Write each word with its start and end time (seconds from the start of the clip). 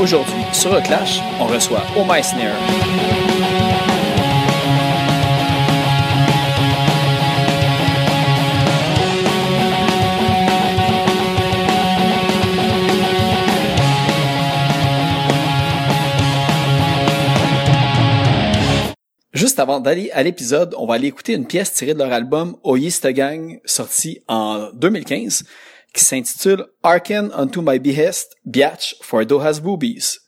Aujourd'hui, 0.00 0.44
sur 0.52 0.72
le 0.72 0.80
Clash, 0.80 1.20
on 1.40 1.46
reçoit 1.46 1.82
Oh 1.96 2.04
My 2.08 2.22
Snare. 2.22 2.54
Juste 19.32 19.58
avant 19.58 19.80
d'aller 19.80 20.12
à 20.12 20.22
l'épisode, 20.22 20.76
on 20.78 20.86
va 20.86 20.94
aller 20.94 21.08
écouter 21.08 21.32
une 21.32 21.46
pièce 21.46 21.72
tirée 21.72 21.94
de 21.94 21.98
leur 21.98 22.12
album 22.12 22.56
Oyster 22.62 23.12
Gang, 23.12 23.60
sorti 23.64 24.20
en 24.28 24.70
2015 24.74 25.42
qui 25.92 26.04
s'intitule 26.04 26.66
Arken 26.82 27.30
unto 27.32 27.62
my 27.62 27.78
behest, 27.78 28.36
Biatch 28.46 28.94
for 29.02 29.24
Doha's 29.24 29.60
boobies. 29.60 30.27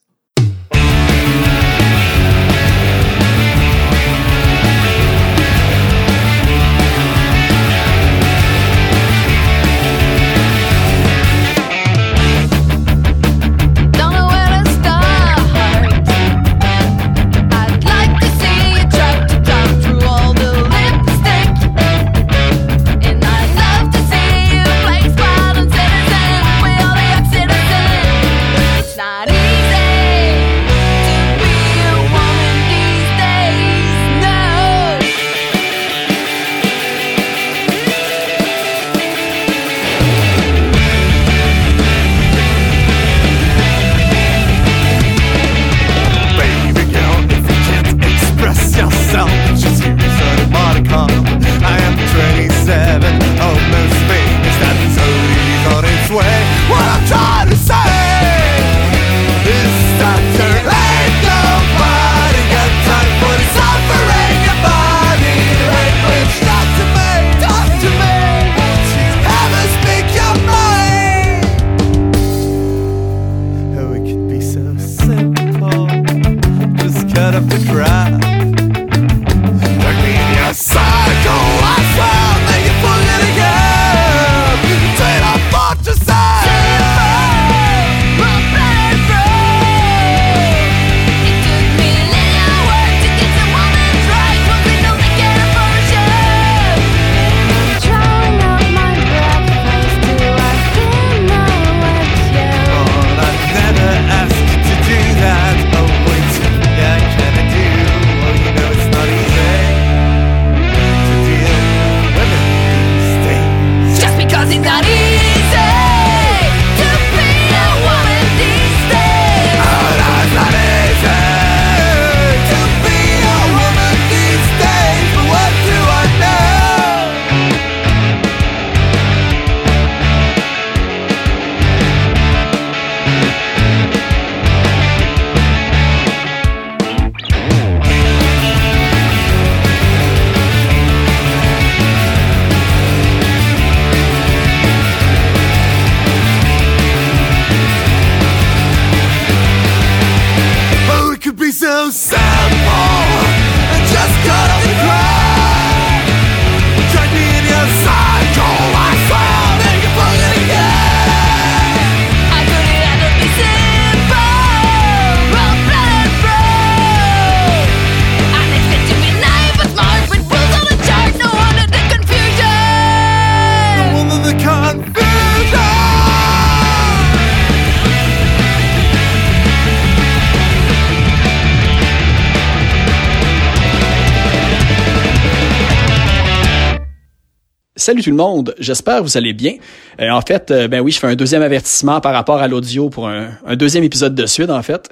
Salut 187.91 188.05
tout 188.05 188.11
le 188.11 188.17
monde, 188.17 188.55
j'espère 188.61 188.99
que 188.99 189.03
vous 189.03 189.17
allez 189.17 189.33
bien. 189.33 189.55
Euh, 190.01 190.11
en 190.11 190.21
fait, 190.21 190.53
euh, 190.53 190.69
ben 190.69 190.79
oui, 190.79 190.93
je 190.93 191.01
fais 191.01 191.09
un 191.09 191.17
deuxième 191.17 191.43
avertissement 191.43 192.01
par 192.01 192.13
rapport 192.13 192.37
à 192.37 192.47
l'audio 192.47 192.89
pour 192.89 193.09
un, 193.09 193.33
deuxième 193.57 193.83
épisode 193.83 194.15
de 194.15 194.27
suite, 194.27 194.49
en 194.49 194.63
fait. 194.63 194.91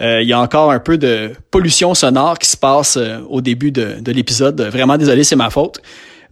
Euh, 0.00 0.20
il 0.20 0.26
y 0.26 0.32
a 0.32 0.40
encore 0.40 0.72
un 0.72 0.80
peu 0.80 0.98
de 0.98 1.30
pollution 1.52 1.94
sonore 1.94 2.40
qui 2.40 2.48
se 2.48 2.56
passe 2.56 2.98
au 3.28 3.40
début 3.40 3.70
de, 3.70 4.00
de 4.00 4.10
l'épisode. 4.10 4.60
Vraiment 4.62 4.98
désolé, 4.98 5.22
c'est 5.22 5.36
ma 5.36 5.48
faute. 5.48 5.80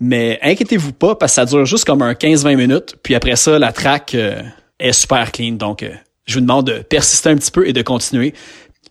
Mais 0.01 0.41
inquiétez-vous 0.43 0.93
pas 0.93 1.15
parce 1.15 1.31
que 1.31 1.35
ça 1.37 1.45
dure 1.45 1.65
juste 1.67 1.85
comme 1.85 2.03
un 2.03 2.15
15-20 2.15 2.57
minutes. 2.57 2.97
Puis 3.01 3.15
après 3.15 3.37
ça, 3.37 3.57
la 3.61 3.71
track 3.71 4.17
est 4.81 4.93
super 4.93 5.31
clean. 5.31 5.53
Donc, 5.53 5.89
je 6.27 6.35
vous 6.35 6.41
demande 6.41 6.67
de 6.67 6.79
persister 6.81 7.29
un 7.29 7.37
petit 7.37 7.53
peu 7.53 7.69
et 7.69 7.73
de 7.73 7.83
continuer. 7.83 8.35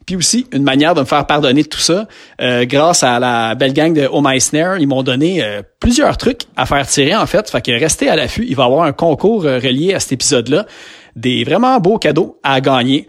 Puis 0.08 0.16
aussi, 0.16 0.48
une 0.54 0.64
manière 0.64 0.96
de 0.96 1.02
me 1.02 1.06
faire 1.06 1.28
pardonner 1.28 1.66
tout 1.66 1.80
ça, 1.80 2.08
euh, 2.42 2.66
grâce 2.66 3.04
à 3.04 3.20
la 3.20 3.56
belle 3.56 3.74
gang 3.74 3.94
de 3.94 4.08
Oh 4.10 4.24
Snare, 4.40 4.80
ils 4.80 4.88
m'ont 4.88 5.04
donné 5.04 5.44
euh, 5.44 5.62
plusieurs 5.82 6.16
trucs 6.16 6.44
à 6.56 6.66
faire 6.66 6.88
tirer 6.88 7.14
en 7.14 7.26
fait. 7.26 7.50
Fait 7.50 7.62
que 7.62 7.72
restez 7.74 8.08
à 8.08 8.16
l'affût, 8.16 8.46
il 8.48 8.56
va 8.56 8.64
y 8.64 8.66
avoir 8.68 8.84
un 8.84 8.94
concours 8.94 9.44
euh, 9.44 9.60
relié 9.60 9.94
à 9.94 10.00
cet 10.00 10.14
épisode-là. 10.14 10.66
Des 11.18 11.44
vraiment 11.44 11.78
beaux 11.82 11.98
cadeaux 11.98 12.40
à 12.42 12.62
gagner. 12.62 13.06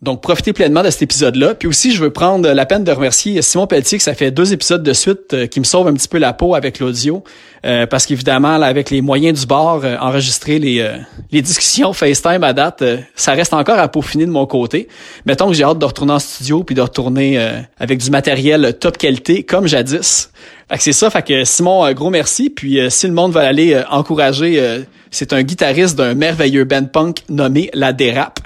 Donc, 0.00 0.22
profitez 0.22 0.52
pleinement 0.52 0.84
de 0.84 0.90
cet 0.90 1.02
épisode-là. 1.02 1.56
Puis 1.56 1.66
aussi, 1.66 1.90
je 1.90 2.00
veux 2.00 2.12
prendre 2.12 2.48
la 2.48 2.66
peine 2.66 2.84
de 2.84 2.92
remercier 2.92 3.42
Simon 3.42 3.66
Pelletier, 3.66 3.98
que 3.98 4.04
ça 4.04 4.14
fait 4.14 4.30
deux 4.30 4.52
épisodes 4.52 4.84
de 4.84 4.92
suite 4.92 5.34
euh, 5.34 5.46
qui 5.48 5.58
me 5.58 5.64
sauve 5.64 5.88
un 5.88 5.94
petit 5.94 6.06
peu 6.06 6.18
la 6.18 6.32
peau 6.32 6.54
avec 6.54 6.78
l'audio. 6.78 7.24
Euh, 7.66 7.84
parce 7.84 8.06
qu'évidemment, 8.06 8.62
avec 8.62 8.90
les 8.90 9.00
moyens 9.00 9.40
du 9.40 9.46
bord, 9.46 9.80
euh, 9.82 9.96
enregistrer 10.00 10.60
les, 10.60 10.88
les 11.32 11.42
discussions 11.42 11.92
FaceTime 11.92 12.44
à 12.44 12.52
date, 12.52 12.84
ça 13.16 13.32
reste 13.32 13.52
encore 13.52 13.80
à 13.80 13.88
peaufiner 13.88 14.24
de 14.24 14.30
mon 14.30 14.46
côté. 14.46 14.86
Mettons 15.26 15.48
que 15.48 15.54
j'ai 15.54 15.64
hâte 15.64 15.80
de 15.80 15.84
retourner 15.84 16.12
en 16.12 16.20
studio 16.20 16.62
puis 16.62 16.76
de 16.76 16.80
retourner 16.80 17.36
avec 17.80 17.98
du 17.98 18.10
matériel 18.10 18.74
top 18.78 18.98
qualité, 18.98 19.42
comme 19.42 19.66
jadis. 19.66 20.30
Fait 20.70 20.76
que 20.76 20.82
c'est 20.82 20.92
ça. 20.92 21.10
Fait 21.10 21.22
que 21.22 21.44
Simon, 21.44 21.90
gros 21.92 22.10
merci. 22.10 22.50
Puis 22.50 22.78
si 22.88 23.08
le 23.08 23.12
monde 23.12 23.32
veut 23.32 23.40
aller 23.40 23.82
encourager, 23.90 24.84
c'est 25.10 25.32
un 25.32 25.42
guitariste 25.42 25.96
d'un 25.96 26.14
merveilleux 26.14 26.64
band 26.64 26.84
punk 26.84 27.22
nommé 27.28 27.70
La 27.74 27.92
Dérape. 27.92 28.40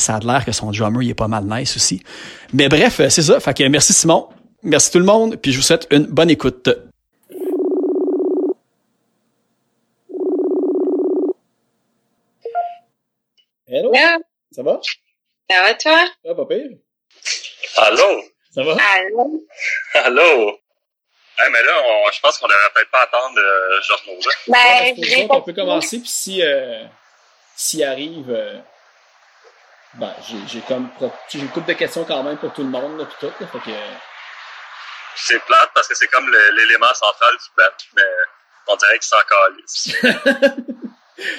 Ça 0.00 0.16
a 0.16 0.20
l'air 0.20 0.44
que 0.46 0.52
son 0.52 0.70
drummer 0.70 1.02
il 1.02 1.10
est 1.10 1.14
pas 1.14 1.28
mal 1.28 1.44
nice 1.44 1.76
aussi. 1.76 2.02
Mais 2.54 2.68
bref, 2.68 3.00
c'est 3.08 3.22
ça. 3.22 3.38
Fait 3.38 3.54
que 3.54 3.64
merci 3.68 3.92
Simon. 3.92 4.28
Merci 4.62 4.90
tout 4.90 4.98
le 4.98 5.04
monde. 5.04 5.36
Puis 5.36 5.52
je 5.52 5.58
vous 5.58 5.62
souhaite 5.62 5.86
une 5.90 6.06
bonne 6.06 6.30
écoute. 6.30 6.70
Hello? 13.68 13.92
Ça 14.50 14.62
va? 14.62 14.80
Ça 15.50 15.62
va 15.62 15.74
toi? 15.74 16.06
Ça 16.24 16.32
va 16.32 16.34
pas 16.34 16.46
pire? 16.46 16.70
Allô? 17.76 18.22
Ça 18.54 18.62
va? 18.62 18.76
Allô? 18.94 19.46
Allô? 19.94 20.48
Hey, 21.38 21.50
mais 21.52 21.62
là, 21.62 21.72
on, 21.84 22.10
je 22.10 22.20
pense 22.20 22.38
qu'on 22.38 22.48
devrait 22.48 22.60
peut-être 22.74 22.90
pas 22.90 23.02
attendre 23.02 23.38
euh, 23.38 23.80
Georges 23.82 24.02
Ben, 24.48 24.58
ouais, 24.58 24.94
je 24.98 25.26
on 25.28 25.40
peut 25.40 25.52
commencer, 25.52 25.98
puis 26.00 26.08
si 26.08 26.42
euh, 26.42 26.84
s'il 27.54 27.84
arrive, 27.84 28.30
euh, 28.30 28.58
ben, 29.94 30.14
j'ai 30.46 30.60
comme 30.60 30.88
j'ai 31.28 31.40
une 31.40 31.48
couple 31.48 31.68
de 31.68 31.72
questions 31.74 32.04
quand 32.04 32.22
même 32.22 32.36
pour 32.36 32.52
tout 32.52 32.62
le 32.62 32.68
monde, 32.68 32.98
là, 32.98 33.06
puis 33.06 33.16
tout, 33.20 33.32
là, 33.40 33.46
fait 33.46 33.58
que... 33.58 33.76
C'est 35.16 35.40
plate 35.44 35.70
parce 35.74 35.88
que 35.88 35.94
c'est 35.94 36.06
comme 36.06 36.30
l'élément 36.56 36.94
central 36.94 37.32
du 37.32 37.54
plan, 37.56 37.66
mais 37.96 38.02
on 38.68 38.76
dirait 38.76 38.98
qu'il 38.98 39.02
s'en 39.02 39.16
calisse. 39.28 40.64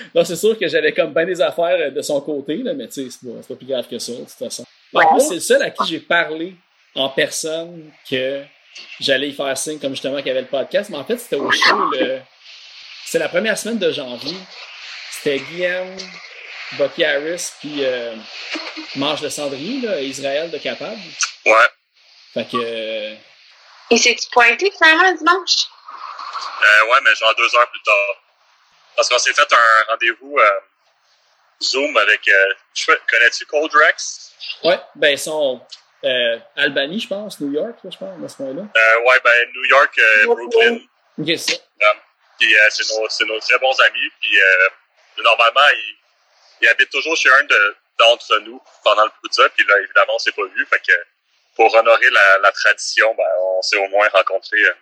non, 0.15 0.25
c'est 0.25 0.35
sûr 0.35 0.59
que 0.59 0.67
j'avais 0.67 0.93
comme 0.93 1.13
bien 1.13 1.25
des 1.25 1.41
affaires 1.41 1.77
euh, 1.79 1.89
de 1.89 2.01
son 2.01 2.19
côté, 2.21 2.57
là, 2.57 2.73
mais 2.73 2.87
tu 2.87 3.09
sais, 3.09 3.09
c'est 3.09 3.27
pas, 3.27 3.47
pas, 3.47 3.55
plus 3.55 3.65
grave 3.65 3.87
que 3.87 3.97
ça, 3.97 4.11
de 4.11 4.17
toute 4.17 4.29
façon. 4.29 4.65
En 4.93 5.13
plus, 5.13 5.27
c'est 5.27 5.35
le 5.35 5.39
seul 5.39 5.61
à 5.61 5.69
qui 5.69 5.87
j'ai 5.87 5.99
parlé 5.99 6.55
en 6.95 7.09
personne 7.09 7.91
que 8.09 8.43
j'allais 8.99 9.29
y 9.29 9.33
faire 9.33 9.57
signe, 9.57 9.79
comme 9.79 9.91
justement 9.91 10.17
qu'il 10.17 10.27
y 10.27 10.31
avait 10.31 10.41
le 10.41 10.47
podcast, 10.47 10.89
mais 10.89 10.97
en 10.97 11.05
fait, 11.05 11.17
c'était 11.17 11.37
au 11.37 11.49
show, 11.49 11.89
le... 11.91 12.19
c'est 13.05 13.19
la 13.19 13.29
première 13.29 13.57
semaine 13.57 13.79
de 13.79 13.91
janvier. 13.91 14.35
C'était 15.11 15.39
Guillaume, 15.39 15.97
Bucky 16.73 17.03
Harris, 17.03 17.51
puis 17.59 17.83
euh, 17.83 18.15
Mange 18.95 19.21
le 19.21 19.29
Cendrier, 19.29 19.81
là, 19.81 20.01
Israël 20.01 20.49
de 20.51 20.57
Capable. 20.57 20.99
Ouais. 21.45 21.69
Fait 22.33 22.45
que. 22.45 22.57
Euh... 22.57 23.15
Et 23.89 23.97
c'est-tu 23.97 24.29
pointé 24.31 24.71
finalement 24.71 25.13
dimanche? 25.13 25.67
Euh, 26.63 26.85
ouais, 26.85 26.99
mais 27.03 27.13
genre 27.15 27.35
deux 27.35 27.55
heures 27.55 27.69
plus 27.69 27.81
tard. 27.83 28.23
Parce 28.95 29.09
qu'on 29.09 29.17
s'est 29.17 29.33
fait 29.33 29.53
un 29.53 29.91
rendez-vous 29.91 30.37
euh, 30.37 30.59
Zoom 31.61 31.95
avec. 31.97 32.27
Euh, 32.27 32.53
connais-tu 33.09 33.45
Cold 33.45 33.71
Rex? 33.73 34.31
Ouais, 34.63 34.79
ben, 34.95 35.09
ils 35.09 35.19
sont. 35.19 35.61
Euh, 36.03 36.39
Albany, 36.55 36.99
je 36.99 37.07
pense, 37.07 37.39
New 37.41 37.51
York, 37.53 37.75
je 37.83 37.95
pense, 37.95 38.23
à 38.23 38.27
ce 38.27 38.37
point-là. 38.37 38.61
Euh, 38.61 38.99
ouais, 39.01 39.19
ben, 39.23 39.49
New 39.53 39.65
York, 39.65 39.99
euh, 39.99 40.25
Brooklyn. 40.25 40.79
Ok, 41.19 41.27
c'est 41.27 41.37
ça. 41.37 41.57
puis 42.39 42.55
c'est 42.69 43.25
nos, 43.25 43.33
nos, 43.33 43.39
très 43.39 43.59
bons 43.59 43.79
amis. 43.81 44.09
Puis 44.19 44.39
normalement, 45.23 45.61
ils, 45.75 46.00
il 46.61 46.67
habite 46.67 46.89
toujours 46.89 47.15
chez 47.15 47.29
un 47.29 47.43
d'entre 47.99 48.39
nous 48.39 48.61
pendant 48.83 49.05
le 49.05 49.11
Poudza, 49.21 49.47
puis 49.49 49.65
là, 49.67 49.75
évidemment, 49.79 50.13
on 50.15 50.19
s'est 50.19 50.31
pas 50.31 50.45
vu. 50.55 50.65
Fait 50.65 50.79
que 50.79 50.93
pour 51.55 51.73
honorer 51.75 52.09
la, 52.09 52.39
la 52.39 52.51
tradition, 52.51 53.13
ben, 53.15 53.23
on 53.39 53.61
s'est 53.61 53.77
au 53.77 53.87
moins 53.89 54.07
rencontrés 54.09 54.63
euh, 54.63 54.73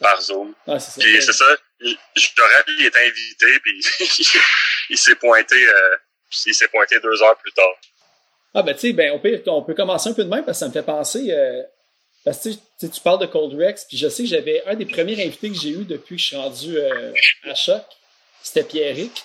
par 0.00 0.20
Zoom. 0.20 0.54
Ah, 0.66 0.78
c'est 0.78 1.00
ça. 1.00 1.00
Puis 1.00 1.22
c'est 1.22 1.32
ça, 1.32 1.56
Jorel, 1.80 2.64
il 2.68 2.86
est 2.86 2.96
invité, 2.96 3.60
puis 3.60 3.84
il 4.90 4.98
s'est 4.98 5.14
pointé, 5.16 5.56
euh, 5.66 5.96
il 6.46 6.54
s'est 6.54 6.68
pointé 6.68 7.00
deux 7.00 7.22
heures 7.22 7.36
plus 7.38 7.52
tard. 7.52 7.74
Ah 8.54 8.62
ben 8.62 8.74
tu 8.74 8.80
sais, 8.80 8.92
ben 8.92 9.12
on 9.12 9.18
peut, 9.18 9.42
on 9.46 9.62
peut 9.62 9.74
commencer 9.74 10.10
un 10.10 10.12
peu 10.12 10.24
de 10.24 10.28
même 10.28 10.44
parce 10.44 10.58
que 10.58 10.64
ça 10.64 10.68
me 10.68 10.72
fait 10.72 10.82
penser. 10.82 11.30
Euh, 11.30 11.62
parce 12.24 12.38
que 12.38 12.86
tu 12.86 13.00
parles 13.00 13.18
de 13.18 13.26
Cold 13.26 13.58
Rex, 13.58 13.84
puis 13.86 13.96
je 13.96 14.08
sais 14.08 14.22
que 14.22 14.28
j'avais 14.28 14.62
un 14.66 14.74
des 14.74 14.86
premiers 14.86 15.20
invités 15.24 15.48
que 15.48 15.56
j'ai 15.56 15.70
eu 15.70 15.84
depuis 15.84 16.16
que 16.16 16.22
je 16.22 16.26
suis 16.26 16.36
rendu 16.36 16.76
euh, 16.76 17.12
à 17.44 17.54
Choc, 17.54 17.82
c'était 18.42 18.62
Pierrick 18.62 19.24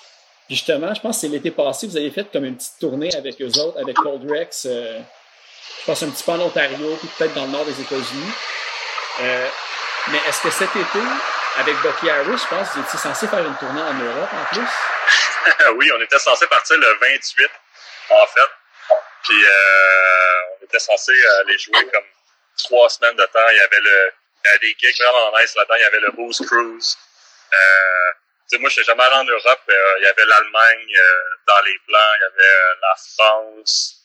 justement, 0.49 0.94
je 0.94 1.01
pense 1.01 1.17
que 1.17 1.21
c'est 1.21 1.27
l'été 1.27 1.51
passé, 1.51 1.88
vous 1.88 1.97
avez 1.97 2.11
fait 2.11 2.31
comme 2.31 2.45
une 2.45 2.57
petite 2.57 2.79
tournée 2.79 3.13
avec 3.15 3.41
eux 3.41 3.59
autres, 3.59 3.79
avec 3.79 3.95
Cold 3.95 4.29
Rex, 4.29 4.65
euh, 4.65 4.99
je 5.81 5.85
pense 5.85 6.03
un 6.03 6.09
petit 6.09 6.23
peu 6.23 6.31
en 6.31 6.39
Ontario, 6.41 6.97
puis 6.97 7.07
peut-être 7.17 7.33
dans 7.33 7.45
le 7.45 7.51
nord 7.51 7.65
des 7.65 7.79
États-Unis. 7.79 8.31
Euh, 9.21 9.47
mais 10.09 10.19
est-ce 10.27 10.41
que 10.41 10.49
cet 10.49 10.69
été, 10.69 10.99
avec 11.57 11.75
Bucky 11.81 12.09
Harris, 12.09 12.38
je 12.38 12.47
pense, 12.47 12.67
vous 12.75 12.81
étiez 12.81 12.99
censé 12.99 13.27
faire 13.27 13.45
une 13.45 13.55
tournée 13.57 13.81
en 13.81 13.94
Europe 13.94 14.29
en 14.33 14.55
plus? 14.55 14.67
oui, 15.75 15.91
on 15.97 16.01
était 16.01 16.19
censé 16.19 16.47
partir 16.47 16.77
le 16.77 16.97
28, 17.01 17.49
en 18.11 18.27
fait. 18.27 18.95
Puis 19.23 19.44
euh, 19.44 20.59
on 20.59 20.65
était 20.65 20.79
censé 20.79 21.11
aller 21.41 21.57
jouer 21.57 21.83
comme 21.91 22.05
trois 22.63 22.89
semaines 22.89 23.15
de 23.15 23.25
temps. 23.25 23.47
Il 23.51 23.57
y 23.57 23.59
avait 23.59 23.81
le 23.81 24.11
il 24.44 24.47
y 24.47 24.49
avait 24.49 24.59
des 24.59 24.75
gigs 24.79 25.01
vraiment 25.01 25.38
nice 25.39 25.55
là-dedans. 25.55 25.75
Il 25.77 25.81
y 25.81 25.85
avait 25.85 25.99
le 25.99 26.11
Boost 26.11 26.45
Cruise. 26.45 26.97
Euh, 27.53 28.11
sais, 28.47 28.57
moi, 28.59 28.69
je 28.69 28.75
suis 28.75 28.83
jamais 28.83 29.03
allé 29.03 29.15
en 29.15 29.23
Europe. 29.23 29.61
Euh, 29.69 29.73
il 29.99 30.03
y 30.03 30.07
avait 30.07 30.25
l'Allemagne 30.25 30.95
euh, 30.95 31.35
dans 31.47 31.65
les 31.65 31.77
plans, 31.85 32.13
il 32.17 32.21
y 32.21 32.25
avait 32.25 32.55
euh, 32.55 32.75
la 32.81 32.95
France, 33.15 33.95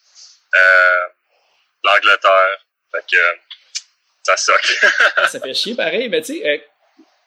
l'Angleterre. 1.84 2.58
Fait 2.90 3.04
que 3.10 3.16
ça 4.22 4.36
soque. 4.36 4.78
Ah, 5.16 5.28
ça 5.28 5.40
fait 5.40 5.54
chier 5.54 5.74
pareil, 5.74 6.08
mais 6.08 6.22
tu 6.22 6.42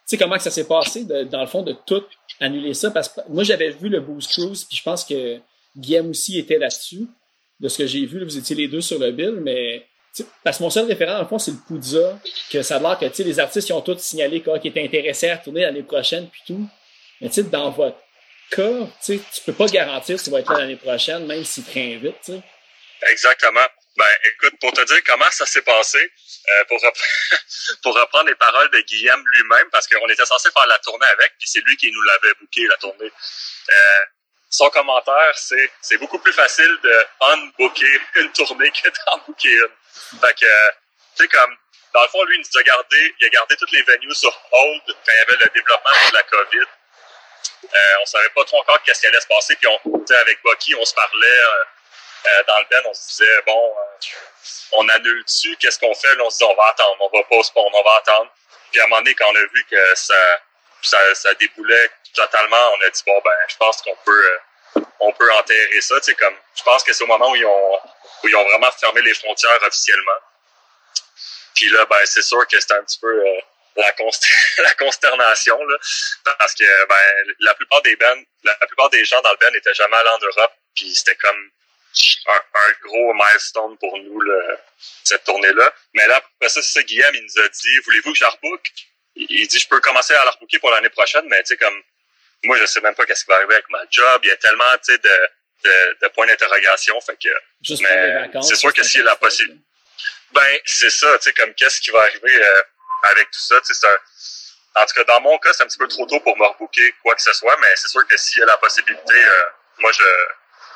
sais, 0.06 0.17
comment 0.17 0.38
que 0.38 0.44
ça 0.44 0.51
s'est 0.51 0.67
passé, 0.67 1.06
dans 1.06 1.41
le 1.41 1.47
fond, 1.47 1.62
de 1.62 1.75
tout 1.85 2.06
annuler 2.39 2.73
ça? 2.73 2.91
Parce 2.91 3.09
que 3.09 3.21
moi, 3.29 3.44
j'avais 3.44 3.69
vu 3.69 3.89
le 3.89 4.01
Boost 4.01 4.31
Cruise, 4.31 4.65
puis 4.65 4.77
je 4.77 4.83
pense 4.83 5.03
que 5.06 5.39
Guillaume 5.75 6.09
aussi 6.09 6.38
était 6.38 6.57
là-dessus. 6.57 7.07
De 7.60 7.69
ce 7.69 7.77
que 7.77 7.88
j'ai 7.88 8.05
vu, 8.05 8.22
vous 8.24 8.38
étiez 8.38 8.53
les 8.53 8.67
deux 8.67 8.81
sur 8.81 9.00
le 9.00 9.12
bill, 9.12 9.39
mais 9.41 9.88
parce 10.43 10.57
que 10.57 10.63
mon 10.63 10.69
seul 10.69 10.86
référent, 10.86 11.13
dans 11.13 11.22
le 11.22 11.27
fond, 11.27 11.39
c'est 11.39 11.51
le 11.51 11.57
Poudza, 11.67 12.19
que 12.51 12.62
ça 12.62 12.77
a 12.77 12.79
l'air 12.79 13.00
que 13.00 13.24
les 13.24 13.39
artistes 13.39 13.67
qui 13.67 13.74
ont 13.74 13.81
tous 13.81 13.98
signalé 14.00 14.41
qu'ils 14.41 14.67
étaient 14.67 14.84
intéressés 14.84 15.29
à 15.29 15.38
tourner 15.38 15.62
l'année 15.62 15.84
prochaine, 15.84 16.27
puis 16.29 16.41
tout. 16.45 16.67
Mais 17.22 17.29
tu 17.29 17.36
sais, 17.36 17.43
dans 17.43 17.72
votre 17.72 17.98
cas, 18.51 18.88
tu 19.03 19.19
tu 19.19 19.41
peux 19.45 19.53
pas 19.53 19.67
garantir 19.67 20.17
que 20.17 20.24
tu 20.24 20.29
vas 20.29 20.39
être 20.39 20.51
là 20.51 20.60
l'année 20.60 20.75
prochaine, 20.75 21.25
même 21.25 21.43
s'il 21.43 21.63
te 21.63 21.74
réinvite, 21.74 22.15
tu. 22.24 22.34
Exactement. 23.10 23.67
Ben, 23.98 24.05
écoute, 24.24 24.60
pour 24.60 24.74
te 24.74 24.81
dire 24.81 25.01
comment 25.05 25.29
ça 25.31 25.45
s'est 25.45 25.62
passé, 25.62 26.00
euh, 26.00 26.63
pour, 26.65 26.79
pour 27.84 27.95
reprendre 27.95 28.27
les 28.27 28.36
paroles 28.36 28.69
de 28.72 28.79
Guillaume 28.81 29.24
lui-même, 29.25 29.69
parce 29.72 29.88
qu'on 29.88 30.07
était 30.07 30.25
censé 30.25 30.50
faire 30.51 30.67
la 30.67 30.77
tournée 30.79 31.05
avec, 31.13 31.34
puis 31.39 31.48
c'est 31.48 31.62
lui 31.62 31.77
qui 31.77 31.91
nous 31.91 32.01
l'avait 32.01 32.34
booké, 32.41 32.67
la 32.67 32.75
tournée. 32.77 33.12
Euh, 33.69 34.05
son 34.50 34.69
commentaire, 34.69 35.34
c'est 35.36 35.72
c'est 35.81 35.98
beaucoup 35.98 36.19
plus 36.19 36.34
facile 36.34 36.77
de 36.84 37.05
unbooker 37.22 38.00
une 38.15 38.31
tournée 38.31 38.72
que 38.72 38.89
d'en 38.89 39.17
booker 39.25 39.50
une. 39.50 40.19
Fait 40.19 40.34
que, 40.34 40.45
tu 41.15 41.24
sais, 41.24 41.27
comme, 41.29 41.55
dans 41.93 42.01
le 42.01 42.07
fond, 42.10 42.24
lui, 42.25 42.36
il 42.36 42.39
nous 42.39 42.60
a 42.60 42.63
gardé, 42.63 43.15
il 43.19 43.25
a 43.25 43.29
gardé 43.29 43.55
toutes 43.55 43.72
les 43.72 43.81
venues 43.84 44.13
sur 44.13 44.29
hold 44.51 44.81
quand 44.88 45.12
il 45.13 45.17
y 45.17 45.22
avait 45.22 45.43
le 45.45 45.51
développement 45.53 46.10
de 46.10 46.13
la 46.13 46.24
COVID. 46.24 46.67
Euh, 47.74 47.93
on 48.01 48.05
savait 48.05 48.29
pas 48.29 48.43
trop 48.45 48.60
encore 48.60 48.81
qu'est-ce 48.84 49.01
qui 49.01 49.07
allait 49.07 49.22
se 49.22 49.27
passer. 49.27 49.55
Puis 49.55 49.67
on, 49.67 49.79
avec 50.13 50.43
Bucky, 50.43 50.75
on 50.75 50.86
se 50.86 50.93
parlait 50.93 51.27
euh, 51.27 51.63
euh, 52.27 52.43
dans 52.48 52.60
le 52.60 52.65
ben, 52.69 52.81
on 52.86 52.93
se 52.93 53.07
disait 53.07 53.41
bon, 53.45 53.75
on 54.74 54.89
annule 54.89 55.24
dessus, 55.24 55.55
qu'est-ce 55.60 55.79
qu'on 55.79 55.93
fait? 55.93 56.15
Là, 56.15 56.24
on 56.24 56.29
se 56.29 56.38
dit 56.38 56.43
on 56.43 56.55
va 56.55 56.67
attendre, 56.67 56.98
on 57.00 57.17
va 57.17 57.24
postpone, 57.24 57.69
on 57.74 57.84
va 57.84 57.95
attendre. 57.95 58.31
Puis 58.72 58.79
à 58.79 58.84
un 58.84 58.88
moment 58.88 59.01
donné, 59.01 59.15
quand 59.15 59.27
on 59.29 59.36
a 59.36 59.39
vu 59.53 59.65
que 59.69 59.95
ça, 59.95 60.39
ça, 60.81 61.15
ça 61.15 61.34
déboulait 61.36 61.89
totalement, 62.13 62.72
on 62.74 62.86
a 62.86 62.89
dit 62.89 63.03
bon 63.05 63.19
ben, 63.24 63.31
je 63.48 63.57
pense 63.57 63.81
qu'on 63.81 63.95
peut, 64.05 64.39
on 65.00 65.12
peut 65.13 65.31
enterrer 65.34 65.81
ça. 65.81 66.00
Tu 66.01 66.15
comme, 66.15 66.36
je 66.55 66.63
pense 66.63 66.84
que 66.84 66.93
c'est 66.93 67.03
au 67.03 67.07
moment 67.07 67.31
où 67.31 67.36
ils 67.36 67.45
ont, 67.45 67.79
où 68.24 68.27
ils 68.27 68.36
ont 68.36 68.45
vraiment 68.45 68.72
fermé 68.72 69.01
les 69.01 69.13
frontières 69.13 69.60
officiellement. 69.63 70.19
Puis 71.55 71.69
là, 71.69 71.86
ben, 71.86 72.00
c'est 72.05 72.22
sûr 72.22 72.45
que 72.48 72.60
c'était 72.60 72.74
un 72.74 72.84
petit 72.84 73.00
peu 73.00 73.24
la, 73.75 73.94
la 74.63 74.74
consternation 74.74 75.63
là, 75.65 75.77
parce 76.39 76.53
que 76.53 76.86
ben 76.88 77.34
la 77.39 77.53
plupart 77.55 77.82
des 77.82 77.96
bands, 77.96 78.22
la, 78.44 78.55
plupart 78.67 78.89
des 78.89 79.03
gens 79.05 79.22
dans 79.22 79.32
le 79.32 79.38
band 79.38 79.51
n'étaient 79.51 79.74
jamais 79.74 79.96
allés 79.98 80.10
en 80.10 80.25
Europe, 80.25 80.53
puis 80.75 80.94
c'était 80.94 81.15
comme 81.15 81.51
un, 82.27 82.34
un, 82.34 82.72
gros 82.84 83.13
milestone 83.13 83.77
pour 83.77 83.98
nous 83.98 84.20
le, 84.20 84.58
cette 85.03 85.24
tournée-là. 85.24 85.74
Mais 85.94 86.05
là, 86.08 86.17
après 86.17 86.50
ça, 86.50 86.62
c'est 86.62 86.79
ça, 86.79 86.84
Guillaume, 86.84 87.15
il 87.15 87.24
nous 87.24 87.41
a 87.41 87.48
dit 87.48 87.79
Voulez-vous 87.86 88.12
que 88.12 88.17
je 88.17 88.25
rebook? 88.25 88.62
Il 89.15 89.48
dit 89.48 89.60
Je 89.60 89.67
peux 89.67 89.79
commencer 89.79 90.13
à 90.13 90.25
la 90.25 90.32
rebooker 90.32 90.60
pour 90.60 90.72
l'année 90.72 90.89
prochaine, 90.89 91.25
mais 91.27 91.41
tu 91.44 91.50
sais, 91.50 91.58
comme 91.58 91.82
moi, 92.44 92.58
je 92.60 92.65
sais 92.65 92.82
même 92.82 92.96
pas 92.96 93.05
qu'est-ce 93.05 93.24
qui 93.24 93.29
va 93.29 93.38
arriver 93.38 93.55
avec 93.55 93.70
ma 93.70 93.84
job. 93.89 94.22
Il 94.24 94.27
y 94.27 94.32
a 94.32 94.38
tellement 94.38 94.65
tu 94.84 94.91
sais 94.91 94.98
de, 94.98 95.29
de, 95.63 95.98
de 96.01 96.08
point 96.10 96.27
d'interrogation. 96.27 97.00
Fait 97.01 97.17
que, 97.17 97.29
Juste 97.62 97.82
mais 97.82 98.29
c'est 98.41 98.55
sûr 98.55 98.74
que 98.74 98.84
s'il 98.84 99.01
a 99.01 99.05
la 99.05 99.15
possibilité. 99.15 99.63
Ben, 100.34 100.60
c'est 100.65 100.89
ça, 100.89 101.17
tu 101.17 101.24
sais, 101.24 101.34
comme 101.34 101.53
qu'est-ce 101.53 101.79
qui 101.79 101.91
va 101.91 102.01
arriver 102.01 102.44
euh, 102.44 102.62
avec 103.12 103.29
tout 103.31 103.39
ça, 103.39 103.59
tu 103.62 103.74
sais, 103.74 103.74
c'est 103.74 103.88
un- 103.88 104.81
En 104.81 104.85
tout 104.85 104.93
cas, 104.95 105.03
dans 105.05 105.21
mon 105.21 105.38
cas, 105.38 105.53
c'est 105.53 105.63
un 105.63 105.67
petit 105.67 105.77
peu 105.77 105.88
trop 105.88 106.05
tôt 106.05 106.19
pour 106.19 106.38
me 106.38 106.45
rebooker 106.45 106.93
quoi 107.01 107.15
que 107.15 107.21
ce 107.21 107.31
soit, 107.33 107.55
mais 107.62 107.67
c'est 107.75 107.88
sûr 107.88 108.05
que 108.07 108.17
s'il 108.17 108.39
y 108.39 108.43
a 108.43 108.45
la 108.47 108.57
possibilité, 108.57 109.13
euh, 109.15 109.43
moi, 109.79 109.91
je 109.93 110.03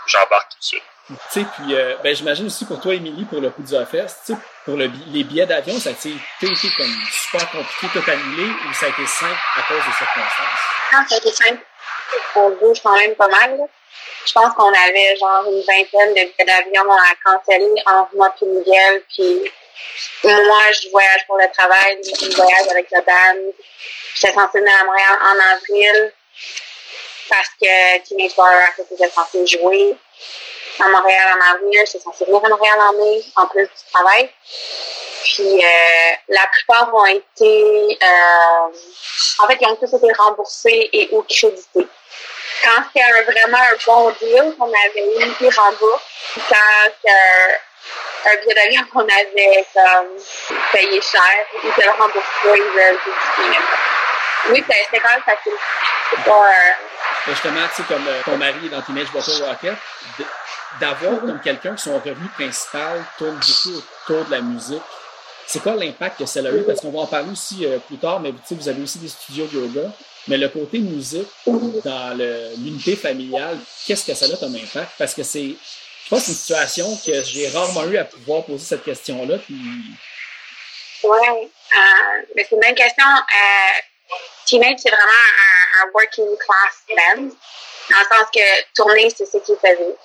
j'embarque 0.07 0.51
tout 0.53 0.57
de 0.59 0.63
suite. 0.63 0.83
Tu 1.07 1.15
sais, 1.41 1.45
puis 1.55 1.75
euh, 1.75 1.95
ben, 2.03 2.15
j'imagine 2.15 2.45
aussi 2.47 2.65
pour 2.65 2.79
toi, 2.79 2.93
Émilie, 2.93 3.25
pour 3.25 3.41
le 3.41 3.49
Poudre 3.51 3.83
Fest, 3.85 4.19
tu 4.25 4.33
sais, 4.33 4.39
pour 4.63 4.77
le, 4.77 4.89
les 5.07 5.23
billets 5.23 5.45
d'avion, 5.45 5.77
ça 5.79 5.89
a 5.89 5.91
été, 5.91 6.09
été 6.41 6.69
comme 6.77 6.95
super 7.11 7.49
compliqué, 7.51 7.87
tout 7.99 8.09
annulé, 8.11 8.43
ou 8.45 8.73
ça 8.73 8.85
a 8.85 8.89
été 8.89 9.05
simple 9.05 9.37
à 9.57 9.61
cause 9.63 9.77
des 9.85 9.91
circonstances? 9.91 10.59
Non, 10.93 10.99
ça 11.09 11.15
a 11.15 11.17
été 11.17 11.31
simple. 11.31 11.61
On 12.35 12.49
bouge 12.51 12.79
quand 12.81 12.95
même 12.95 13.15
pas 13.15 13.27
mal. 13.27 13.57
là. 13.57 13.63
Je 14.25 14.33
pense 14.33 14.53
qu'on 14.53 14.73
avait 14.73 15.15
genre 15.17 15.43
une 15.45 15.61
vingtaine 15.61 16.13
de 16.13 16.21
billets 16.21 16.45
d'avion 16.45 16.91
à 16.91 17.15
canceller 17.23 17.73
entre 17.85 18.15
moi 18.15 18.33
et 18.41 18.45
Miguel. 18.45 19.03
Puis 19.09 19.51
moi, 20.23 20.61
je 20.71 20.89
voyage 20.89 21.25
pour 21.27 21.37
le 21.37 21.51
travail, 21.51 21.99
il 22.21 22.35
voyage 22.35 22.67
avec 22.69 22.87
le 22.91 23.01
band. 23.01 23.51
J'étais 24.15 24.33
censée 24.33 24.59
venir 24.59 24.73
à 24.79 24.85
Montréal 24.85 25.17
en 25.21 25.53
avril 25.55 26.13
parce 27.29 27.49
que 27.61 27.99
Teenage 27.99 28.35
Bar 28.35 28.47
Racket 28.47 28.91
était 28.91 29.09
censé 29.09 29.45
jouer 29.47 29.95
à 30.79 30.87
Montréal 30.89 31.37
en 31.37 31.53
avril. 31.53 31.79
J'étais 31.85 31.99
censée 31.99 32.25
venir 32.25 32.43
à 32.43 32.49
Montréal 32.49 32.79
en 32.79 32.93
mai, 32.93 33.23
en 33.35 33.47
plus 33.47 33.63
du 33.63 33.91
travail. 33.91 34.29
Puis 35.23 35.63
euh, 35.63 36.11
la 36.29 36.47
plupart 36.51 36.93
ont 36.93 37.05
été... 37.05 37.97
euh, 38.01 39.43
en 39.43 39.47
fait, 39.47 39.57
ils 39.61 39.67
ont 39.67 39.75
tous 39.75 39.93
été 39.93 40.11
remboursés 40.13 40.89
et 40.91 41.09
ou 41.11 41.21
crédités. 41.23 41.87
Quand 42.63 42.81
un, 43.01 43.21
vraiment 43.31 43.57
un 43.57 43.75
bon 43.85 44.11
deal 44.19 44.55
qu'on 44.57 44.67
avait 44.67 45.25
eu, 45.25 45.33
ils 45.41 45.53
remboursent. 45.55 46.01
Puis 46.33 46.41
Quand 46.49 46.55
c'était 46.85 47.11
un, 47.11 48.31
un 48.31 48.35
billet 48.41 48.55
d'avion 48.55 48.81
qu'on 48.91 49.01
avait 49.01 49.65
payé 50.73 51.01
cher, 51.01 51.21
ils 51.63 51.71
te 51.71 51.81
le 51.81 51.91
remboursent 51.91 52.25
pas, 52.43 52.49
veulent 52.49 52.97
tout 53.03 53.11
Oui, 54.49 54.63
c'était 54.67 54.99
quand 54.99 55.09
même 55.09 55.23
facile. 55.23 55.53
C'est 56.09 56.23
pas... 56.23 56.47
euh, 56.47 56.71
justement, 57.27 57.67
tu 57.69 57.81
sais, 57.81 57.87
comme 57.87 58.07
euh, 58.07 58.21
ton 58.25 58.37
mari 58.37 58.65
est 58.65 58.69
dans 58.69 58.81
Teenage 58.81 59.11
Bottle 59.11 59.43
Rocket, 59.43 59.75
d'avoir 60.79 61.19
comme 61.19 61.39
quelqu'un 61.41 61.75
que 61.75 61.81
son 61.81 61.95
revenu 61.99 62.27
principal 62.35 63.03
tourne 63.17 63.35
beaucoup 63.35 63.77
autour 64.07 64.25
de 64.25 64.31
la 64.31 64.41
musique, 64.41 64.81
c'est 65.45 65.61
quoi 65.61 65.73
l'impact 65.73 66.19
que 66.19 66.25
ça 66.25 66.39
a 66.39 66.51
eu? 66.51 66.63
Parce 66.63 66.81
qu'on 66.81 66.91
va 66.91 66.99
en 66.99 67.07
parler 67.07 67.31
aussi 67.31 67.65
euh, 67.65 67.79
plus 67.79 67.97
tard, 67.97 68.19
mais 68.19 68.33
vous 68.51 68.69
avez 68.69 68.81
aussi 68.83 68.99
des 68.99 69.07
studios 69.07 69.45
de 69.47 69.59
yoga. 69.59 69.89
Mais 70.27 70.37
le 70.37 70.49
côté 70.49 70.79
musique 70.79 71.27
dans 71.45 72.17
l'unité 72.57 72.95
familiale, 72.95 73.57
qu'est-ce 73.85 74.05
que 74.05 74.13
ça 74.13 74.25
a 74.25 74.37
comme 74.37 74.55
impact? 74.55 74.91
Parce 74.97 75.13
que 75.13 75.23
c'est, 75.23 75.55
je 76.03 76.09
pense, 76.09 76.27
une 76.27 76.33
situation 76.33 76.97
que 77.05 77.23
j'ai 77.23 77.49
rarement 77.49 77.85
eu 77.85 77.97
à 77.97 78.05
pouvoir 78.05 78.43
poser 78.43 78.63
cette 78.63 78.83
question-là. 78.83 79.37
Ouais, 81.03 81.49
euh, 81.73 82.25
mais 82.35 82.45
c'est 82.47 82.55
une 82.55 82.61
bonne 82.61 82.75
question. 82.75 83.05
Euh, 83.07 83.79
Teenage, 84.45 84.79
c'est 84.79 84.89
vraiment 84.89 85.11
un, 85.11 85.87
un 85.87 85.91
working 85.93 86.37
class 86.37 86.83
band, 86.89 87.23
dans 87.89 87.99
le 87.99 88.15
sens 88.15 88.27
que 88.33 88.73
tourner, 88.75 89.09
c'est 89.09 89.25
ce 89.25 89.37
qu'ils 89.37 89.55
faisaient. 89.55 89.95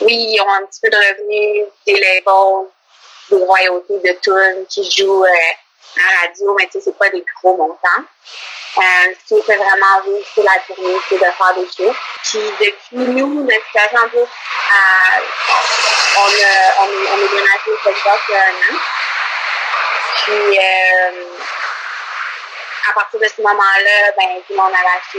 Oui, 0.00 0.14
ils 0.14 0.40
ont 0.40 0.52
un 0.52 0.64
petit 0.64 0.80
peu 0.80 0.90
de 0.90 0.96
revenus, 0.96 1.66
des 1.86 1.94
labels, 1.94 2.70
des 3.30 3.36
royautés 3.44 3.98
de 3.98 4.18
tunes 4.20 4.64
qui 4.68 4.90
jouent 4.90 5.24
euh, 5.24 5.52
à 5.96 6.26
radio, 6.26 6.54
mais 6.58 6.66
tu 6.66 6.72
sais, 6.72 6.80
c'est 6.84 6.98
pas 6.98 7.08
des 7.10 7.24
gros 7.40 7.56
montants. 7.56 8.04
Euh, 8.76 9.14
ce 9.26 9.34
qui 9.34 9.42
fait 9.42 9.56
vraiment 9.56 10.00
vivre, 10.04 10.26
c'est 10.34 10.42
la 10.42 10.58
tournée, 10.66 10.98
c'est 11.08 11.16
de 11.16 11.20
faire 11.20 11.54
des 11.56 11.66
shows. 11.76 11.94
Puis 12.22 12.38
depuis 12.60 13.12
nous, 13.12 13.42
notre 13.42 13.64
situation 13.66 13.98
un 13.98 14.08
peu, 14.08 14.18
euh, 14.18 14.26
on, 16.16 16.26
a, 16.26 16.82
on, 16.82 16.86
est, 16.86 17.10
on 17.12 17.16
démarré 17.16 17.58
au 17.66 17.76
Texas 17.84 18.20
il 18.28 18.32
y 18.34 18.36
a 18.36 18.42
un 18.42 18.50
an. 18.50 18.78
Puis, 20.24 20.58
euh, 20.58 21.24
à 22.88 22.92
partir 22.94 23.20
de 23.20 23.28
ce 23.28 23.40
moment-là, 23.42 24.12
ben, 24.16 24.28
tout 24.46 24.52
le 24.52 24.56
monde 24.56 24.72
avait 24.72 24.96
acheté 24.98 25.18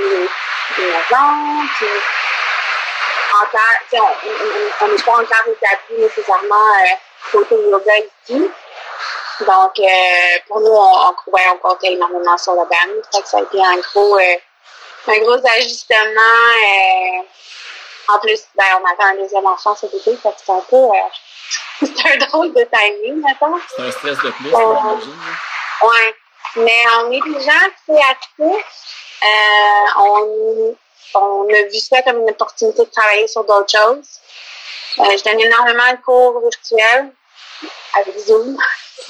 des, 0.77 0.85
maisons. 0.85 1.67
Puis, 1.77 1.87
encore, 3.33 3.75
on 3.93 3.97
on- 3.99 4.85
on 4.85 4.87
n'est 4.87 5.03
pas 5.03 5.11
encore 5.11 5.47
établi 5.47 5.97
nécessairement 6.01 6.69
euh, 6.85 6.95
côté 7.31 7.55
yoga 7.55 7.93
ici. 7.97 8.49
Donc, 9.41 9.79
euh, 9.79 10.39
pour 10.47 10.59
nous, 10.59 10.71
on, 10.71 10.93
on, 11.07 11.31
ouais, 11.31 11.41
on 11.53 11.57
comptait 11.57 11.93
énormément 11.93 12.37
sur 12.37 12.53
le 12.53 12.59
band. 12.59 13.01
Fait 13.13 13.21
que 13.21 13.27
ça 13.27 13.37
a 13.37 13.41
été 13.41 13.59
un 13.63 13.77
gros, 13.77 14.17
euh, 14.17 14.35
un 15.07 15.19
gros 15.19 15.47
ajustement. 15.57 15.97
euh, 16.65 17.23
en 18.13 18.19
plus, 18.19 18.41
ben, 18.55 18.65
on 18.81 18.85
avait 18.85 19.11
un 19.19 19.21
deuxième 19.21 19.45
enfant 19.45 19.75
cet 19.75 19.93
été, 19.93 20.15
fait 20.17 20.29
que 20.29 20.35
c'est 20.43 20.51
un 20.51 20.61
peu, 20.69 20.75
euh, 20.75 20.89
c'est 21.81 22.13
un 22.13 22.17
drôle 22.25 22.53
de 22.53 22.63
timing, 22.71 23.21
maintenant. 23.21 23.59
c'est 23.75 23.83
un 23.83 23.91
stress 23.91 24.17
de 24.17 24.31
plus, 24.31 24.49
Oh. 24.53 24.75
j'imagine. 24.79 25.11
là. 25.11 25.87
Ouais. 25.87 26.15
Mais 26.55 26.83
on 26.97 27.11
est 27.11 27.21
des 27.21 27.39
gens 27.41 27.69
créatifs. 27.87 28.65
Euh, 29.21 29.99
on, 29.99 30.75
on 31.15 31.47
a 31.53 31.61
vu 31.63 31.77
ça 31.79 32.01
comme 32.01 32.21
une 32.21 32.29
opportunité 32.31 32.83
de 32.83 32.89
travailler 32.89 33.27
sur 33.27 33.43
d'autres 33.43 33.69
choses. 33.71 34.19
Euh, 34.99 35.15
je 35.17 35.23
donne 35.23 35.39
énormément 35.39 35.91
de 35.91 35.97
cours 36.03 36.41
virtuels 36.41 37.11
avec 37.93 38.17
Zoom. 38.19 38.57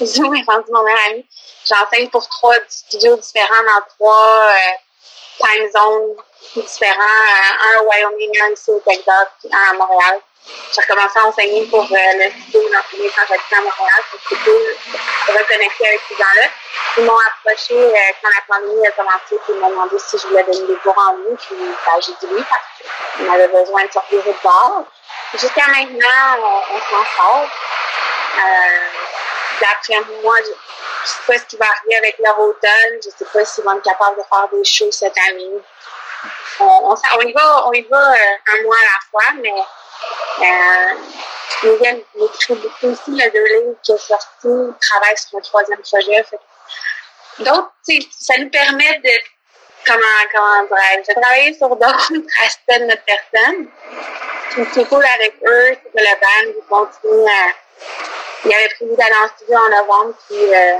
Zoom 0.02 0.34
est 0.34 0.44
rendu 0.46 0.70
mon 0.72 0.82
meilleur 0.82 1.00
ami. 1.10 1.26
J'enseigne 1.66 2.08
pour 2.08 2.26
trois 2.28 2.54
studios 2.68 3.16
différents 3.16 3.62
dans 3.66 3.82
trois 3.96 4.48
euh, 4.48 5.44
time 5.44 5.70
zones 5.70 6.64
différents. 6.64 6.94
Euh, 7.00 7.76
un 7.76 7.80
au 7.82 7.88
Wyoming, 7.88 8.30
un 8.42 8.52
ici 8.52 8.70
au 8.70 8.80
Texas, 8.80 9.28
puis 9.40 9.50
un 9.52 9.70
à 9.70 9.74
Montréal. 9.74 10.20
J'ai 10.72 10.80
recommencé 10.80 11.18
à 11.18 11.26
enseigner 11.26 11.66
pour 11.66 11.82
euh, 11.82 11.96
le 12.14 12.30
studio 12.30 12.62
d'enseigner 12.72 13.10
quand 13.14 13.22
j'habitais 13.28 13.56
à 13.56 13.60
Montréal. 13.60 14.02
C'est 14.10 14.36
cool 14.42 14.76
reconnecter 15.28 15.86
avec 15.86 16.00
ces 16.08 16.16
gens-là. 16.16 16.48
Ils 16.96 17.04
m'ont 17.04 17.18
approché 17.28 17.74
quand 18.22 18.28
la 18.34 18.54
pandémie 18.56 18.86
a 18.86 18.90
commencé, 18.92 19.20
puis 19.28 19.38
ils 19.50 19.60
m'ont 19.60 19.70
demandé 19.70 19.96
si 19.98 20.18
je 20.18 20.26
voulais 20.26 20.42
donner 20.44 20.66
des 20.66 20.76
cours 20.76 20.96
en 20.98 21.12
ligne. 21.16 21.36
Puis 21.36 21.56
ben, 21.56 22.00
j'ai 22.00 22.12
dit 22.12 22.34
oui 22.34 22.42
parce 22.48 22.62
qu'on 23.16 23.32
avait 23.32 23.48
besoin 23.48 23.84
de 23.84 23.92
sortir 23.92 24.24
de 24.24 24.34
bord. 24.42 24.84
Jusqu'à 25.34 25.66
maintenant, 25.68 26.38
on, 26.38 26.74
on 26.74 26.80
s'en 26.80 27.04
sort. 27.16 27.46
Euh, 28.38 29.00
D'après 29.60 30.00
moi, 30.22 30.36
je 30.42 30.48
ne 30.48 30.54
sais 31.04 31.20
pas 31.26 31.38
ce 31.38 31.44
qui 31.44 31.56
va 31.56 31.66
arriver 31.66 31.96
avec 31.96 32.18
leur 32.18 32.38
automne. 32.40 32.98
Je 33.02 33.08
ne 33.08 33.14
sais 33.14 33.24
pas 33.30 33.44
s'ils 33.44 33.62
vont 33.62 33.76
être 33.76 33.82
capables 33.82 34.16
de 34.16 34.22
faire 34.22 34.48
des 34.52 34.64
shows 34.64 34.90
cette 34.90 35.16
année. 35.28 35.50
On, 36.60 36.94
y 37.20 37.32
va, 37.32 37.66
on 37.66 37.72
y 37.72 37.82
va 37.82 38.12
euh, 38.12 38.16
un 38.52 38.62
mois 38.62 38.76
à 38.76 38.84
la 38.84 39.00
fois, 39.10 39.40
mais 39.42 39.54
euh, 40.40 40.94
Miguel 41.62 42.04
écrit 42.20 42.54
beaucoup 42.54 42.86
aussi 42.86 43.10
le 43.10 43.30
deux 43.30 43.76
qui 43.82 43.92
est 43.92 43.98
sorti, 43.98 44.26
il 44.44 44.74
travaille 44.80 45.16
sur 45.16 45.38
un 45.38 45.42
troisième 45.42 45.80
projet. 45.80 46.24
Donc, 47.38 47.68
ça 48.18 48.34
nous 48.38 48.50
permet 48.50 48.98
de, 48.98 49.10
comment, 49.86 50.00
comment 50.32 50.62
dirais-je, 50.64 51.14
de 51.14 51.20
travailler 51.20 51.54
sur 51.54 51.68
d'autres 51.68 52.12
aspects 52.44 52.78
de 52.78 52.84
notre 52.84 53.04
personne. 53.04 53.68
Ce 54.74 54.80
cool 54.80 55.04
avec 55.04 55.36
eux, 55.46 55.70
que 55.70 55.98
le 55.98 56.20
band, 56.20 56.52
ils 56.56 56.68
continuent 56.68 57.26
à... 57.26 58.19
Ils 58.44 58.54
avaient 58.54 58.74
prévu 58.74 58.96
d'aller 58.96 59.14
en 59.24 59.28
studio 59.36 59.56
en 59.56 59.68
novembre, 59.70 60.14
puis 60.28 60.54
euh, 60.54 60.76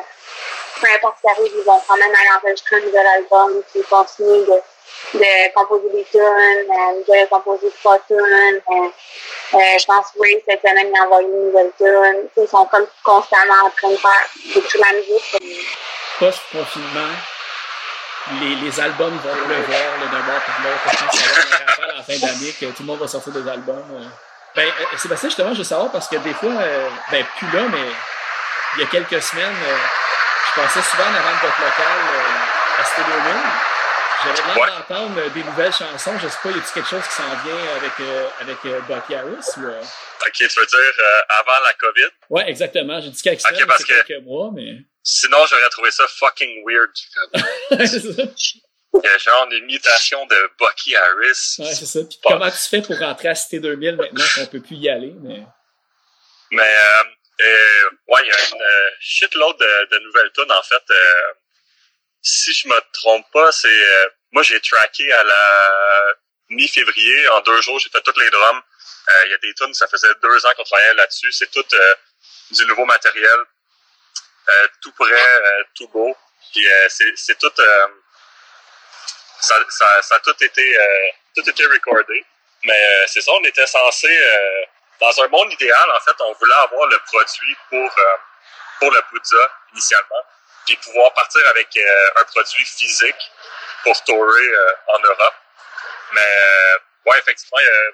peu 0.80 0.86
importe 0.94 1.16
ce 1.16 1.20
qui 1.20 1.28
arrive, 1.28 1.52
ils 1.56 1.64
vont 1.64 1.80
quand 1.86 1.96
même 1.96 2.14
aller 2.14 2.30
enregistrer 2.42 2.76
un 2.76 2.80
nouvel 2.80 3.06
album, 3.06 3.62
puis 3.72 3.82
continuer 3.82 4.44
de, 4.46 5.18
de 5.18 5.54
composer 5.54 5.90
des 5.90 6.04
tunes, 6.10 6.20
euh, 6.20 7.22
a 7.22 7.26
composé 7.26 7.70
trois 7.80 7.98
tunes, 8.08 8.60
euh, 8.70 8.88
euh, 9.52 9.58
je 9.78 9.84
pense 9.84 10.06
que 10.14 10.20
Ray, 10.22 10.42
cette 10.48 10.60
semaine, 10.60 10.92
il 10.94 11.00
a 11.00 11.04
envoyé 11.04 11.26
une 11.26 11.46
nouvelle 11.46 11.72
tune. 11.76 12.28
Ils 12.36 12.48
sont 12.48 12.64
comme 12.66 12.86
constamment 13.02 13.66
en 13.66 13.70
train 13.70 13.90
de 13.90 13.96
faire 13.96 14.28
d'écrire 14.54 14.86
la 14.86 14.92
musique. 14.96 15.74
Post-confinement, 16.20 17.10
les, 18.40 18.54
les 18.54 18.80
albums 18.80 19.18
vont 19.18 19.34
pleuvoir 19.34 19.98
là, 19.98 20.06
d'un 20.06 20.22
bord 20.24 20.40
puis 20.44 20.52
de 20.62 20.68
l'autre. 20.68 20.80
Je 20.84 20.98
pense 20.98 21.10
que 21.10 21.16
ça 21.16 21.32
va 21.34 21.40
être 21.40 21.62
un 21.62 21.66
rappel 21.66 21.90
à 21.90 21.94
la 21.96 22.02
fin 22.02 22.26
d'année 22.26 22.52
que 22.60 22.66
tout 22.66 22.82
le 22.82 22.86
monde 22.86 23.00
va 23.00 23.08
sortir 23.08 23.32
des 23.32 23.50
albums. 23.50 24.10
Ben, 24.56 24.66
euh, 24.66 24.96
Sébastien, 24.98 25.28
justement, 25.28 25.52
je 25.52 25.58
veux 25.58 25.64
savoir 25.64 25.90
parce 25.92 26.08
que 26.08 26.16
des 26.16 26.34
fois, 26.34 26.50
euh, 26.52 26.88
ben, 27.10 27.24
plus 27.38 27.50
là, 27.52 27.62
mais 27.70 27.86
il 28.76 28.80
y 28.80 28.82
a 28.84 28.86
quelques 28.86 29.22
semaines, 29.22 29.46
euh, 29.68 29.76
je 30.48 30.60
passais 30.60 30.82
souvent 30.82 31.04
en 31.04 31.14
avant 31.14 31.30
de 31.36 31.40
votre 31.40 31.60
local 31.60 31.98
euh, 32.14 32.82
à 32.82 32.84
2000. 32.96 33.34
J'avais 34.22 34.36
l'air 34.48 34.58
Ouais. 34.58 34.68
d'entendre 34.68 35.18
euh, 35.18 35.28
des 35.30 35.42
nouvelles 35.44 35.72
chansons. 35.72 36.18
Je 36.18 36.28
sais 36.28 36.36
pas, 36.42 36.50
y 36.50 36.52
a-t-il 36.52 36.72
quelque 36.74 36.88
chose 36.90 37.02
qui 37.08 37.14
s'en 37.14 37.28
vient 37.44 37.74
avec, 37.76 37.92
euh, 38.00 38.28
avec 38.40 38.56
euh, 38.66 38.80
Bucky 38.82 39.14
Harris? 39.14 39.46
Ou, 39.56 39.64
euh? 39.64 39.80
OK, 39.80 40.32
tu 40.32 40.44
veux 40.60 40.66
dire 40.66 40.78
euh, 40.78 41.20
avant 41.40 41.64
la 41.64 41.72
COVID? 41.74 42.08
Ouais, 42.28 42.50
exactement. 42.50 43.00
J'ai 43.00 43.10
dit 43.10 43.22
quelques 43.22 43.40
Ok, 43.44 43.52
semaines, 43.52 43.66
parce 43.66 43.84
que- 43.84 44.02
quelques 44.02 44.22
mois, 44.24 44.50
mais. 44.52 44.80
Sinon, 45.02 45.38
j'aurais 45.48 45.68
trouvé 45.70 45.90
ça 45.90 46.04
fucking 46.18 46.62
weird. 46.66 46.90
Genre 48.92 49.46
une 49.50 49.64
imitation 49.64 50.26
de 50.26 50.50
Bucky 50.58 50.96
Harris. 50.96 51.56
Ouais, 51.58 51.72
c'est 51.74 51.86
ça. 51.86 52.00
Puis 52.08 52.18
Pas- 52.22 52.30
comment 52.30 52.50
tu 52.50 52.56
fais 52.68 52.82
pour 52.82 52.98
rentrer 52.98 53.28
à 53.28 53.34
Cité 53.34 53.60
2000 53.60 53.96
maintenant 53.96 54.24
qu'on 54.34 54.46
peut 54.46 54.60
plus 54.62 54.76
y 54.76 54.88
aller? 54.88 55.12
Mais... 55.22 55.42
Mais 56.52 56.62
euh, 56.62 57.04
euh, 57.42 57.90
ouais, 58.08 58.20
il 58.24 58.28
y 58.28 58.32
a 58.32 58.48
une 58.48 58.60
euh, 58.62 58.90
shitload 58.98 59.56
de, 59.58 59.88
de 59.92 59.98
nouvelles 60.04 60.32
tunes 60.34 60.50
en 60.50 60.62
fait. 60.62 60.82
Euh, 60.90 61.32
si 62.22 62.52
je 62.52 62.66
me 62.68 62.74
trompe 62.92 63.24
pas, 63.32 63.52
c'est 63.52 63.68
euh, 63.68 64.08
moi 64.32 64.42
j'ai 64.42 64.60
tracké 64.60 65.10
à 65.12 65.22
la 65.22 66.14
mi-février 66.48 67.28
en 67.28 67.40
deux 67.42 67.60
jours, 67.60 67.78
j'ai 67.78 67.88
fait 67.90 68.02
toutes 68.02 68.18
les 68.20 68.30
drums. 68.30 68.62
Euh, 69.08 69.26
il 69.26 69.30
y 69.30 69.34
a 69.34 69.38
des 69.38 69.54
tunes, 69.54 69.72
ça 69.74 69.86
faisait 69.86 70.08
deux 70.20 70.46
ans 70.46 70.50
qu'on 70.56 70.64
travaillait 70.64 70.94
là-dessus. 70.94 71.30
C'est 71.30 71.50
tout 71.52 71.64
euh, 71.72 71.94
du 72.50 72.66
nouveau 72.66 72.84
matériel, 72.84 73.38
euh, 74.48 74.66
tout 74.82 74.92
prêt, 74.92 75.62
tout 75.76 75.86
beau. 75.88 76.14
Puis 76.52 76.66
c'est 76.88 77.38
tout, 77.38 77.52
ça, 79.40 79.56
ça, 79.68 80.02
ça, 80.02 80.14
a 80.16 80.20
tout 80.20 80.44
été, 80.44 80.78
tout 81.34 81.48
été 81.48 81.66
recordé. 81.66 82.24
Mais 82.64 83.06
c'est 83.06 83.20
ça, 83.20 83.32
on 83.32 83.44
était 83.44 83.66
censé, 83.66 84.08
dans 85.00 85.22
un 85.22 85.28
monde 85.28 85.52
idéal, 85.52 85.90
en 85.96 86.00
fait, 86.00 86.20
on 86.20 86.32
voulait 86.34 86.54
avoir 86.54 86.86
le 86.86 86.98
produit 87.06 87.56
pour 87.68 87.90
pour 88.78 88.90
le 88.90 89.02
Poudza 89.10 89.50
initialement, 89.74 90.24
puis 90.66 90.74
pouvoir 90.76 91.12
partir 91.12 91.46
avec 91.48 91.68
un 92.16 92.24
produit 92.24 92.64
physique 92.64 93.30
pour 93.82 94.02
tourer 94.04 94.50
en 94.86 94.98
Europe. 95.00 95.34
Mais 96.12 96.32
ouais, 97.06 97.18
effectivement, 97.18 97.58
il 97.60 97.66
y 97.66 97.68
a 97.68 97.90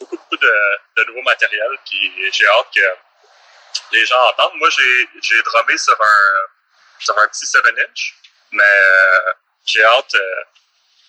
beaucoup, 0.00 0.16
beaucoup 0.16 0.36
de, 0.36 0.54
de 0.96 1.04
nouveaux 1.04 1.22
matériels, 1.22 1.78
puis 1.84 2.32
j'ai 2.32 2.46
hâte 2.46 2.68
que 2.74 2.96
les 3.92 4.04
gens 4.06 4.20
entendent. 4.28 4.56
Moi, 4.56 4.68
j'ai, 4.70 5.42
drummé 5.42 5.76
sur 5.78 6.00
un, 6.00 6.46
sur 6.98 7.18
un 7.18 7.28
petit 7.28 7.46
7-inch, 7.46 8.14
mais 8.52 8.62
euh, 8.62 9.32
j'ai 9.66 9.84
hâte, 9.84 10.14
euh, 10.14 10.44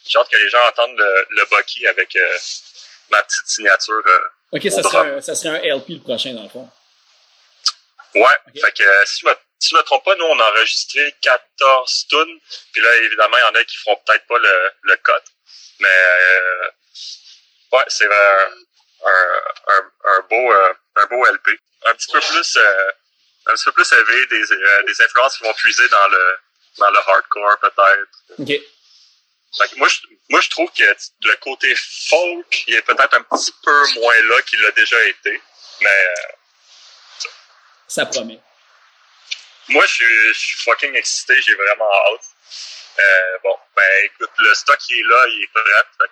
j'ai 0.07 0.19
hâte 0.19 0.29
que 0.29 0.37
les 0.37 0.49
gens 0.49 0.65
entendent 0.67 0.97
le, 0.97 1.27
le 1.31 1.45
Bucky 1.51 1.85
avec 1.87 2.15
euh, 2.15 2.37
ma 3.11 3.21
petite 3.23 3.47
signature. 3.47 4.01
ok, 4.51 4.61
ça 4.71 4.83
serait, 4.83 4.97
un, 4.97 5.21
ça 5.21 5.35
serait 5.35 5.57
un 5.69 5.75
LP 5.77 5.89
le 5.89 5.99
prochain, 5.99 6.33
dans 6.33 6.43
le 6.43 6.49
fond. 6.49 6.69
Ouais, 8.15 8.37
fait 8.61 8.71
que 8.71 8.83
si 9.05 9.21
je 9.21 9.25
me, 9.27 9.35
si 9.59 9.75
me 9.75 9.81
trompe 9.81 10.05
pas, 10.05 10.15
nous, 10.15 10.25
on 10.25 10.39
a 10.39 10.49
enregistré 10.51 11.13
14 11.21 12.07
tunes, 12.09 12.39
puis 12.71 12.81
là, 12.81 12.95
évidemment, 13.03 13.37
il 13.37 13.41
y 13.41 13.57
en 13.57 13.61
a 13.61 13.63
qui 13.65 13.77
feront 13.77 13.99
peut-être 14.05 14.25
pas 14.27 14.37
le, 14.39 14.71
le 14.83 14.95
cut, 14.97 15.11
mais 15.79 15.87
ouais, 17.73 17.83
c'est 17.87 18.05
un, 18.05 18.47
un, 19.05 19.91
un, 20.05 20.19
beau, 20.29 20.51
un 20.95 21.05
beau 21.07 21.25
LP 21.25 21.59
un 21.85 21.93
petit 21.95 22.11
peu 22.11 22.19
plus 22.19 22.57
euh, 22.57 22.91
un 23.47 23.53
petit 23.53 23.65
peu 23.65 23.71
plus 23.73 23.91
élevé, 23.91 24.25
des, 24.27 24.51
euh, 24.51 24.83
des 24.83 25.01
influences 25.01 25.37
qui 25.37 25.43
vont 25.43 25.53
puiser 25.53 25.87
dans 25.89 26.07
le 26.07 26.37
dans 26.77 26.89
le 26.91 26.97
hardcore 26.97 27.57
peut-être. 27.59 28.39
OK. 28.39 28.61
Moi, 29.77 29.87
je, 29.87 29.99
moi, 30.29 30.41
je 30.41 30.49
trouve 30.49 30.69
que 30.71 30.83
le 30.83 31.35
côté 31.37 31.73
folk, 32.09 32.63
il 32.67 32.75
est 32.75 32.81
peut-être 32.81 33.13
un 33.13 33.23
petit 33.23 33.53
peu 33.63 33.93
moins 33.95 34.21
là 34.23 34.41
qu'il 34.43 34.59
l'a 34.61 34.71
déjà 34.71 35.01
été, 35.05 35.41
mais... 35.81 35.87
Euh, 35.87 37.27
ça 37.87 38.05
promet. 38.05 38.39
Moi, 39.69 39.85
je 39.85 39.93
suis, 39.93 40.33
je 40.33 40.39
suis 40.39 40.57
fucking 40.59 40.95
excité, 40.95 41.41
j'ai 41.41 41.55
vraiment 41.55 41.91
hâte. 41.91 42.25
Euh, 42.99 43.37
bon, 43.43 43.57
ben 43.75 44.05
écoute, 44.05 44.31
le 44.37 44.53
stock 44.53 44.77
qui 44.77 44.99
est 44.99 45.03
là, 45.03 45.25
il 45.27 45.43
est 45.43 45.47
prêt. 45.47 46.07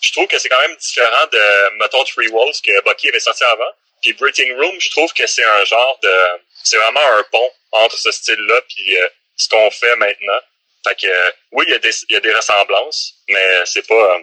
je 0.00 0.12
trouve 0.12 0.26
que 0.26 0.38
c'est 0.38 0.48
quand 0.48 0.60
même 0.60 0.76
différent 0.76 1.26
de, 1.30 1.78
mettons, 1.78 2.04
Three 2.04 2.28
Wolves 2.28 2.60
que 2.62 2.80
Bucky 2.82 3.08
avait 3.08 3.20
sorti 3.20 3.44
avant. 3.44 3.72
Puis 4.02 4.12
Breathing 4.14 4.56
Room, 4.56 4.80
je 4.80 4.90
trouve 4.90 5.12
que 5.12 5.26
c'est 5.26 5.44
un 5.44 5.64
genre 5.64 5.98
de... 6.02 6.14
C'est 6.64 6.76
vraiment 6.76 7.06
un 7.18 7.22
pont 7.30 7.52
entre 7.72 7.96
ce 7.96 8.10
style-là 8.10 8.60
puis 8.68 8.98
euh, 8.98 9.08
ce 9.36 9.48
qu'on 9.48 9.70
fait 9.70 9.94
maintenant. 9.96 10.40
Fait 10.86 10.94
que 11.00 11.06
euh, 11.06 11.30
oui, 11.52 11.64
il 11.68 11.72
y, 11.72 11.74
a 11.74 11.78
des, 11.78 11.92
y 12.08 12.16
a 12.16 12.20
des 12.20 12.34
ressemblances, 12.34 13.14
mais 13.28 13.62
c'est 13.64 13.86
pas... 13.86 13.94
Euh, 13.94 14.18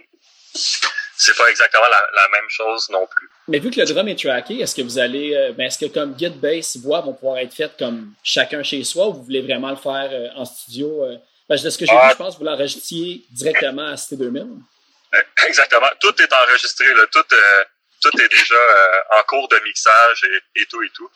c'est 1.21 1.35
pas 1.35 1.49
exactement 1.49 1.85
la, 1.85 2.27
même 2.29 2.49
chose 2.49 2.89
non 2.89 3.05
plus. 3.05 3.29
Mais 3.49 3.59
vu 3.59 3.71
que 3.71 3.79
le 3.81 3.85
drum 3.85 4.07
est 4.07 4.17
tracké, 4.17 4.61
est-ce 4.61 4.73
que 4.73 4.81
vous 4.81 4.99
allez, 4.99 5.51
ben 5.57 5.65
est-ce 5.65 5.77
que 5.77 5.91
comme 5.91 6.17
Git 6.17 6.29
Bass 6.29 6.77
voix 6.77 7.01
vont 7.01 7.13
pouvoir 7.13 7.39
être 7.39 7.53
faites 7.53 7.75
comme 7.77 8.13
chacun 8.23 8.63
chez 8.63 8.85
soi 8.85 9.09
ou 9.09 9.13
vous 9.15 9.23
voulez 9.23 9.41
vraiment 9.41 9.69
le 9.69 9.75
faire 9.75 10.31
en 10.37 10.45
studio? 10.45 11.05
Parce 11.45 11.61
de 11.61 11.69
ce 11.69 11.77
que 11.77 11.85
j'ai 11.85 11.91
vu, 11.91 12.09
je 12.11 12.15
pense 12.15 12.35
que 12.35 12.39
vous 12.39 12.45
l'enregistriez 12.45 13.25
directement 13.31 13.87
à 13.87 13.97
Cité 13.97 14.15
2000. 14.15 14.45
Exactement. 15.45 15.89
Tout 15.99 16.21
est 16.21 16.31
enregistré. 16.31 16.85
Là. 16.93 17.05
Tout, 17.11 17.25
tout 18.01 18.21
est 18.21 18.29
déjà 18.29 18.55
euh, 18.55 19.19
en 19.19 19.23
cours 19.23 19.47
de 19.47 19.59
mixage 19.59 20.23
et, 20.55 20.65
tout 20.65 20.81
et 20.83 20.89
tout. 20.89 21.09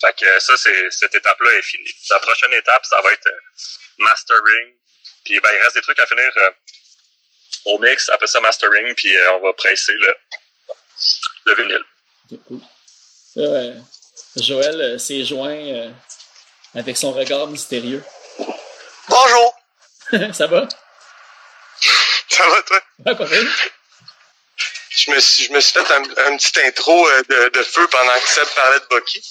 Fait 0.00 0.14
que 0.18 0.38
ça, 0.40 0.56
c'est 0.56 0.90
cette 0.90 1.14
étape-là 1.14 1.50
est 1.54 1.62
finie. 1.62 1.90
La 2.10 2.18
prochaine 2.18 2.52
étape, 2.52 2.84
ça 2.84 3.00
va 3.00 3.12
être 3.12 3.26
euh, 3.26 3.40
mastering. 3.98 4.74
Puis 5.26 5.40
ben, 5.40 5.50
il 5.52 5.62
reste 5.62 5.74
des 5.74 5.82
trucs 5.82 5.98
à 5.98 6.06
finir 6.06 6.30
euh, 6.36 6.50
au 7.66 7.78
mix, 7.80 8.08
après 8.10 8.28
ça 8.28 8.40
mastering, 8.40 8.94
puis 8.94 9.12
on 9.34 9.40
va 9.40 9.52
presser 9.54 9.92
le, 9.92 10.16
le 11.46 11.54
vinyle. 11.56 11.84
Joël 14.36 15.00
s'est 15.00 15.24
joint 15.24 15.92
avec 16.76 16.96
son 16.96 17.12
regard 17.12 17.48
mystérieux. 17.48 18.04
Bonjour! 19.08 19.54
ça 20.32 20.46
va? 20.46 20.68
Ça 22.28 22.48
va, 22.48 22.62
toi? 22.62 22.80
Ouais, 23.04 23.16
pas 23.16 23.26
je 24.96 25.10
me 25.10 25.20
suis, 25.20 25.44
je 25.44 25.52
me 25.52 25.60
suis 25.60 25.72
fait 25.72 25.92
un, 25.92 26.02
un 26.02 26.36
petit 26.36 26.60
intro 26.60 27.06
euh, 27.08 27.22
de, 27.28 27.50
de, 27.50 27.62
feu 27.62 27.86
pendant 27.88 28.14
que 28.14 28.28
Seb 28.28 28.48
parlait 28.56 28.80
de 28.80 28.86
Bucky. 28.90 29.22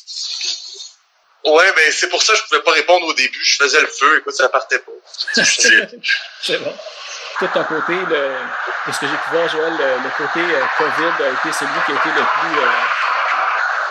Ouais, 1.45 1.71
ben 1.75 1.91
c'est 1.91 2.09
pour 2.09 2.23
ça 2.23 2.33
que 2.33 2.39
je 2.39 2.43
pouvais 2.45 2.61
pas 2.61 2.71
répondre 2.71 3.05
au 3.05 3.13
début. 3.13 3.43
Je 3.43 3.63
faisais 3.63 3.79
le 3.79 3.87
feu, 3.87 4.17
écoute, 4.19 4.33
ça 4.33 4.49
partait 4.49 4.79
pas. 4.79 4.91
c'est 5.43 6.57
bon. 6.57 6.75
Tout 7.37 7.47
ton 7.53 7.63
côté, 7.65 7.93
le, 7.93 8.29
de 8.87 8.91
ce 8.91 8.99
que 8.99 9.07
j'ai 9.07 9.17
pu 9.17 9.29
voir, 9.31 9.47
Joël, 9.49 9.73
le, 9.73 10.09
côté 10.17 10.39
euh, 10.39 10.65
COVID 10.77 11.23
a 11.23 11.29
été 11.29 11.51
celui 11.57 11.79
qui 11.85 11.91
a 11.91 11.95
été 11.95 12.09
le 12.09 12.15
plus 12.15 12.59
euh, 12.59 12.71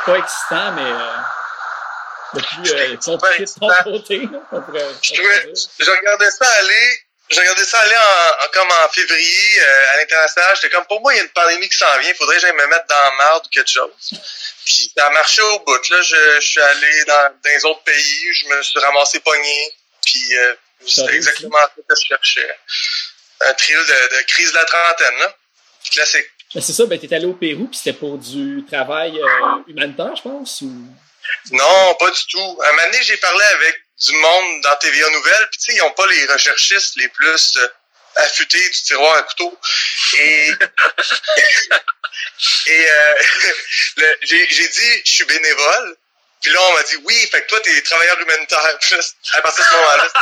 pas 0.07 0.19
excitant, 0.19 0.73
mais 0.73 0.91
euh, 0.91 1.17
le 2.35 2.41
plus 2.41 2.73
euh, 2.73 2.97
compliqué 3.05 3.45
de 3.45 3.61
ton 3.61 3.93
côté. 3.93 4.29
je, 5.03 5.85
je 5.85 5.91
regardais 5.91 6.31
ça 6.31 6.47
aller 6.61 7.04
j'ai 7.31 7.41
regardé 7.41 7.65
ça 7.65 7.79
aller 7.81 7.97
en, 7.97 8.49
comme 8.53 8.71
en 8.71 8.89
février 8.91 9.61
euh, 9.61 9.93
à 9.93 9.97
l'international. 9.97 10.55
J'étais 10.57 10.75
comme, 10.75 10.85
pour 10.87 11.01
moi, 11.01 11.15
il 11.15 11.17
y 11.17 11.21
a 11.21 11.23
une 11.23 11.31
pandémie 11.31 11.69
qui 11.69 11.77
s'en 11.77 11.99
vient. 11.99 12.11
Il 12.11 12.15
faudrait 12.15 12.37
que 12.37 12.43
j'aille 12.43 12.53
me 12.53 12.67
mettre 12.67 12.87
dans 12.87 13.03
la 13.03 13.25
merde 13.25 13.47
ou 13.47 13.49
quelque 13.49 13.71
chose. 13.71 13.91
Puis 14.65 14.93
ça 14.97 15.07
a 15.07 15.11
marché 15.11 15.41
au 15.43 15.59
bout. 15.61 15.91
Là, 15.91 16.03
je, 16.03 16.41
je 16.41 16.47
suis 16.47 16.61
allé 16.61 17.05
dans, 17.05 17.35
dans 17.43 17.51
les 17.51 17.65
autres 17.65 17.83
pays. 17.83 18.35
Je 18.35 18.47
me 18.47 18.63
suis 18.63 18.79
ramassé 18.79 19.21
pogné. 19.21 19.73
Puis 20.05 20.37
euh, 20.37 20.55
c'est 20.87 21.15
exactement 21.15 21.59
ce 21.77 21.81
que 21.81 22.01
je 22.01 22.07
cherchais. 22.09 22.59
Un 23.41 23.55
thrill 23.55 23.77
de, 23.77 24.17
de, 24.17 24.23
crise 24.27 24.53
de 24.53 24.57
la 24.57 24.65
trentaine. 24.65 25.19
Là. 25.19 25.37
Classique. 25.91 26.27
Ben 26.55 26.61
c'est 26.61 26.73
ça, 26.73 26.87
ben 26.87 26.99
t'es 26.99 27.13
allé 27.15 27.27
au 27.27 27.33
Pérou, 27.33 27.67
puis 27.67 27.77
c'était 27.77 27.99
pour 27.99 28.17
du 28.17 28.65
travail 28.71 29.19
euh, 29.19 29.57
humanitaire, 29.67 30.15
je 30.15 30.23
pense, 30.23 30.61
ou... 30.61 30.71
Non, 31.51 31.95
pas 31.99 32.11
du 32.11 32.27
tout. 32.31 32.59
À 32.63 32.69
un 32.69 32.73
moment 32.73 32.87
donné, 32.87 33.03
j'ai 33.03 33.17
parlé 33.17 33.45
avec 33.55 33.84
du 34.05 34.15
monde 34.17 34.61
dans 34.63 34.77
TVA 34.77 35.11
Nouvelles, 35.11 35.49
puis 35.51 35.59
tu 35.59 35.73
sais, 35.73 35.77
ils 35.77 35.81
n'ont 35.81 35.91
pas 35.93 36.07
les 36.07 36.25
recherchistes 36.27 36.97
les 36.97 37.09
plus 37.09 37.57
euh, 37.57 37.69
affûtés 38.17 38.69
du 38.71 38.83
tiroir 38.83 39.17
à 39.17 39.23
couteau. 39.23 39.59
Et, 40.19 40.51
et 42.67 42.91
euh, 42.91 43.15
j'ai 44.23 44.47
dit, 44.47 45.03
je 45.05 45.13
suis 45.13 45.25
bénévole. 45.25 45.97
Puis 46.43 46.53
là, 46.53 46.63
on 46.63 46.73
m'a 46.75 46.83
dit, 46.83 46.97
oui, 47.05 47.29
fait 47.31 47.43
que 47.43 47.49
toi, 47.49 47.61
t'es 47.61 47.81
travailleur 47.83 48.21
humanitaire. 48.21 48.59
à 49.33 49.41
partir 49.41 49.65
de 49.65 49.69
ce 49.69 49.75
moment-là, 49.75 50.13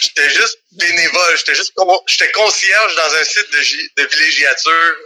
j'étais 0.00 0.30
juste 0.30 0.58
bénévole. 0.72 1.36
J'étais 1.36 1.54
juste, 1.54 1.74
j'étais 2.06 2.32
concierge 2.32 2.96
dans 2.96 3.14
un 3.14 3.24
site 3.24 3.50
de, 3.50 4.02
de 4.02 4.08
villégiature. 4.08 4.96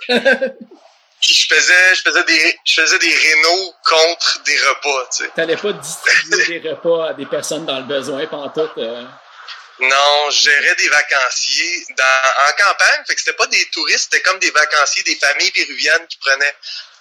Puis 1.24 1.32
je 1.32 1.54
faisais, 1.54 1.94
je 1.94 2.02
faisais 2.02 2.24
des, 2.24 2.58
je 2.66 2.82
faisais 2.82 2.98
des 2.98 3.14
rénaux 3.14 3.74
contre 3.82 4.42
des 4.44 4.58
repas, 4.58 5.08
tu 5.10 5.24
sais. 5.24 5.30
T'allais 5.34 5.56
pas 5.56 5.72
distribuer 5.72 6.60
des 6.60 6.70
repas 6.70 7.08
à 7.08 7.14
des 7.14 7.24
personnes 7.24 7.64
dans 7.64 7.78
le 7.78 7.84
besoin 7.84 8.26
pantoute, 8.26 8.72
euh... 8.76 9.04
Non, 9.80 10.30
je 10.30 10.50
gérais 10.50 10.74
des 10.76 10.88
vacanciers 10.88 11.86
dans, 11.96 12.04
en 12.46 12.52
campagne, 12.62 13.04
fait 13.06 13.14
que 13.14 13.20
c'était 13.20 13.36
pas 13.36 13.46
des 13.46 13.64
touristes, 13.72 14.10
c'était 14.10 14.20
comme 14.20 14.38
des 14.38 14.50
vacanciers, 14.50 15.02
des 15.02 15.16
familles 15.16 15.50
péruviennes 15.50 16.06
qui 16.08 16.18
prenaient 16.18 16.54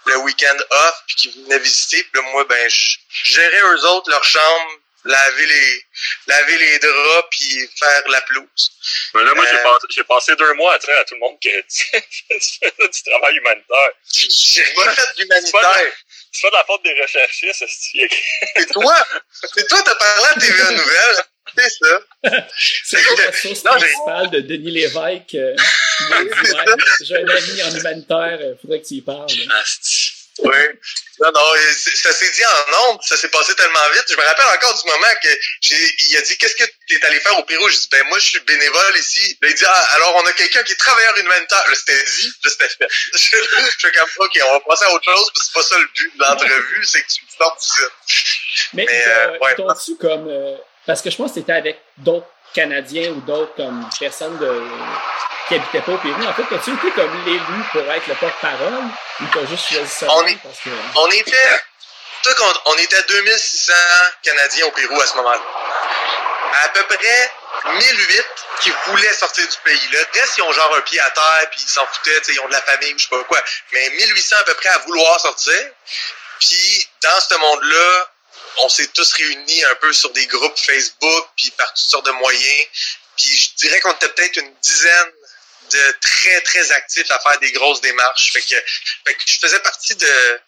le 0.06 0.18
week-end 0.20 0.58
off 0.70 1.04
puis 1.06 1.16
qui 1.18 1.44
venaient 1.44 1.60
visiter. 1.60 2.02
Puis 2.04 2.22
là, 2.22 2.32
moi, 2.32 2.46
ben, 2.46 2.70
je 2.70 2.98
gérais 3.26 3.62
eux 3.76 3.86
autres 3.90 4.10
leur 4.10 4.24
chambre, 4.24 4.72
laver 5.06 5.46
les 5.46 5.86
laver 6.28 6.58
les 6.58 6.80
draps 6.80 7.28
puis 7.32 7.70
faire 7.78 8.04
la 8.10 8.22
pelouse. 8.22 8.72
Mais 9.13 9.24
là, 9.24 9.34
moi, 9.34 9.46
j'ai, 9.50 9.58
euh, 9.58 9.63
passé, 9.63 9.88
j'ai 9.89 10.04
passé 10.04 10.36
deux 10.36 10.54
mois 10.54 10.74
à 10.76 10.80
dire 10.80 10.98
à 10.98 11.04
tout 11.06 11.16
le 11.16 11.20
monde 11.20 11.38
que 11.42 11.50
tu 11.70 11.88
fais 11.89 12.72
du 12.80 13.04
travail 13.04 13.36
humanitaire. 13.38 13.92
J'ai 14.12 14.63
rien 14.63 14.92
fait 14.92 15.16
d'humanitaire. 15.18 15.94
C'est 16.32 16.42
pas 16.42 16.50
de 16.50 16.56
la 16.56 16.63
faute 16.63 16.84
des 16.84 17.00
recherchistes, 17.00 17.63
c'est 18.56 18.66
toi! 18.72 18.96
C'est 19.54 19.68
toi, 19.68 19.84
t'as 19.86 19.96
parlé 19.96 20.26
à 20.36 20.39
TVA 20.39 20.72
Nouvelles. 20.72 21.24
C'est 21.56 21.70
ça. 21.70 22.00
C'est 22.84 22.98
la 23.18 23.32
source 23.32 23.62
principale 23.62 24.32
de 24.32 24.39
Denis 24.39 24.72
Lévesque. 24.72 25.36
Euh, 25.36 25.56
j'ai 27.02 27.18
un 27.18 27.28
ami 27.28 27.63
en 27.63 27.76
humanitaire, 27.76 28.39
il 28.42 28.58
faudrait 28.60 28.82
que 28.82 28.88
tu 28.88 28.96
y 28.96 29.02
parles. 29.02 29.28
Oui. 30.39 30.56
Non, 31.19 31.32
non, 31.32 31.41
ça 31.74 32.12
s'est 32.12 32.32
dit 32.32 32.43
en 32.43 32.72
nombre, 32.72 33.04
ça 33.04 33.15
s'est 33.15 33.30
passé 33.30 33.56
tellement 33.56 33.88
vite. 33.93 34.06
Je 34.10 34.15
me 34.15 34.26
rappelle 34.26 34.46
encore 34.46 34.74
du 34.74 34.89
moment 34.89 35.13
que 35.22 35.30
il 35.62 36.17
a 36.17 36.22
dit 36.22 36.38
qu'est-ce 36.38 36.56
que 36.56 36.63
tu 36.88 36.98
es 36.98 37.06
allé 37.06 37.19
faire 37.19 37.38
au 37.38 37.43
Pérou? 37.43 37.69
Je 37.69 37.78
dis 37.78 37.88
ben 37.91 38.04
moi 38.08 38.17
je 38.17 38.26
suis 38.26 38.39
bénévole 38.39 38.98
ici. 38.98 39.38
il 39.41 39.54
dit 39.54 39.63
ah, 39.65 39.88
alors 39.93 40.15
on 40.15 40.26
a 40.26 40.34
quelqu'un 40.34 40.63
qui 40.63 40.74
est 40.74 40.78
travailleur 40.78 41.15
humanitaire. 41.19 41.63
Là 41.67 41.76
c'était 41.76 42.04
dit, 42.04 42.34
là 42.43 42.50
c'était 42.50 42.69
fait. 42.69 42.88
je 43.13 43.19
suis 43.19 43.91
comme 43.91 44.10
ok, 44.17 44.39
on 44.50 44.54
va 44.54 44.60
passer 44.62 44.86
à 44.86 44.91
autre 44.91 45.06
chose, 45.06 45.32
c'est 45.36 45.54
pas 45.54 45.63
ça 45.63 45.78
le 45.78 45.88
but 45.96 46.17
de 46.17 46.24
l'entrevue, 46.24 46.86
c'est 46.86 47.02
que 47.04 47.08
tu 47.08 47.24
me 47.24 47.30
sortes 47.38 47.62
du 47.62 48.15
Mais, 48.74 48.86
Mais 48.89 49.04
euh, 49.08 49.38
ouais, 49.39 49.56
tu 49.86 49.96
comme 49.98 50.28
euh, 50.28 50.58
parce 50.86 51.02
que 51.02 51.10
je 51.10 51.15
pense 51.15 51.32
que 51.32 51.39
c'était 51.39 51.54
avec 51.54 51.80
d'autres 51.98 52.28
Canadiens 52.54 53.12
ou 53.12 53.22
d'autres 53.22 53.56
comme 53.56 53.88
personnes 54.00 54.38
de 54.38 54.62
qui 55.47 55.56
habitaient 55.56 55.82
pas 55.82 55.91
au 55.91 55.97
Pérou. 55.97 56.23
En 56.23 56.34
fait, 56.34 56.56
as-tu 56.56 56.73
été 56.73 56.91
comme 56.91 57.25
l'élu 57.25 57.63
pour 57.71 57.82
être 57.91 58.08
le 58.08 58.15
porte-parole 58.15 58.84
ou 59.21 59.25
t'as 59.34 59.45
juste 59.45 59.69
choisi 59.69 59.89
ça? 59.89 60.08
On, 60.10 60.25
est, 60.25 60.36
parce 60.38 60.60
que... 60.60 60.69
on 60.95 61.08
était, 61.12 61.62
on 62.65 62.77
était 62.77 63.03
2600 63.03 63.73
Canadiens 64.23 64.65
au 64.67 64.71
Pérou 64.71 64.99
à 65.01 65.08
ce 65.08 65.15
moment-là. 65.15 65.41
À 66.65 66.69
peu 66.69 66.84
près 66.84 67.32
1008 67.65 68.25
qui 68.62 68.71
voulaient 68.88 69.13
sortir 69.13 69.47
du 69.47 69.58
pays. 69.63 69.88
Le 69.91 69.99
reste, 70.19 70.38
ils 70.38 70.41
ont 70.43 70.51
genre 70.51 70.75
un 70.75 70.82
pied 70.82 70.99
à 70.99 71.10
terre, 71.12 71.49
puis 71.51 71.62
ils 71.62 71.69
s'en 71.69 71.86
foutaient, 71.88 72.21
ils 72.29 72.39
ont 72.41 72.47
de 72.47 72.53
la 72.53 72.62
famille, 72.62 72.93
je 72.97 73.03
sais 73.03 73.10
pas 73.10 73.23
quoi. 73.23 73.41
Mais 73.71 73.89
1800 73.89 74.36
à 74.39 74.43
peu 74.43 74.53
près 74.56 74.69
à 74.69 74.77
vouloir 74.79 75.19
sortir. 75.19 75.60
Puis 76.39 76.88
dans 77.01 77.19
ce 77.19 77.36
monde-là, 77.36 78.12
on 78.60 78.69
s'est 78.69 78.88
tous 78.88 79.13
réunis 79.13 79.63
un 79.65 79.75
peu 79.75 79.91
sur 79.93 80.12
des 80.12 80.27
groupes 80.27 80.58
Facebook, 80.58 81.27
puis 81.36 81.51
par 81.51 81.67
toutes 81.73 81.89
sortes 81.89 82.06
de 82.06 82.12
moyens. 82.12 82.67
Puis 83.17 83.29
je 83.29 83.56
dirais 83.56 83.79
qu'on 83.79 83.93
était 83.93 84.10
peut-être 84.10 84.38
une 84.38 84.53
dizaine 84.62 85.12
de 85.71 85.95
très, 86.02 86.41
très 86.41 86.71
actifs 86.71 87.10
à 87.12 87.19
faire 87.19 87.39
des 87.39 87.52
grosses 87.52 87.82
démarches. 87.82 88.32
Fait 88.34 88.41
que, 88.41 88.56
fait 89.06 89.13
que 89.15 89.21
je 89.26 89.39
faisais 89.39 89.60
partie 89.60 89.95
de... 89.95 90.39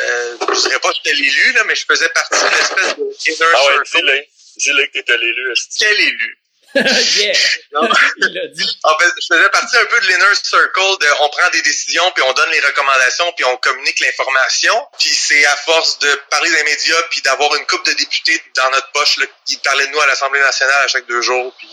Euh, 0.00 0.36
je 0.54 0.60
dirais 0.60 0.78
pas 0.78 0.90
que 0.90 0.96
j'étais 1.02 1.16
l'élu, 1.16 1.52
là, 1.52 1.64
mais 1.64 1.74
je 1.74 1.84
faisais 1.84 2.08
partie 2.10 2.38
de 2.38 2.50
l'espèce 2.50 2.96
de 2.96 3.30
inner 3.30 3.50
Ah 3.54 3.66
ouais, 3.66 3.84
circle. 3.84 4.24
dis-le. 4.56 4.86
Que 4.86 4.92
t'étais 4.92 5.16
l'élu. 5.18 5.54
Quel 5.78 6.00
élu? 6.00 6.38
yeah! 6.74 7.32
Non. 7.72 7.88
Il 8.18 8.34
l'a 8.34 8.46
dit. 8.48 8.78
En 8.84 8.96
fait, 8.98 9.08
je 9.20 9.34
faisais 9.34 9.48
partie 9.48 9.76
un 9.76 9.86
peu 9.86 10.00
de 10.00 10.06
l'inner 10.06 10.34
circle 10.34 10.98
de 11.00 11.06
on 11.20 11.28
prend 11.30 11.48
des 11.50 11.62
décisions 11.62 12.10
puis 12.12 12.22
on 12.22 12.32
donne 12.34 12.50
les 12.50 12.60
recommandations 12.60 13.32
puis 13.32 13.44
on 13.46 13.56
communique 13.56 13.98
l'information. 14.00 14.86
Puis 14.98 15.08
c'est 15.08 15.44
à 15.46 15.56
force 15.56 15.98
de 16.00 16.14
parler 16.30 16.50
des 16.50 16.62
médias 16.64 17.02
puis 17.10 17.22
d'avoir 17.22 17.54
une 17.56 17.66
coupe 17.66 17.84
de 17.86 17.92
députés 17.94 18.40
dans 18.54 18.70
notre 18.70 18.90
poche 18.92 19.16
là, 19.16 19.26
qui 19.46 19.56
parlaient 19.58 19.86
de 19.86 19.92
nous 19.92 20.00
à 20.00 20.06
l'Assemblée 20.06 20.40
nationale 20.40 20.84
à 20.84 20.88
chaque 20.88 21.06
deux 21.06 21.22
jours. 21.22 21.54
Puis 21.58 21.68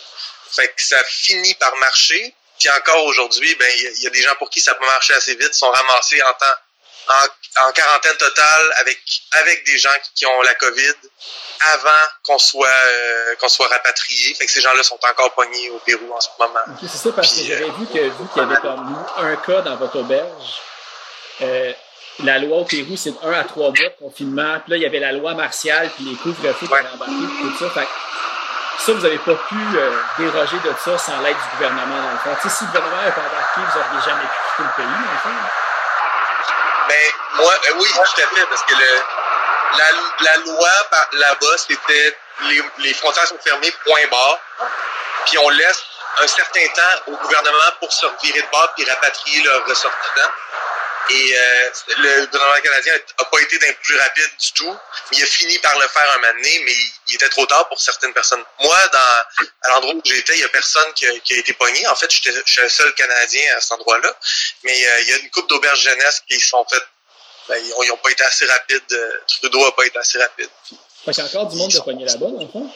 fait 0.55 0.67
que 0.69 0.81
ça 0.81 1.03
finit 1.03 1.53
par 1.55 1.75
marcher. 1.75 2.33
Puis 2.59 2.69
encore 2.69 3.05
aujourd'hui, 3.05 3.53
ben 3.55 3.67
il 3.77 3.83
y, 3.83 3.87
a- 3.87 3.91
il 3.91 4.03
y 4.03 4.07
a 4.07 4.09
des 4.11 4.21
gens 4.21 4.35
pour 4.39 4.49
qui 4.49 4.59
ça 4.61 4.73
peut 4.75 4.85
marcher 4.85 5.13
assez 5.13 5.35
vite, 5.35 5.53
sont 5.53 5.69
ramassés 5.69 6.21
en 6.23 6.33
temps 6.33 6.45
en, 7.07 7.67
en 7.67 7.71
quarantaine 7.71 8.17
totale 8.17 8.73
avec 8.77 8.99
avec 9.33 9.65
des 9.65 9.77
gens 9.77 9.89
qui, 10.03 10.09
qui 10.15 10.25
ont 10.25 10.41
la 10.41 10.55
COVID 10.55 10.93
avant 11.73 11.89
qu'on 12.23 12.37
soit 12.39 12.67
euh, 12.67 13.35
qu'on 13.35 13.49
soit 13.49 13.67
rapatriés. 13.67 14.33
Fait 14.35 14.45
que 14.45 14.51
ces 14.51 14.61
gens-là 14.61 14.83
sont 14.83 14.99
encore 15.09 15.33
pognés 15.33 15.69
au 15.69 15.79
Pérou 15.79 16.11
en 16.13 16.19
ce 16.21 16.29
moment. 16.39 16.59
C'est 16.81 16.87
ça, 16.97 17.11
parce 17.15 17.29
que 17.29 17.35
Puis, 17.35 17.45
j'avais 17.45 17.65
vu 17.69 17.85
que 17.93 17.99
vu 17.99 18.27
qu'il 18.33 18.41
y 18.41 18.45
avait 18.45 18.55
comme 18.61 19.05
un 19.17 19.35
cas 19.37 19.61
dans 19.61 19.75
votre 19.75 19.97
auberge, 19.99 20.61
euh, 21.41 21.73
la 22.23 22.39
loi 22.39 22.57
au 22.59 22.65
Pérou, 22.65 22.95
c'est 22.97 23.11
de 23.11 23.17
1 23.23 23.31
à 23.33 23.43
3 23.43 23.65
mois 23.67 23.71
de 23.89 23.95
confinement. 23.99 24.59
Puis 24.61 24.71
là, 24.71 24.77
il 24.77 24.83
y 24.83 24.85
avait 24.85 24.99
la 24.99 25.11
loi 25.11 25.33
martiale, 25.33 25.91
puis 25.95 26.05
les 26.05 26.15
couvre-feux 26.15 26.65
qui 26.65 26.71
Ouais. 26.71 26.81
tout 26.81 27.57
ça. 27.59 27.69
Fait 27.71 27.81
que 27.85 27.89
ça, 28.79 28.91
vous 28.93 29.01
n'avez 29.01 29.17
pas 29.19 29.35
pu 29.35 29.55
euh, 29.75 29.99
déroger 30.17 30.57
de 30.59 30.73
ça 30.83 30.97
sans 30.97 31.19
l'aide 31.21 31.35
du 31.37 31.57
gouvernement, 31.57 32.01
dans 32.01 32.11
le 32.11 32.17
fond. 32.19 32.49
Si 32.49 32.63
le 32.63 32.67
gouvernement 32.67 32.97
n'avait 32.97 33.11
pas 33.11 33.21
embarqué, 33.21 33.61
vous 33.61 33.79
n'auriez 33.79 34.05
jamais 34.05 34.23
pu 34.23 34.37
quitter 34.55 34.63
le 34.63 34.73
pays, 34.75 34.85
dans 34.85 35.11
le 35.11 35.19
fond. 35.23 35.49
Ben, 36.87 37.11
moi, 37.35 37.53
euh, 37.67 37.73
oui, 37.79 37.89
tout 37.93 38.21
à 38.21 38.35
fait, 38.35 38.45
parce 38.45 38.63
que 38.63 38.75
le, 38.75 39.01
la, 39.77 40.31
la 40.31 40.37
loi 40.37 40.69
là-bas, 41.13 41.57
c'était 41.57 42.17
les, 42.41 42.61
les 42.79 42.93
frontières 42.93 43.27
sont 43.27 43.39
fermées, 43.43 43.73
point 43.85 44.01
barre. 44.11 44.39
Puis 45.25 45.37
on 45.39 45.49
laisse 45.49 45.83
un 46.21 46.27
certain 46.27 46.67
temps 46.75 47.11
au 47.11 47.15
gouvernement 47.17 47.71
pour 47.79 47.91
se 47.91 48.05
revirer 48.05 48.41
de 48.41 48.47
bord 48.51 48.71
puis 48.75 48.85
rapatrier 48.89 49.43
leurs 49.43 49.65
ressortissants. 49.65 50.31
Et 51.09 51.37
euh, 51.37 51.69
le 51.97 52.25
gouvernement 52.25 52.61
canadien 52.61 52.93
n'a 53.19 53.25
pas 53.25 53.39
été 53.41 53.59
d'un 53.59 53.73
plus 53.83 53.97
rapide 53.97 54.29
du 54.39 54.51
tout. 54.53 54.75
Il 55.11 55.21
a 55.21 55.25
fini 55.25 55.57
par 55.59 55.77
le 55.77 55.87
faire 55.87 56.11
un 56.11 56.19
moment 56.19 56.33
donné, 56.33 56.61
mais 56.65 56.73
il, 57.09 57.15
était 57.15 57.29
trop 57.29 57.45
tard 57.45 57.67
pour 57.69 57.79
certaines 57.79 58.13
personnes. 58.13 58.43
Moi, 58.59 58.77
dans 58.87 59.45
à 59.61 59.69
l'endroit 59.69 59.93
où 59.93 60.01
j'étais, 60.03 60.33
il 60.33 60.41
y 60.41 60.43
a 60.43 60.49
personne 60.49 60.91
qui 60.93 61.05
a, 61.05 61.19
qui 61.19 61.33
a 61.35 61.37
été 61.37 61.53
pogné. 61.53 61.85
En 61.87 61.95
fait, 61.95 62.09
j'étais 62.09 62.31
je 62.45 62.51
suis 62.51 62.61
le 62.61 62.69
seul 62.69 62.93
Canadien 62.95 63.55
à 63.55 63.61
cet 63.61 63.73
endroit-là. 63.73 64.17
Mais 64.63 64.87
euh, 64.87 65.01
il 65.01 65.09
y 65.09 65.13
a 65.13 65.17
une 65.17 65.29
couple 65.29 65.49
d'auberges 65.49 65.81
jeunesse 65.81 66.23
qui 66.27 66.39
se 66.39 66.49
sont 66.49 66.65
faites. 66.69 66.87
Ben, 67.47 67.63
ils, 67.63 67.73
ont, 67.73 67.83
ils 67.83 67.91
ont 67.91 67.97
pas 67.97 68.09
été 68.09 68.23
assez 68.23 68.45
rapides. 68.45 68.81
euh, 68.91 69.11
Trudeau 69.27 69.65
a 69.65 69.75
pas 69.75 69.85
été 69.85 69.99
assez 69.99 70.17
rapide. 70.17 70.49
Fait 71.05 71.11
qu'il 71.11 71.23
y 71.23 71.27
a 71.27 71.29
encore 71.29 71.47
du 71.47 71.57
monde 71.57 71.71
de 71.71 71.79
pogner 71.79 72.05
là-bas, 72.05 72.27
dans 72.31 72.41
le 72.41 72.47
fond. 72.47 72.73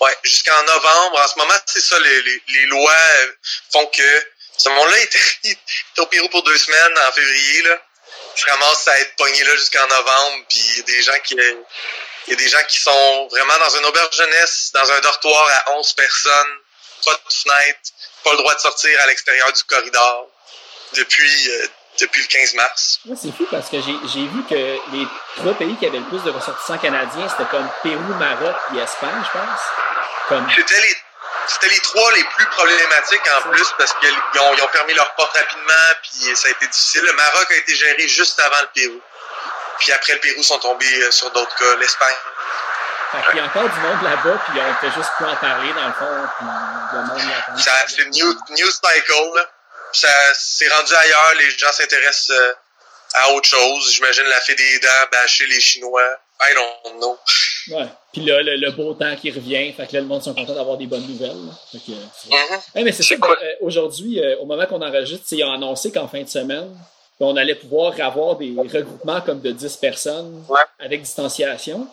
Ouais, 0.00 0.16
jusqu'en 0.22 0.62
novembre. 0.64 1.20
En 1.22 1.28
ce 1.28 1.38
moment, 1.38 1.54
c'est 1.66 1.80
ça, 1.80 1.98
les, 1.98 2.22
les, 2.22 2.42
les 2.48 2.66
lois 2.66 2.92
euh, 2.92 3.32
font 3.72 3.86
que 3.86 4.26
ce 4.56 4.68
monde-là 4.68 4.98
était, 4.98 5.18
il 5.44 5.50
était 5.52 6.00
au 6.00 6.06
Pérou 6.06 6.28
pour 6.28 6.42
deux 6.42 6.56
semaines 6.58 6.98
en 7.08 7.12
février, 7.12 7.62
là. 7.62 7.78
Il 8.36 8.40
se 8.40 8.50
ramasse 8.50 8.88
à 8.88 8.98
être 9.00 9.14
pogné 9.16 9.44
là 9.44 9.56
jusqu'en 9.56 9.86
novembre, 9.86 10.44
puis 10.48 10.58
il 10.58 10.76
y 10.76 10.80
a 10.80 10.82
des 10.82 11.02
gens 11.02 11.18
qui 11.22 11.36
il 12.26 12.30
y 12.30 12.32
a 12.32 12.36
des 12.36 12.48
gens 12.48 12.62
qui 12.68 12.80
sont 12.80 13.28
vraiment 13.30 13.58
dans 13.58 13.76
une 13.76 13.84
auberge 13.84 14.16
jeunesse, 14.16 14.70
dans 14.72 14.90
un 14.90 15.00
dortoir 15.00 15.46
à 15.66 15.72
11 15.76 15.92
personnes, 15.92 16.58
pas 17.04 17.12
de 17.12 17.32
fenêtre, 17.32 17.90
pas 18.24 18.30
le 18.32 18.38
droit 18.38 18.54
de 18.54 18.60
sortir 18.60 18.98
à 19.02 19.06
l'extérieur 19.06 19.52
du 19.52 19.62
corridor 19.64 20.28
depuis 20.94 21.50
euh, 21.50 21.66
depuis 22.00 22.22
le 22.22 22.28
15 22.28 22.54
mars. 22.54 23.00
Ouais, 23.04 23.16
c'est 23.20 23.30
fou 23.36 23.46
parce 23.50 23.68
que 23.68 23.80
j'ai 23.80 23.94
j'ai 24.12 24.26
vu 24.26 24.42
que 24.48 24.54
les 24.54 25.06
trois 25.36 25.54
pays 25.54 25.76
qui 25.76 25.86
avaient 25.86 25.98
le 25.98 26.04
plus 26.06 26.22
de 26.24 26.30
ressortissants 26.30 26.78
canadiens, 26.78 27.28
c'était 27.28 27.48
comme 27.50 27.68
Pérou, 27.82 28.14
Maroc 28.14 28.56
et 28.74 28.78
Espagne, 28.78 29.22
je 29.24 29.38
pense. 29.38 29.60
Comme 30.28 30.48
C'était 30.56 30.80
les 30.80 30.96
c'était 31.46 31.68
les 31.68 31.80
trois 31.80 32.12
les 32.12 32.24
plus 32.24 32.46
problématiques 32.46 33.28
en 33.36 33.50
plus 33.50 33.66
parce 33.76 33.92
qu'ils 33.94 34.40
ont, 34.40 34.54
ils 34.54 34.62
ont 34.62 34.68
fermé 34.68 34.94
leurs 34.94 35.14
portes 35.14 35.36
rapidement 35.36 35.88
puis 36.02 36.36
ça 36.36 36.48
a 36.48 36.50
été 36.50 36.66
difficile. 36.66 37.02
Le 37.04 37.12
Maroc 37.12 37.46
a 37.50 37.54
été 37.56 37.74
géré 37.74 38.08
juste 38.08 38.38
avant 38.40 38.60
le 38.60 38.68
Pérou. 38.74 39.00
Puis 39.78 39.92
après 39.92 40.14
le 40.14 40.20
Pérou 40.20 40.42
sont 40.42 40.58
tombés 40.58 41.02
euh, 41.02 41.10
sur 41.10 41.30
d'autres 41.32 41.54
cas, 41.56 41.76
l'Espagne. 41.76 42.16
Fait 43.12 43.30
qu'il 43.30 43.36
y 43.38 43.40
a 43.40 43.44
encore 43.44 43.68
du 43.68 43.80
monde 43.80 44.02
là-bas, 44.02 44.42
puis 44.48 44.60
on 44.60 44.74
fait 44.80 44.92
juste 44.96 45.10
plus 45.16 45.26
en 45.26 45.36
parler, 45.36 45.72
dans 45.72 45.86
le 45.86 45.92
fond, 45.92 46.28
puis 46.38 46.46
le 46.94 47.02
monde. 47.04 47.60
Ça 47.60 47.72
c'est 47.88 48.04
new, 48.06 48.26
news 48.50 48.70
cycle. 48.70 49.36
Là. 49.36 49.46
Ça 49.92 50.08
c'est 50.34 50.68
rendu 50.68 50.94
ailleurs, 50.94 51.34
les 51.38 51.50
gens 51.50 51.72
s'intéressent 51.72 52.30
euh, 52.30 52.54
à 53.14 53.30
autre 53.30 53.48
chose. 53.48 53.92
J'imagine 53.92 54.24
la 54.24 54.40
fée 54.40 54.54
des 54.54 54.78
dents, 54.80 54.88
bâcher 55.12 55.46
les 55.46 55.60
Chinois. 55.60 56.18
I 56.40 56.54
don't 56.54 56.98
know. 56.98 57.16
Ouais. 57.70 57.86
Puis 58.12 58.22
là, 58.24 58.42
le, 58.42 58.56
le 58.56 58.70
beau 58.72 58.92
temps 58.94 59.14
qui 59.16 59.30
revient, 59.30 59.72
fait 59.72 59.86
que 59.86 59.94
là, 59.94 60.00
le 60.00 60.06
monde 60.06 60.22
sont 60.22 60.34
contents 60.34 60.54
d'avoir 60.54 60.76
des 60.76 60.86
bonnes 60.86 61.06
nouvelles. 61.06 61.36
Fait 61.72 61.78
que, 61.78 61.92
euh, 61.92 61.94
c'est- 62.74 62.82
mais 62.82 62.92
c'est 62.92 63.02
ça. 63.02 63.16
Quoi? 63.16 63.36
ben, 63.40 63.46
euh, 63.46 63.54
Aujourd'hui, 63.62 64.20
euh, 64.20 64.36
au 64.40 64.44
moment 64.44 64.66
qu'on 64.66 64.82
enregistre, 64.82 65.24
ils 65.32 65.42
ont 65.44 65.52
annoncé 65.52 65.90
qu'en 65.90 66.06
fin 66.08 66.22
de 66.22 66.28
semaine, 66.28 66.68
on 67.20 67.36
allait 67.36 67.54
pouvoir 67.54 67.94
avoir 68.00 68.36
des 68.36 68.54
regroupements 68.58 69.20
comme 69.22 69.40
de 69.40 69.50
10 69.52 69.76
personnes 69.78 70.44
Ouais. 70.48 70.60
avec 70.78 71.00
distanciation. 71.02 71.86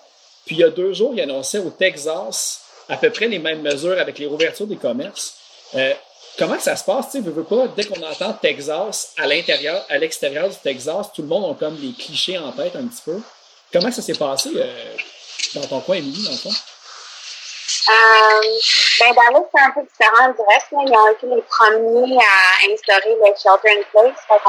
Puis 0.46 0.56
il 0.56 0.60
y 0.60 0.64
a 0.64 0.70
deux 0.70 0.92
jours, 0.94 1.14
ils 1.16 1.22
annonçaient 1.22 1.60
au 1.60 1.70
Texas 1.70 2.62
à 2.90 2.98
peu 2.98 3.10
près 3.12 3.28
les 3.28 3.40
mêmes 3.40 3.62
mesures 3.62 3.98
avec 3.98 4.18
les 4.20 4.26
rouvertures 4.26 4.68
des 4.68 4.76
commerces. 4.76 5.36
Euh, 5.76 5.94
comment 6.38 6.58
que 6.58 6.64
ça 6.64 6.76
se 6.76 6.84
passe? 6.84 7.12
Tu 7.12 7.22
veux 7.22 7.44
pas, 7.44 7.68
dès 7.70 7.86
qu'on 7.86 8.02
entend 8.04 8.34
Texas 8.34 9.14
à 9.18 9.28
l'intérieur, 9.28 9.86
à 9.88 9.98
l'extérieur 9.98 10.50
du 10.50 10.56
Texas, 10.62 11.08
tout 11.16 11.22
le 11.22 11.28
monde 11.30 11.52
a 11.52 11.58
comme 11.58 11.80
les 11.82 11.94
clichés 11.94 12.38
en 12.38 12.52
tête 12.52 12.76
un 12.76 12.88
petit 12.88 13.04
peu. 13.06 13.22
Comment 13.72 13.92
ça 13.92 14.02
s'est 14.02 14.16
passé 14.16 14.50
euh, 14.56 14.98
dans 15.56 15.66
ton 15.66 15.80
coin, 15.80 15.96
Émilie, 15.96 16.26
dans 16.26 16.32
le 16.32 16.38
fond? 16.38 16.50
Euh, 17.90 18.42
ben, 19.00 19.14
c'est 19.54 19.62
un 19.62 19.72
peu 19.72 19.82
différent 19.82 20.28
du 20.30 20.42
reste. 20.50 20.72
Là. 20.72 20.80
Ils 20.86 20.94
ont 20.94 21.12
été 21.12 21.28
les 21.28 21.42
premiers 21.42 22.18
à 22.18 22.72
instaurer 22.72 23.16
le 23.16 23.32
shelter 23.42 23.72
in 23.72 23.84
place. 23.92 24.20
Fait 24.28 24.42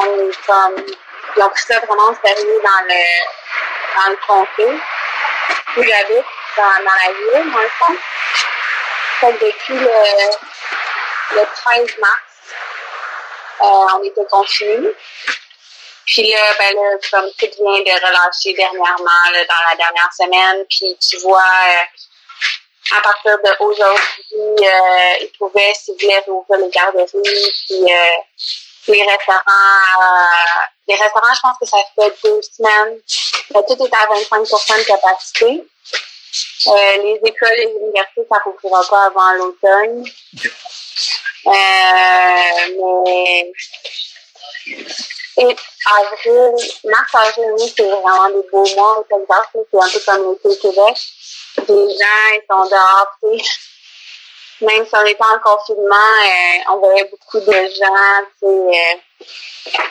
ils 1.37 1.43
ont 1.43 1.49
pris 1.49 1.63
ça 1.67 1.79
vraiment 1.79 2.11
au 2.11 2.27
sérieux 2.27 2.61
dans 2.65 2.85
le, 2.89 3.03
dans 3.95 4.11
le 4.11 4.19
comté. 4.27 4.83
Où 5.77 5.83
j'habite, 5.83 6.27
dans, 6.57 6.85
dans 6.85 6.99
la 7.01 7.13
ville, 7.13 7.53
dans 7.53 7.61
le 7.61 7.71
fond. 7.79 7.95
Depuis 9.23 9.75
le, 9.75 11.37
le 11.37 11.47
13 11.55 11.99
mars, 12.01 12.33
euh, 13.61 13.99
on 13.99 14.03
était 14.03 14.25
confinés. 14.29 14.91
Puis 16.07 16.31
là, 16.31 16.55
ben 16.59 16.75
là, 16.75 16.99
comme 17.11 17.31
tout 17.39 17.47
vient 17.59 17.81
de 17.81 18.07
relâcher 18.07 18.53
dernièrement, 18.55 19.25
là, 19.33 19.45
dans 19.45 19.71
la 19.71 19.77
dernière 19.77 20.13
semaine, 20.13 20.65
puis 20.69 20.97
tu 21.01 21.19
vois, 21.19 21.41
euh, 21.41 22.97
à 22.97 23.01
partir 23.01 23.39
d'aujourd'hui, 23.39 24.67
euh, 24.67 25.15
ils 25.23 25.33
pouvaient, 25.39 25.73
s'ils 25.75 25.95
voulaient, 26.01 26.23
rouvrir 26.27 26.59
les 26.61 26.71
garderies, 26.71 27.07
puis 27.67 27.93
euh, 27.93 28.11
les 28.89 29.03
restaurants. 29.05 30.03
euh, 30.03 30.65
les 30.89 30.97
restaurants, 30.97 31.35
je 31.35 31.41
pense 31.41 31.59
que 31.61 31.67
ça 31.67 31.79
fait 31.95 32.13
deux 32.25 32.41
semaines. 32.43 32.99
Euh, 33.55 33.63
tout 33.69 33.85
est 33.85 33.95
à 33.95 34.07
25% 34.07 34.79
de 34.79 34.85
capacité. 34.85 35.65
Euh, 36.67 36.97
les 36.99 37.21
écoles 37.25 37.53
et 37.53 37.67
les 37.67 37.73
universités, 37.81 38.27
ça 38.29 38.39
ne 38.45 38.51
rouvrira 38.51 38.83
pas 38.89 39.05
avant 39.07 39.33
l'automne. 39.33 40.05
Euh, 41.47 41.53
mais 42.77 43.53
et 45.39 45.57
avril, 45.99 46.55
mars, 46.85 47.15
avril, 47.15 47.55
mai, 47.59 47.73
c'est 47.75 47.83
vraiment 47.83 48.29
des 48.29 48.47
beaux 48.51 48.67
mois 48.77 48.99
au 48.99 49.03
Texas. 49.05 49.47
là. 49.55 49.61
C'est 49.71 49.79
un 49.79 49.89
peu 49.89 50.01
comme 50.05 50.31
l'été 50.33 50.49
au 50.49 50.57
Québec. 50.57 50.97
Les 51.69 51.89
gens, 51.99 52.29
ils 52.33 52.43
sont 52.49 52.67
dehors, 52.69 53.09
tu 53.23 53.39
sais. 53.39 53.51
Même 54.61 54.87
si 54.87 54.95
on 54.95 55.07
était 55.07 55.25
en 55.25 55.39
confinement, 55.41 55.97
euh, 55.97 56.73
on 56.73 56.79
voyait 56.79 57.05
beaucoup 57.05 57.41
de 57.41 57.53
gens, 57.53 58.25
tu 58.39 58.47
euh, 58.47 58.95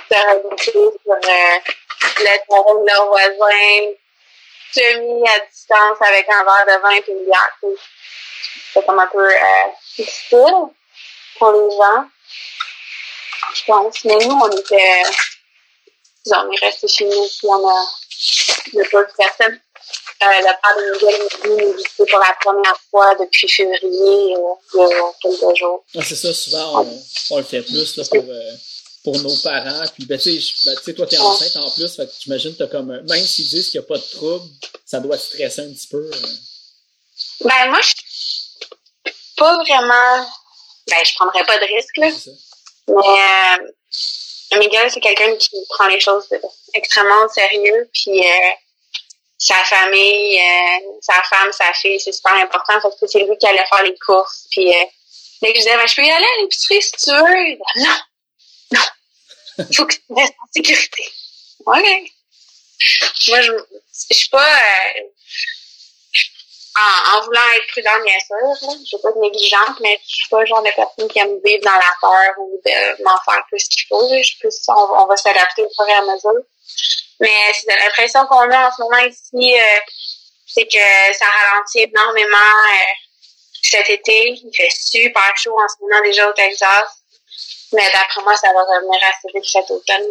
se 0.10 0.30
regrouper 0.30 0.63
sur 0.63 1.13
euh, 1.13 1.58
le 2.19 2.24
terrain 2.24 2.76
de 2.80 2.88
leurs 2.88 3.08
voisins, 3.08 3.91
semi 4.71 5.28
à 5.28 5.39
distance 5.39 5.97
avec 6.00 6.30
un 6.30 6.43
verre 6.43 6.65
de 6.67 6.82
vin 6.82 6.91
et 6.91 7.04
une 7.08 7.26
bière, 7.26 7.52
tu 7.62 7.67
sais. 7.67 7.82
C'est 8.74 8.86
comme 8.86 9.00
un 9.00 9.08
peu 9.08 9.28
euh, 9.28 9.39
difficile. 9.97 10.67
pour 11.38 11.52
les 11.52 11.76
gens. 11.76 12.06
Je 13.54 13.63
pense. 13.65 14.04
Mais 14.06 14.17
nous, 14.25 14.34
on 14.34 14.49
était, 14.49 15.04
on 16.27 16.51
est 16.51 16.65
resté 16.65 16.88
chez 16.88 17.06
nous, 17.06 17.27
puis 17.27 17.47
on 17.47 17.67
a, 17.67 17.82
a 17.82 18.89
pas 18.91 19.01
vu 19.01 19.08
personne. 19.17 19.60
Euh, 20.23 20.27
le 20.27 20.43
père 20.43 20.75
de 20.77 20.82
Miguel 20.93 21.21
est 21.21 21.43
venu 21.43 21.63
nous 21.63 21.73
visiter 21.73 22.06
pour 22.06 22.19
la 22.19 22.36
première 22.39 22.80
fois 22.91 23.15
depuis 23.15 23.47
février, 23.47 24.36
euh, 24.36 24.54
il 24.75 24.80
y 24.80 24.84
a 24.84 25.12
quelques 25.19 25.58
jours. 25.58 25.84
Ah, 25.97 26.01
c'est 26.08 26.15
ça, 26.15 26.32
souvent, 26.32 26.84
on, 26.84 27.04
on 27.32 27.38
le 27.38 27.43
fait 27.43 27.63
plus 27.63 27.97
là, 27.97 28.04
pour, 28.08 28.23
euh, 28.23 28.51
pour 29.04 29.17
nos 29.19 29.36
parents. 29.38 29.84
Puis, 29.95 30.06
ben, 30.06 30.19
tu 30.19 30.39
sais, 30.39 30.75
ben, 30.86 30.93
toi, 30.93 31.08
t'es 31.08 31.17
enceinte 31.17 31.56
en 31.58 31.71
plus, 31.71 31.95
fait 31.95 32.06
que 32.06 32.12
j'imagine 32.19 32.54
que 32.54 32.60
t'as 32.60 32.67
comme 32.67 32.91
un... 32.91 33.01
Même 33.01 33.25
s'ils 33.25 33.49
disent 33.49 33.69
qu'il 33.71 33.80
n'y 33.80 33.86
a 33.86 33.88
pas 33.88 33.97
de 33.97 34.06
trouble, 34.12 34.45
ça 34.86 34.99
doit 34.99 35.17
te 35.17 35.23
stresser 35.23 35.62
un 35.62 35.73
petit 35.73 35.88
peu. 35.88 36.08
Ben, 37.43 37.69
moi, 37.69 37.80
je 37.82 37.93
pas 39.38 39.56
vraiment, 39.63 40.27
ben, 40.88 40.97
je 41.04 41.15
prendrais 41.15 41.43
pas 41.45 41.58
de 41.58 41.65
risque, 41.65 41.97
là. 41.97 42.10
Mais 42.91 43.58
euh, 44.54 44.60
Miguel, 44.60 44.91
c'est 44.91 44.99
quelqu'un 44.99 45.36
qui 45.38 45.56
prend 45.69 45.88
les 45.88 45.99
choses 45.99 46.27
extrêmement 46.73 47.25
au 47.25 47.30
sérieux. 47.30 47.89
Puis 47.93 48.19
euh, 48.19 48.49
sa 49.38 49.56
famille, 49.65 50.39
euh, 50.39 50.80
sa 51.01 51.21
femme, 51.23 51.51
sa 51.51 51.73
fille, 51.73 51.99
c'est 51.99 52.12
super 52.12 52.34
important 52.34 52.80
parce 52.82 52.99
que 52.99 53.08
c'est 53.08 53.19
lui 53.19 53.38
qui 53.38 53.47
allait 53.47 53.65
faire 53.69 53.84
les 53.84 53.97
courses. 54.06 54.47
Puis 54.51 54.69
euh, 54.69 54.86
dès 55.41 55.54
que 55.54 55.60
je 55.60 55.63
disais, 55.63 55.77
ben, 55.77 55.88
je 55.88 55.95
peux 55.95 56.04
y 56.04 56.12
aller 56.12 56.25
à 56.25 56.41
l'épicerie 56.41 56.82
si 56.82 56.91
tu 56.91 57.12
veux. 57.12 57.58
Non, 57.77 57.97
non, 58.73 58.82
il 59.69 59.75
faut 59.75 59.86
que 59.86 59.95
tu 59.95 60.01
restes 60.15 60.36
en 60.41 60.47
sécurité. 60.54 61.04
OK. 61.65 62.12
Moi, 63.27 63.41
je, 63.41 63.51
je 64.10 64.15
suis 64.15 64.30
pas... 64.30 64.47
en, 66.75 67.21
voulant 67.25 67.41
être 67.55 67.67
prudente, 67.67 68.03
bien 68.03 68.19
sûr, 68.25 68.36
là, 68.41 68.73
je 68.86 68.95
veux 68.95 69.01
pas 69.01 69.10
être 69.10 69.19
négligente, 69.19 69.79
mais 69.81 69.99
je 70.07 70.15
suis 70.15 70.29
pas 70.29 70.39
le 70.39 70.45
genre 70.45 70.63
de 70.63 70.71
personne 70.75 71.07
qui 71.10 71.19
aime 71.19 71.39
vivre 71.43 71.63
dans 71.63 71.71
la 71.71 71.93
peur 71.99 72.34
ou 72.39 72.62
de 72.63 73.03
m'en 73.03 73.19
faire 73.25 73.43
plus 73.47 73.67
qu'il 73.67 73.88
faut. 73.88 74.07
Je 74.10 74.39
plus, 74.39 74.55
on, 74.69 75.03
on 75.03 75.05
va 75.05 75.17
s'adapter 75.17 75.63
au 75.63 75.69
fur 75.69 75.88
et 75.88 75.93
à 75.93 76.01
mesure. 76.01 76.43
Mais 77.19 77.53
c'est 77.53 77.77
l'impression 77.77 78.25
qu'on 78.25 78.49
a 78.49 78.67
en 78.67 78.71
ce 78.71 78.81
moment 78.81 79.05
ici, 79.05 79.60
euh, 79.60 79.79
c'est 80.47 80.65
que 80.65 81.13
ça 81.13 81.25
ralentit 81.25 81.79
énormément 81.79 82.38
euh, 82.38 82.93
cet 83.62 83.89
été. 83.89 84.39
Il 84.43 84.51
fait 84.55 84.71
super 84.71 85.31
chaud 85.36 85.55
en 85.60 85.67
ce 85.67 85.75
moment 85.81 86.01
déjà 86.03 86.29
au 86.29 86.34
Texas. 86.34 87.03
Mais 87.73 87.86
d'après 87.91 88.21
moi, 88.23 88.36
ça 88.36 88.51
va 88.53 88.62
revenir 88.63 88.99
assez 89.10 89.27
vite 89.34 89.45
cet 89.45 89.69
automne. 89.71 90.10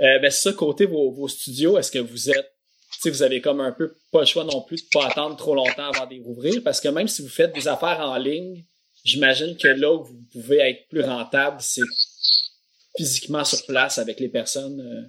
Euh, 0.00 0.18
ben, 0.20 0.30
ça, 0.30 0.52
côté 0.52 0.86
vos 0.86 1.28
studios, 1.28 1.78
est-ce 1.78 1.90
que 1.90 1.98
vous 1.98 2.30
êtes, 2.30 2.52
tu 2.98 3.02
sais, 3.02 3.10
vous 3.10 3.22
avez 3.22 3.40
comme 3.40 3.60
un 3.60 3.70
peu 3.70 3.96
pas 4.10 4.20
le 4.20 4.26
choix 4.26 4.42
non 4.42 4.60
plus 4.62 4.82
de 4.82 4.88
pas 4.92 5.06
attendre 5.06 5.36
trop 5.36 5.54
longtemps 5.54 5.90
avant 5.94 6.06
de 6.06 6.20
rouvrir, 6.20 6.60
parce 6.64 6.80
que 6.80 6.88
même 6.88 7.06
si 7.06 7.22
vous 7.22 7.28
faites 7.28 7.52
des 7.54 7.68
affaires 7.68 8.00
en 8.00 8.16
ligne, 8.16 8.64
j'imagine 9.04 9.56
que 9.56 9.68
là 9.68 9.92
où 9.92 10.04
vous 10.04 10.18
pouvez 10.32 10.58
être 10.58 10.88
plus 10.88 11.04
rentable, 11.04 11.58
c'est 11.60 11.82
physiquement 12.96 13.44
sur 13.44 13.64
place 13.66 13.98
avec 13.98 14.18
les 14.18 14.28
personnes. 14.28 14.80
euh. 14.80 15.08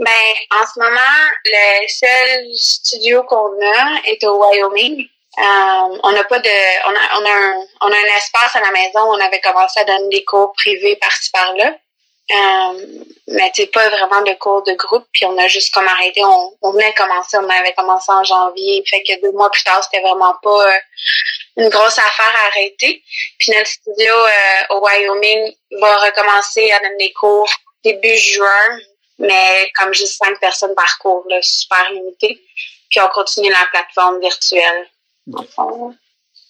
Ben, 0.00 0.10
en 0.50 0.64
ce 0.66 0.80
moment, 0.80 1.30
le 1.44 1.88
seul 1.88 2.46
studio 2.54 3.22
qu'on 3.22 3.52
a 3.62 4.00
est 4.06 4.22
au 4.24 4.40
Wyoming. 4.40 5.06
Euh, 5.38 5.98
on 6.02 6.12
n'a 6.12 6.24
pas 6.24 6.40
de, 6.40 6.88
on 6.88 6.90
a, 6.90 7.20
on 7.20 7.24
a 7.24 7.30
un, 7.30 7.66
on 7.82 7.86
a 7.86 7.96
un 7.96 8.16
espace 8.16 8.56
à 8.56 8.60
la 8.60 8.72
maison. 8.72 9.00
On 9.00 9.20
avait 9.20 9.40
commencé 9.40 9.80
à 9.80 9.84
donner 9.84 10.08
des 10.08 10.24
cours 10.24 10.52
privés 10.52 10.96
par-ci 10.96 11.30
par-là. 11.30 11.76
Euh, 12.30 13.04
mais 13.28 13.52
c'est 13.54 13.66
pas 13.66 13.88
vraiment 13.90 14.22
de 14.22 14.32
cours 14.34 14.62
de 14.62 14.72
groupe. 14.72 15.04
Puis 15.12 15.26
on 15.26 15.36
a 15.36 15.46
juste 15.48 15.72
comme 15.74 15.86
arrêté. 15.86 16.24
On, 16.24 16.56
on 16.62 16.72
venait 16.72 16.90
de 16.90 16.96
commencer. 16.96 17.36
On 17.36 17.48
avait 17.48 17.74
commencé 17.74 18.10
en 18.10 18.24
janvier. 18.24 18.82
Fait 18.88 19.02
que 19.02 19.20
deux 19.20 19.32
mois 19.32 19.50
plus 19.50 19.64
tard, 19.64 19.82
c'était 19.84 20.02
vraiment 20.02 20.34
pas 20.42 20.68
euh, 20.68 20.78
une 21.58 21.68
grosse 21.68 21.98
affaire 21.98 22.34
à 22.42 22.46
arrêter. 22.48 23.02
Puis 23.38 23.52
notre 23.52 23.68
studio 23.68 24.14
euh, 24.14 24.74
au 24.74 24.86
Wyoming 24.86 25.54
va 25.80 25.98
recommencer 25.98 26.70
à 26.72 26.80
donner 26.80 27.08
des 27.08 27.12
cours 27.12 27.50
début 27.84 28.16
juin 28.16 28.78
mais 29.18 29.70
comme 29.76 29.94
juste 29.94 30.18
cinq 30.22 30.38
personnes 30.40 30.74
par 30.74 30.98
cours, 30.98 31.24
là, 31.28 31.40
super 31.42 31.90
limité. 31.92 32.40
Puis 32.90 33.00
on 33.00 33.08
continue 33.08 33.50
la 33.50 33.66
plateforme 33.70 34.20
virtuelle. 34.20 34.88
en 35.32 35.44
fond. 35.44 35.94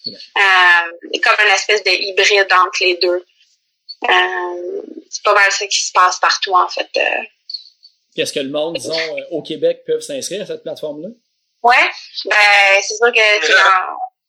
Euh, 0.06 1.10
comme 1.22 1.46
une 1.46 1.52
espèce 1.52 1.82
de 1.82 1.90
hybride 1.90 2.52
entre 2.52 2.78
les 2.80 2.96
deux. 2.96 3.24
Euh, 4.08 4.82
c'est 5.10 5.22
pas 5.22 5.34
mal 5.34 5.50
ça 5.50 5.66
qui 5.66 5.82
se 5.82 5.92
passe 5.92 6.18
partout, 6.18 6.54
en 6.54 6.68
fait. 6.68 6.88
Euh, 6.96 7.22
Puis 8.12 8.22
Est-ce 8.22 8.32
que 8.32 8.40
le 8.40 8.50
monde, 8.50 8.76
disons, 8.76 8.94
euh, 8.94 9.22
au 9.30 9.42
Québec 9.42 9.82
peuvent 9.86 10.00
s'inscrire 10.00 10.42
à 10.42 10.46
cette 10.46 10.62
plateforme-là? 10.62 11.08
Ouais, 11.62 11.90
ben, 12.26 12.36
c'est 12.82 12.96
sûr 12.96 13.12
que 13.12 13.52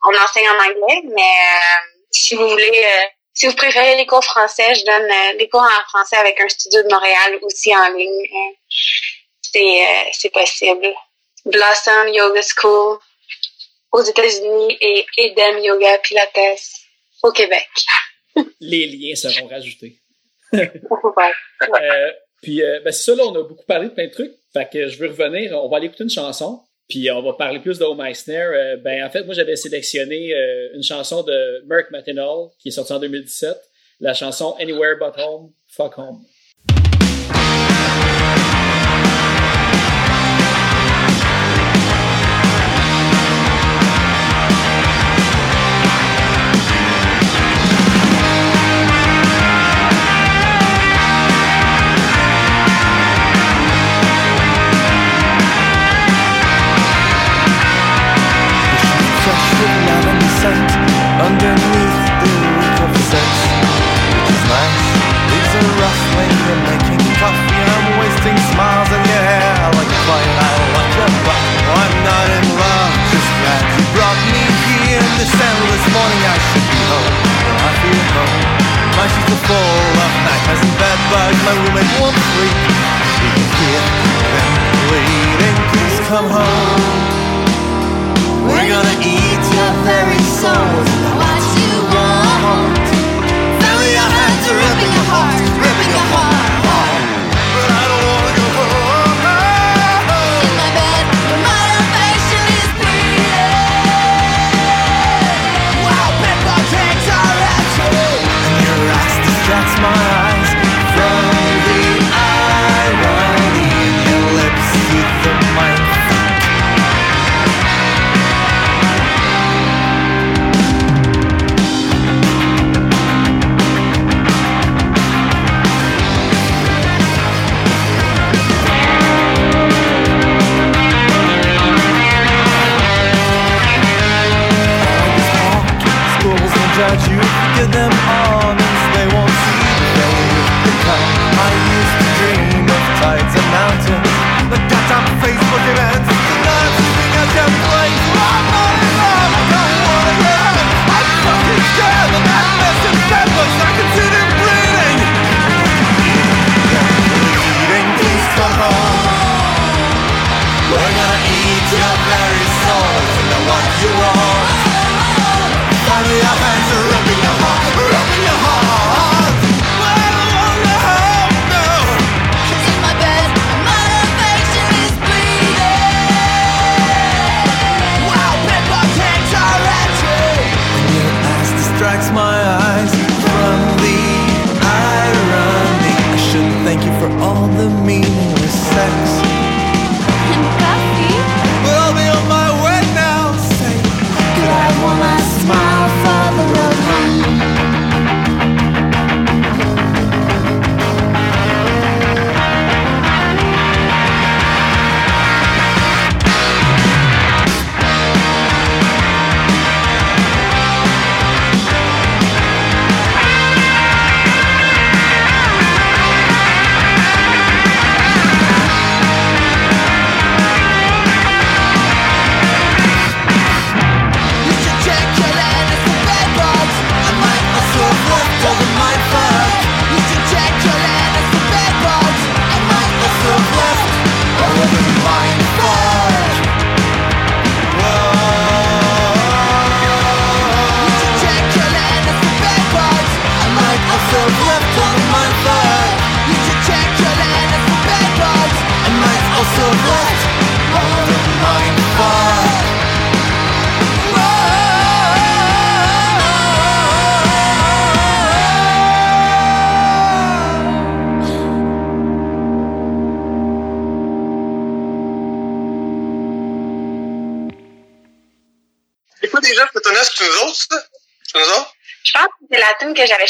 on, 0.08 0.12
on 0.14 0.24
enseigne 0.24 0.48
en 0.50 0.64
anglais, 0.64 1.02
mais 1.06 1.22
euh, 1.22 1.82
si 2.12 2.36
vous 2.36 2.48
voulez, 2.48 2.84
euh, 2.86 3.06
si 3.34 3.48
vous 3.48 3.56
préférez 3.56 3.98
les 3.98 4.06
cours 4.06 4.24
français, 4.24 4.74
je 4.76 4.86
donne 4.86 5.38
des 5.38 5.50
cours 5.50 5.62
en 5.62 5.90
français 5.90 6.16
avec 6.16 6.40
un 6.40 6.48
studio 6.48 6.82
de 6.84 6.88
Montréal 6.88 7.38
aussi 7.42 7.76
en 7.76 7.90
ligne. 7.90 8.26
C'est 9.42 9.86
c'est 10.14 10.30
possible. 10.30 10.94
Blossom 11.46 12.08
Yoga 12.08 12.42
School 12.42 13.00
aux 13.92 14.02
États-Unis 14.02 14.78
et 14.80 15.06
Eden 15.18 15.62
Yoga 15.64 15.98
Pilates 16.00 16.62
au 17.24 17.32
Québec. 17.32 17.68
Les 18.60 18.88
liens 18.88 19.16
seront 19.16 19.48
rajoutés. 19.48 20.00
Euh, 20.54 22.12
puis, 22.42 22.62
euh, 22.62 22.80
ben, 22.84 22.92
c'est 22.92 23.12
ça, 23.12 23.16
là, 23.16 23.24
on 23.26 23.36
a 23.36 23.44
beaucoup 23.44 23.66
parlé 23.66 23.90
de 23.90 23.94
plein 23.94 24.06
de 24.06 24.12
trucs. 24.12 24.34
Fait 24.54 24.70
que 24.72 24.88
je 24.88 25.00
veux 25.00 25.08
revenir. 25.08 25.52
On 25.64 25.68
va 25.68 25.78
aller 25.78 25.88
écouter 25.88 26.04
une 26.04 26.10
chanson. 26.10 26.62
Puis, 26.88 27.10
on 27.10 27.22
va 27.22 27.34
parler 27.34 27.60
plus 27.60 27.80
de. 27.80 27.84
Euh, 27.84 28.78
ben, 28.78 29.04
en 29.04 29.10
fait, 29.10 29.24
moi, 29.24 29.34
j'avais 29.34 29.56
sélectionné 29.56 30.34
euh, 30.34 30.76
une 30.76 30.84
chanson 30.84 31.24
de 31.24 31.64
Merck 31.66 31.90
Matinal 31.92 32.50
qui 32.60 32.70
est 32.70 32.72
sortie 32.72 32.94
en 32.94 33.00
2017. 33.00 33.56
La 34.00 34.14
chanson 34.14 34.56
Anywhere 34.60 34.98
But 35.00 35.20
Home, 35.24 35.54
Fuck 35.68 35.98
Home. 35.98 36.24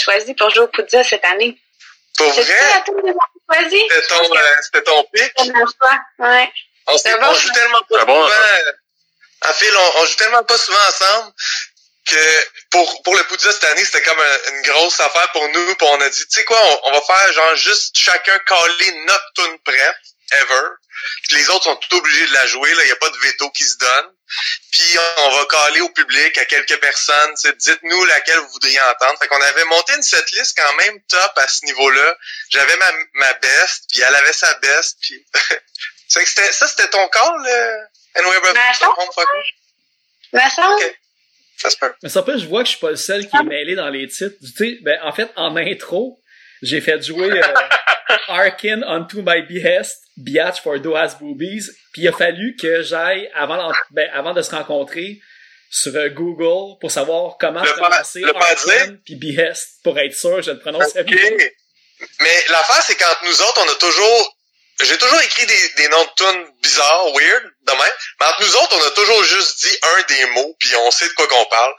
Choisie 0.06 0.34
pour 0.36 0.50
jouer 0.52 0.64
au 0.64 0.68
Poudja 0.68 1.04
cette 1.04 1.26
année. 1.26 1.60
Pour 2.18 2.32
vrai? 2.32 2.44
C'était 3.90 4.08
ton, 4.08 4.36
euh, 4.36 4.62
c'était 4.64 4.84
ton 4.84 5.04
pic? 5.14 5.32
C'est 5.38 5.54
mon 5.54 5.66
choix, 5.66 6.00
ouais. 6.20 6.52
On, 6.88 6.96
bon, 7.20 7.34
joue 7.34 7.52
tellement 7.52 7.82
pas 7.90 8.06
bon, 8.06 8.24
souvent. 8.24 8.36
En 9.50 9.54
fait, 9.54 9.76
on, 9.76 10.00
on 10.02 10.06
joue 10.06 10.16
tellement 10.16 10.44
pas 10.44 10.58
souvent 10.58 10.88
ensemble 10.88 11.34
que 12.08 12.46
pour, 12.70 13.04
pour 13.04 13.16
le 13.16 13.24
Poudja 13.24 13.52
cette 13.52 13.64
année, 13.66 13.84
c'était 13.84 14.04
comme 14.04 14.20
un- 14.20 14.52
une 14.52 14.62
grosse 14.62 15.00
affaire 15.00 15.32
pour 15.32 15.48
nous. 15.50 15.76
Puis 15.76 15.88
on 15.90 16.00
a 16.02 16.10
dit, 16.10 16.20
tu 16.28 16.40
sais 16.40 16.46
quoi, 16.46 16.60
on, 16.64 16.90
on 16.90 16.92
va 16.94 17.02
faire 17.02 17.34
genre 17.34 17.56
juste 17.56 17.96
chacun 17.98 18.38
caler 18.48 18.92
notre 19.08 19.26
tune 19.36 19.58
prête, 19.66 19.96
ever. 20.42 20.68
Puis 21.28 21.38
les 21.38 21.50
autres 21.50 21.64
sont 21.66 21.76
tout 21.76 21.98
obligés 21.98 22.28
de 22.28 22.34
la 22.34 22.46
jouer. 22.48 22.70
Il 22.72 22.86
n'y 22.86 22.92
a 22.92 22.96
pas 22.96 23.10
de 23.10 23.18
veto 23.18 23.50
qui 23.52 23.64
se 23.64 23.78
donne. 23.78 24.15
Puis 24.72 24.98
on 25.18 25.30
va 25.30 25.46
caler 25.46 25.82
au 25.82 25.90
public, 25.90 26.38
à 26.38 26.46
quelques 26.46 26.80
personnes. 26.80 27.34
Dites-nous 27.58 28.06
laquelle 28.06 28.38
vous 28.40 28.50
voudriez 28.50 28.80
entendre. 28.82 29.18
Fait 29.20 29.28
qu'on 29.28 29.42
avait 29.42 29.66
monté 29.66 29.94
une 29.96 30.04
setlist 30.04 30.58
quand 30.58 30.74
même 30.76 31.00
top 31.08 31.32
à 31.38 31.48
ce 31.48 31.66
niveau-là. 31.66 32.18
J'avais 32.50 32.76
ma, 32.78 32.92
ma 33.14 33.34
best, 33.34 33.86
puis 33.92 34.02
elle 34.02 34.16
avait 34.16 34.34
sa 34.34 34.54
best. 34.60 34.98
Puis 35.02 35.26
c'était, 36.08 36.52
ça, 36.52 36.68
c'était 36.68 36.90
ton 36.90 37.08
call, 37.10 37.46
euh, 37.48 37.78
Anyway, 38.18 38.40
Brother, 38.40 38.54
Ben, 40.32 40.50
ça- 40.50 41.70
se 41.70 41.78
peut. 41.78 41.94
Mais 42.02 42.10
ça 42.10 42.22
peut, 42.24 42.38
je 42.38 42.46
vois 42.46 42.62
que 42.62 42.68
je 42.68 42.72
suis 42.72 42.80
pas 42.80 42.92
le 42.92 42.96
seul 42.96 43.28
qui 43.28 43.36
est 43.36 43.44
mêlé 43.44 43.76
dans 43.76 43.90
les 43.90 44.08
titres. 44.08 44.36
Tu 44.42 44.48
sais, 44.56 44.78
ben, 44.82 44.98
en 45.04 45.12
fait, 45.12 45.30
en 45.36 45.56
intro, 45.58 46.22
j'ai 46.62 46.80
fait 46.82 47.02
jouer 47.02 47.30
euh, 47.30 47.42
Arkin 48.28 48.82
Unto 48.84 49.22
My 49.22 49.42
Behest, 49.42 50.02
Biatch 50.18 50.62
for 50.62 50.80
Doha's 50.80 51.18
Boobies, 51.20 51.70
puis 51.92 52.04
il 52.04 52.08
a 52.08 52.12
fallu 52.12 52.56
que 52.56 52.82
j'aille, 52.82 53.30
avant, 53.34 53.72
ben, 53.92 54.10
avant 54.14 54.34
de 54.34 54.42
se 54.42 54.52
rencontrer, 54.52 55.20
sur 55.70 55.96
euh, 55.96 56.10
Google 56.10 56.78
pour 56.80 56.90
savoir 56.92 57.38
comment 57.40 57.62
Le 57.62 57.72
prononcer? 57.74 58.24
Arkin 58.24 58.98
puis 59.04 59.16
Behest 59.16 59.82
pour 59.84 59.98
être 60.00 60.16
sûr 60.16 60.38
que 60.38 60.42
je 60.42 60.52
le 60.52 60.60
prononce 60.60 60.96
OK. 60.96 61.04
bien. 61.04 61.32
Mais 62.22 62.46
l'affaire, 62.50 62.82
c'est 62.84 62.96
quand 62.96 63.14
nous 63.24 63.42
autres, 63.42 63.62
on 63.66 63.70
a 63.70 63.76
toujours... 63.76 64.38
J'ai 64.84 64.98
toujours 64.98 65.22
écrit 65.22 65.46
des, 65.46 65.70
des 65.78 65.88
noms 65.88 66.04
de 66.04 66.10
tunes 66.18 66.46
bizarres, 66.62 67.08
weird, 67.14 67.44
de 67.66 67.72
même. 67.72 67.94
Mais 68.20 68.26
entre 68.26 68.42
nous 68.42 68.56
autres, 68.58 68.76
on 68.78 68.88
a 68.88 68.92
toujours 68.92 69.24
juste 69.24 69.66
dit 69.66 69.78
un 69.82 70.02
des 70.08 70.26
mots, 70.32 70.56
puis 70.60 70.76
on 70.76 70.92
sait 70.92 71.08
de 71.08 71.14
quoi 71.14 71.28
qu'on 71.28 71.46
parle. 71.46 71.74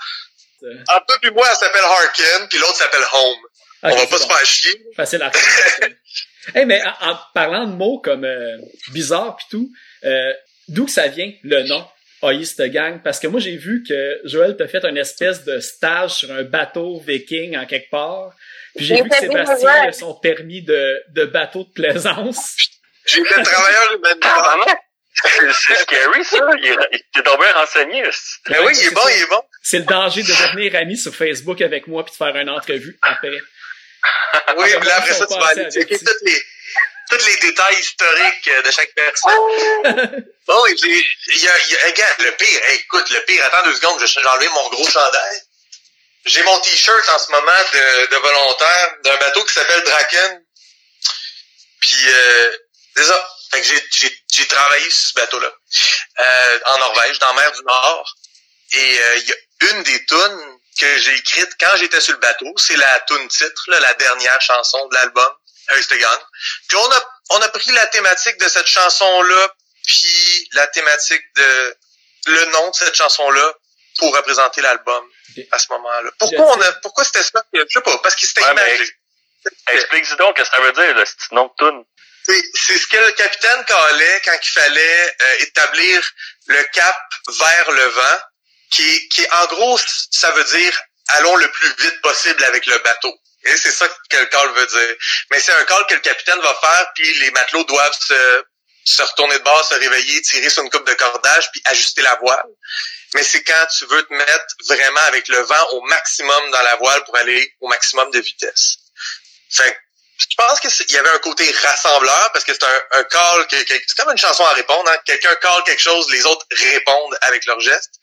Euh, 0.62 0.74
Entre 0.88 1.06
toi 1.06 1.18
puis 1.20 1.30
moi, 1.30 1.46
elle 1.50 1.56
s'appelle 1.56 1.82
Harkin, 1.84 2.46
puis 2.48 2.58
l'autre 2.58 2.76
s'appelle 2.76 3.04
Home. 3.12 3.38
on 3.82 3.88
va 3.90 4.06
pas 4.06 4.06
bon. 4.06 4.18
se 4.18 4.26
faire 4.26 4.46
chier. 4.46 4.82
Facile 4.96 5.22
à. 5.22 5.30
hey, 6.54 6.66
mais 6.66 6.80
en, 6.82 7.10
en 7.10 7.18
parlant 7.34 7.66
de 7.66 7.72
mots 7.72 7.98
comme 7.98 8.24
euh, 8.24 8.58
bizarre 8.92 9.36
pis 9.36 9.46
tout, 9.50 9.70
euh, 10.04 10.32
d'où 10.68 10.86
que 10.86 10.90
ça 10.90 11.08
vient 11.08 11.32
le 11.42 11.62
nom 11.64 11.86
Oist 12.22 12.62
Gang? 12.62 13.02
Parce 13.02 13.20
que 13.20 13.26
moi 13.26 13.40
j'ai 13.40 13.56
vu 13.56 13.84
que 13.86 14.20
Joël 14.24 14.56
t'a 14.56 14.68
fait 14.68 14.84
une 14.84 14.96
espèce 14.96 15.44
de 15.44 15.60
stage 15.60 16.12
sur 16.12 16.32
un 16.32 16.42
bateau 16.42 17.00
viking 17.06 17.56
en 17.56 17.66
quelque 17.66 17.90
part. 17.90 18.32
Puis 18.76 18.86
j'ai 18.86 19.02
vu 19.02 19.08
que 19.08 19.16
Sébastien 19.16 19.88
a 19.88 19.92
son 19.92 20.14
permis 20.14 20.62
de, 20.62 21.02
de 21.10 21.24
bateau 21.24 21.64
de 21.64 21.72
plaisance. 21.72 22.56
J'étais 23.06 23.42
travailleur 23.42 23.94
humanitaire. 23.94 24.34
Tabarnak! 24.34 24.78
C'est 25.22 25.52
c'est 25.52 25.74
scary, 25.76 26.24
ça. 26.24 26.36
Il 26.58 26.66
est, 26.66 26.76
il 26.92 27.20
est 27.20 27.22
donc 27.22 27.40
bien 27.40 27.52
renseigné. 27.54 28.02
Mais 28.50 28.58
oui, 28.60 28.72
il 28.78 28.86
est 28.88 28.94
bon, 28.94 29.00
il 29.08 29.22
est 29.22 29.30
bon. 29.30 29.42
C'est 29.62 29.78
le 29.78 29.84
danger 29.84 30.22
de 30.22 30.28
devenir 30.28 30.76
ami 30.76 30.96
sur 30.96 31.14
Facebook 31.14 31.60
avec 31.62 31.86
moi 31.86 32.04
puis 32.04 32.12
de 32.12 32.16
faire 32.16 32.36
une 32.36 32.50
entrevue 32.50 32.98
après. 33.00 33.38
Oui, 34.56 34.72
Ah, 34.74 34.78
puis 34.80 34.88
là, 34.88 34.96
après 34.96 35.14
ça, 35.14 35.26
tu 35.26 35.38
vas 35.38 35.46
aller 35.48 35.70
checker 35.70 35.98
tous 35.98 36.14
les, 36.22 36.42
tous 37.10 37.26
les 37.26 37.36
détails 37.36 37.78
historiques 37.78 38.48
euh, 38.48 38.62
de 38.62 38.70
chaque 38.70 38.92
personne. 38.94 40.24
Bon, 40.46 40.64
et 40.66 40.72
il 40.72 41.40
y 41.42 41.48
a, 41.48 41.52
il 41.66 41.72
y 41.72 41.76
a, 41.76 41.86
regarde, 41.86 42.20
le 42.20 42.30
pire, 42.36 42.60
hey, 42.68 42.76
écoute, 42.78 43.10
le 43.10 43.20
pire, 43.24 43.44
attends 43.46 43.64
deux 43.64 43.74
secondes, 43.74 43.98
je- 44.00 44.06
j'ai 44.06 44.24
enlevé 44.26 44.48
mon 44.50 44.68
gros 44.70 44.88
chandail. 44.88 45.40
J'ai 46.24 46.42
mon 46.44 46.58
t-shirt 46.60 47.08
en 47.08 47.18
ce 47.18 47.30
moment 47.32 47.60
de, 47.72 48.06
de 48.06 48.16
volontaire 48.16 48.94
d'un 49.02 49.16
bateau 49.16 49.44
qui 49.44 49.52
s'appelle 49.54 49.82
Draken. 49.82 50.42
Puis, 51.80 51.96
euh, 52.08 52.56
c'est 52.96 53.04
ça. 53.04 53.28
Fait 53.50 53.60
que 53.60 53.66
j'ai, 53.66 53.84
j'ai, 53.92 54.18
j'ai 54.32 54.46
travaillé 54.46 54.88
sur 54.90 55.08
ce 55.10 55.14
bateau-là. 55.14 55.52
Euh, 56.20 56.58
en 56.66 56.78
Norvège, 56.78 57.18
dans 57.18 57.28
la 57.34 57.40
mer 57.42 57.52
du 57.52 57.62
Nord. 57.64 58.14
Et 58.72 58.98
euh, 59.00 59.16
il 59.18 59.28
y 59.28 59.32
a 59.32 59.70
une 59.72 59.82
des 59.84 60.04
tunes 60.06 60.55
que 60.78 60.98
j'ai 60.98 61.14
écrite 61.16 61.50
quand 61.58 61.76
j'étais 61.76 62.00
sur 62.00 62.12
le 62.14 62.18
bateau, 62.20 62.52
c'est 62.56 62.76
la 62.76 63.00
tune 63.00 63.28
titre, 63.28 63.64
là, 63.68 63.80
la 63.80 63.94
dernière 63.94 64.40
chanson 64.40 64.86
de 64.88 64.94
l'album, 64.94 65.32
Gang. 65.68 66.20
Puis 66.68 66.76
on 66.76 66.92
a, 66.92 67.04
on 67.30 67.40
a 67.42 67.48
pris 67.48 67.72
la 67.72 67.86
thématique 67.88 68.38
de 68.38 68.48
cette 68.48 68.66
chanson-là, 68.66 69.54
puis 69.84 70.48
la 70.52 70.66
thématique 70.68 71.24
de 71.36 71.76
le 72.28 72.44
nom 72.46 72.70
de 72.70 72.74
cette 72.74 72.94
chanson-là 72.94 73.52
pour 73.98 74.14
représenter 74.16 74.60
l'album 74.60 75.04
à 75.50 75.58
ce 75.58 75.66
moment-là. 75.70 76.10
Pourquoi 76.18 76.56
on 76.56 76.60
a, 76.60 76.72
pourquoi 76.82 77.04
c'était 77.04 77.22
ça? 77.22 77.42
Je 77.52 77.64
sais 77.68 77.80
pas, 77.80 77.98
parce 77.98 78.14
qu'il 78.16 78.28
s'était 78.28 78.44
Ouais, 78.44 78.52
imagé. 78.52 78.96
Explique-y 79.68 80.16
donc 80.16 80.36
qu'est-ce 80.36 80.50
que 80.50 80.56
ça 80.56 80.62
veut 80.62 80.72
dire, 80.72 80.94
le 80.94 81.04
petit 81.04 81.34
nom 81.34 81.46
de 81.46 81.52
tune. 81.64 81.84
C'est 82.24 82.42
c'est 82.54 82.78
ce 82.78 82.86
que 82.88 82.96
le 82.96 83.12
capitaine 83.12 83.64
calait 83.64 84.22
quand 84.24 84.36
il 84.42 84.50
fallait 84.50 85.16
euh, 85.22 85.34
établir 85.40 86.02
le 86.46 86.62
cap 86.72 86.96
vers 87.38 87.70
le 87.70 87.84
vent, 87.84 88.18
qui, 88.70 89.08
qui 89.08 89.26
en 89.30 89.46
gros, 89.46 89.78
ça 90.10 90.30
veut 90.32 90.44
dire 90.44 90.82
allons 91.08 91.36
le 91.36 91.50
plus 91.50 91.74
vite 91.78 92.00
possible 92.02 92.42
avec 92.44 92.66
le 92.66 92.78
bateau. 92.78 93.14
Et 93.44 93.56
c'est 93.56 93.70
ça 93.70 93.88
que 93.88 94.16
le 94.16 94.26
call 94.26 94.50
veut 94.54 94.66
dire. 94.66 94.96
Mais 95.30 95.38
c'est 95.38 95.52
un 95.52 95.64
call 95.64 95.86
que 95.86 95.94
le 95.94 96.00
capitaine 96.00 96.40
va 96.40 96.54
faire, 96.60 96.86
puis 96.94 97.14
les 97.20 97.30
matelots 97.30 97.64
doivent 97.64 97.98
se, 98.00 98.44
se 98.84 99.02
retourner 99.02 99.38
de 99.38 99.44
bord, 99.44 99.64
se 99.64 99.74
réveiller, 99.74 100.20
tirer 100.22 100.50
sur 100.50 100.64
une 100.64 100.70
coupe 100.70 100.86
de 100.86 100.94
cordage, 100.94 101.50
puis 101.52 101.62
ajuster 101.66 102.02
la 102.02 102.16
voile. 102.16 102.46
Mais 103.14 103.22
c'est 103.22 103.42
quand 103.44 103.66
tu 103.78 103.86
veux 103.86 104.02
te 104.02 104.12
mettre 104.12 104.46
vraiment 104.68 105.00
avec 105.02 105.28
le 105.28 105.38
vent 105.38 105.68
au 105.72 105.82
maximum 105.82 106.50
dans 106.50 106.62
la 106.62 106.76
voile 106.76 107.04
pour 107.04 107.16
aller 107.16 107.54
au 107.60 107.68
maximum 107.68 108.10
de 108.10 108.18
vitesse. 108.18 108.76
Fait 109.48 109.78
je 110.18 110.26
pense 110.36 110.60
qu'il 110.60 110.94
y 110.94 110.98
avait 110.98 111.10
un 111.10 111.18
côté 111.18 111.44
rassembleur 111.62 112.30
parce 112.32 112.44
que 112.44 112.52
c'est 112.54 112.64
un, 112.64 112.98
un 113.00 113.04
call, 113.04 113.46
que, 113.48 113.56
que- 113.64 113.82
c'est 113.86 113.96
comme 113.96 114.10
une 114.12 114.18
chanson 114.18 114.44
à 114.44 114.52
répondre. 114.52 114.88
Hein? 114.90 114.96
Quelqu'un 115.04 115.34
call 115.36 115.62
quelque 115.64 115.82
chose, 115.82 116.10
les 116.10 116.24
autres 116.26 116.46
répondent 116.72 117.16
avec 117.22 117.44
leurs 117.46 117.60
gestes. 117.60 117.94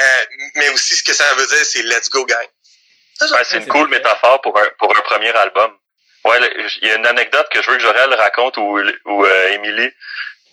Euh, 0.00 0.04
mais 0.56 0.68
aussi, 0.70 0.96
ce 0.96 1.02
que 1.04 1.12
ça 1.12 1.32
veut 1.34 1.46
dire, 1.46 1.64
c'est 1.64 1.82
let's 1.82 2.08
go, 2.10 2.24
gang. 2.24 2.46
C'est 3.18 3.28
ça. 3.28 3.34
Ouais, 3.36 3.44
c'est 3.44 3.58
une 3.58 3.68
cool 3.68 3.88
métaphore 3.88 4.40
pour 4.40 4.58
un, 4.58 4.66
pour 4.78 4.96
un 4.96 5.00
premier 5.02 5.30
album. 5.36 5.76
Ouais, 6.24 6.38
il 6.82 6.88
y 6.88 6.90
a 6.90 6.94
une 6.96 7.06
anecdote 7.06 7.48
que 7.50 7.60
je 7.62 7.70
veux 7.70 7.76
que 7.76 7.82
Jorel 7.82 8.14
raconte 8.14 8.56
ou, 8.56 8.80
ou 9.06 9.24
euh, 9.26 9.48
Émilie 9.52 9.90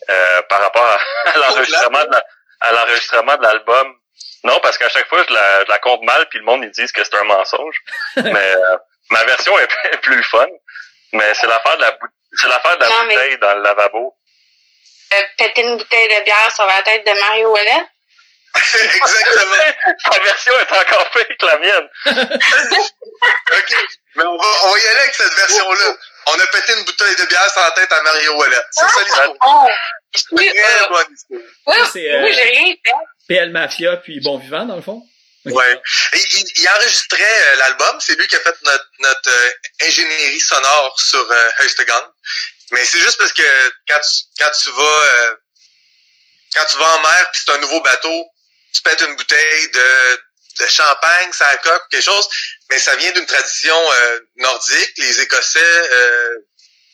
euh, 0.10 0.41
par 0.49 0.60
rapport 0.62 0.84
à, 0.86 0.99
à 1.30 1.38
l'enregistrement 1.38 2.03
de 2.05 2.12
la- 2.12 2.24
à 2.62 2.72
l'enregistrement 2.74 3.38
de 3.38 3.43
l'album. 3.43 3.95
Non, 4.43 4.60
parce 4.62 4.78
qu'à 4.78 4.89
chaque 4.89 5.07
fois, 5.10 5.24
je 5.28 5.34
la, 5.34 5.64
je 5.66 5.70
la 5.70 5.80
compte 5.80 6.01
mal, 6.03 6.28
puis 6.30 6.39
le 6.39 6.45
monde, 6.45 6.64
ils 6.64 6.72
disent 6.72 6.91
que 6.91 7.03
c'est 7.03 7.16
un 7.16 7.24
mensonge. 7.24 7.76
Mais 8.18 8.55
euh, 8.55 8.78
ma 9.12 9.24
version 9.26 9.57
est 9.60 9.68
plus 10.01 10.24
fun. 10.24 10.47
Mais 11.14 11.34
c'est 11.39 11.47
l'affaire 11.47 11.78
de 11.78 11.82
la, 11.82 11.91
bou- 11.91 12.07
c'est 12.39 12.47
l'affaire 12.47 12.78
de 12.78 12.82
la 12.84 12.89
Non, 12.89 13.03
mais- 13.07 13.16
bouteille 13.16 13.38
dans 13.39 13.55
le 13.55 13.62
lavabo. 13.62 14.16
Euh, 15.12 15.22
péter 15.38 15.62
une 15.64 15.78
bouteille 15.78 16.07
de 16.07 16.24
bière 16.24 16.51
sur 16.55 16.66
la 16.66 16.82
tête 16.84 17.05
de 17.05 17.20
Mario 17.20 17.51
Ouellet. 17.51 17.84
Exactement. 18.55 19.95
Ta 20.12 20.20
version 20.20 20.53
est 20.60 20.72
encore 20.72 21.10
pire 21.12 21.26
que 21.39 21.45
la 21.45 21.57
mienne. 21.57 21.89
OK. 22.07 23.76
Mais 24.16 24.24
on 24.24 24.38
va, 24.38 24.45
on 24.64 24.72
va 24.72 24.80
y 24.80 24.88
aller 24.88 24.99
avec 24.99 25.14
cette 25.14 25.34
version-là. 25.34 25.95
On 26.28 26.34
a 26.39 26.47
pété 26.47 26.74
une 26.78 26.86
bouteille 26.86 27.16
de 27.16 27.26
bière 27.26 27.49
sur 27.51 27.62
la 27.62 27.72
tête 27.72 27.91
à 27.91 28.01
Mario 28.03 28.36
Wallet. 28.38 28.62
C'est 28.72 28.88
ça 28.88 29.01
l'histoire. 29.03 29.34
Oh! 29.47 29.68
Très 30.36 30.47
euh, 30.49 30.88
bonne 30.89 31.07
histoire. 31.14 31.41
oui, 31.68 32.07
euh, 32.10 32.24
oui, 32.24 32.34
j'ai 32.34 32.43
rien 32.43 32.74
fait. 32.84 32.91
PL 33.28 33.51
Mafia 33.51 33.97
puis 33.97 34.20
Bon 34.22 34.38
Vivant, 34.39 34.66
dans 34.66 34.76
le 34.76 34.82
fond. 34.82 35.03
Ouais. 35.45 35.81
Il, 36.13 36.51
il 36.57 36.69
enregistrait 36.69 37.23
euh, 37.23 37.55
l'album. 37.55 37.99
C'est 38.01 38.15
lui 38.15 38.27
qui 38.27 38.35
a 38.35 38.39
fait 38.41 38.55
notre, 38.63 38.85
notre 38.99 39.29
euh, 39.29 39.51
ingénierie 39.81 40.39
sonore 40.39 40.99
sur 40.99 41.31
euh. 41.31 41.51
Mais 42.71 42.85
c'est 42.85 42.99
juste 42.99 43.17
parce 43.17 43.33
que 43.33 43.73
quand 43.87 43.99
tu, 43.99 44.43
quand 44.43 44.51
tu 44.51 44.69
vas 44.71 44.83
euh, 44.83 45.35
quand 46.53 46.65
tu 46.65 46.77
vas 46.77 46.95
en 46.95 47.01
mer 47.01 47.31
puis 47.31 47.41
c'est 47.45 47.51
un 47.53 47.57
nouveau 47.59 47.81
bateau, 47.81 48.25
tu 48.73 48.81
pètes 48.81 49.01
une 49.01 49.15
bouteille 49.15 49.69
de, 49.71 50.19
de 50.59 50.67
champagne, 50.67 51.31
ça 51.31 51.57
coque 51.57 51.89
quelque 51.89 52.03
chose, 52.03 52.27
mais 52.69 52.79
ça 52.79 52.95
vient 52.97 53.11
d'une 53.11 53.25
tradition 53.25 53.91
euh, 53.93 54.19
nordique. 54.37 54.93
Les 54.97 55.21
Écossais 55.21 55.89
euh, 55.91 56.35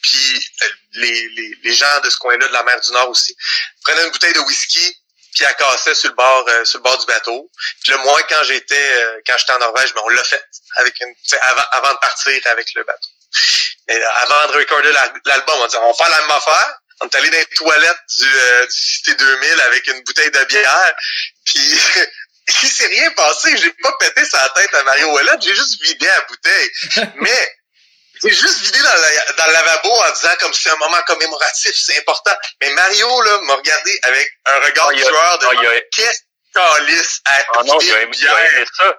puis 0.01 0.51
euh, 0.61 0.69
les, 0.93 1.29
les, 1.29 1.57
les 1.63 1.73
gens 1.73 1.99
de 2.01 2.09
ce 2.09 2.17
coin-là, 2.17 2.47
de 2.47 2.53
la 2.53 2.63
mer 2.63 2.79
du 2.79 2.91
Nord 2.91 3.09
aussi, 3.09 3.35
prenaient 3.83 4.05
une 4.05 4.11
bouteille 4.11 4.33
de 4.33 4.39
whisky 4.39 4.97
puis 5.35 5.43
elle 5.43 5.55
cassait 5.55 5.93
sur 5.93 6.09
le 6.09 6.15
bord 6.15 6.45
euh, 6.47 6.65
sur 6.65 6.79
le 6.79 6.83
bord 6.83 6.97
du 6.97 7.05
bateau. 7.05 7.51
Puis 7.83 7.91
là, 7.91 7.97
moi, 7.99 8.21
quand 8.29 8.43
j'étais 8.43 8.75
euh, 9.03 9.19
quand 9.27 9.37
j'étais 9.37 9.51
en 9.51 9.59
Norvège, 9.59 9.93
ben, 9.93 10.01
on 10.05 10.09
l'a 10.09 10.23
fait 10.23 10.43
avec 10.77 10.99
une, 11.01 11.13
avant, 11.41 11.63
avant 11.71 11.93
de 11.93 11.99
partir 11.99 12.41
avec 12.47 12.73
le 12.73 12.83
bateau. 12.83 13.07
Mais 13.87 13.99
là, 13.99 14.09
avant 14.21 14.47
de 14.53 14.57
recorder 14.57 14.91
la- 14.91 15.13
l'album, 15.25 15.55
on 15.59 15.67
dit 15.67 15.75
on 15.77 15.87
va 15.87 15.93
faire 15.93 16.09
la 16.09 16.21
même 16.21 16.31
affaire. 16.31 16.79
On 17.01 17.07
est 17.07 17.15
allé 17.15 17.29
dans 17.29 17.37
les 17.37 17.45
toilettes 17.47 17.99
du, 18.17 18.25
euh, 18.25 18.65
du 18.65 18.71
Cité 18.71 19.13
2000 19.15 19.61
avec 19.61 19.85
une 19.87 20.01
bouteille 20.03 20.31
de 20.31 20.43
bière. 20.45 20.93
Puis 21.45 21.59
il 22.63 22.69
s'est 22.69 22.87
rien 22.87 23.11
passé. 23.11 23.55
J'ai 23.57 23.71
pas 23.73 23.91
pété 23.99 24.23
sa 24.23 24.47
tête 24.49 24.73
à 24.73 24.83
Mario 24.83 25.11
Wallet. 25.11 25.31
J'ai 25.41 25.53
juste 25.53 25.81
vidé 25.83 26.07
la 26.07 26.21
bouteille. 26.21 26.71
Mais 27.15 27.55
j'ai 28.31 28.35
juste 28.41 28.61
vidé 28.61 28.79
dans, 28.79 28.95
la- 28.95 29.33
dans 29.33 29.45
le 29.47 29.53
lavabo 29.53 29.89
en 29.91 30.11
disant 30.11 30.35
comme 30.39 30.53
c'est 30.53 30.69
un 30.69 30.75
moment 30.77 31.01
commémoratif, 31.07 31.73
c'est 31.75 31.97
important. 31.97 32.35
Mais 32.61 32.69
Mario 32.71 33.21
là 33.21 33.39
m'a 33.43 33.55
regardé 33.55 33.99
avec 34.03 34.29
un 34.45 34.59
regard 34.59 34.87
a- 34.89 34.93
tueur 34.93 35.39
de 35.39 35.47
il 35.61 35.67
a- 35.67 35.81
qu'est-ce 35.91 36.19
que 36.19 36.77
calice 36.77 37.21
à 37.25 37.31
Ah 37.55 37.63
non, 37.65 37.79
il 37.79 37.91
a, 37.93 38.01
aimé, 38.01 38.11
il 38.17 38.27
a 38.27 38.45
aimé 38.49 38.65
ça. 38.77 38.97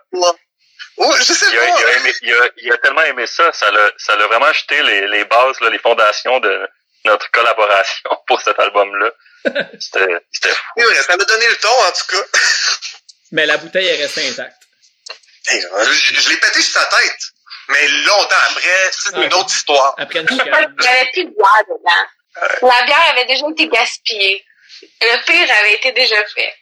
Oh, 0.99 1.14
je 1.18 1.22
sais 1.24 1.47
Il 1.51 1.59
a, 1.59 1.61
pas. 1.66 1.79
il 1.81 1.85
a 1.85 1.93
aimé- 1.93 2.14
il 2.22 2.33
a- 2.35 2.49
il 2.57 2.72
a 2.72 2.79
tellement 2.79 3.03
aimé 3.03 3.27
ça. 3.27 3.53
Ça 3.53 3.70
l'a, 3.70 3.91
ça 3.99 4.16
l'a 4.16 4.27
vraiment 4.27 4.53
jeté 4.53 4.83
les, 4.83 5.07
les 5.09 5.24
bases, 5.24 5.61
là, 5.61 5.68
les 5.70 5.79
fondations 5.79 6.41
de 6.41 6.68
notre 7.05 7.31
collaboration 7.31 8.11
pour 8.27 8.41
cet 8.41 8.59
album-là. 8.59 9.11
C'était, 9.79 10.07
c'était 10.33 10.51
fou. 10.55 10.83
Vrai, 10.83 11.03
ça 11.03 11.16
m'a 11.16 11.24
donné 11.24 11.47
le 11.49 11.57
ton 11.57 11.68
en 11.70 11.93
tout 11.93 12.07
cas. 12.16 12.39
Mais 13.33 13.47
la 13.47 13.57
bouteille 13.59 13.87
est 13.87 13.97
restée 14.03 14.27
intacte. 14.29 14.57
Hey, 15.49 15.61
je 15.62 16.14
je 16.20 16.29
l'ai 16.31 16.37
pété 16.39 16.61
sur 16.62 16.81
sa 16.81 16.85
tête. 16.87 17.20
Mais 17.69 17.89
longtemps 17.89 18.37
après, 18.51 18.91
c'est 18.93 19.17
une 19.17 19.35
autre 19.35 19.55
histoire. 19.55 19.95
Après 19.99 20.21
une 20.21 20.27
Il 20.31 20.35
n'y 20.37 20.41
avait 20.89 21.11
plus 21.12 21.25
de 21.25 21.31
bière 21.31 21.64
dedans. 21.69 22.69
La 22.69 22.85
bière 22.85 23.09
avait 23.11 23.25
déjà 23.27 23.47
été 23.51 23.69
gaspillée. 23.69 24.45
Le 25.01 25.25
pire 25.25 25.55
avait 25.59 25.75
été 25.75 25.93
déjà 25.93 26.17
fait. 26.35 26.55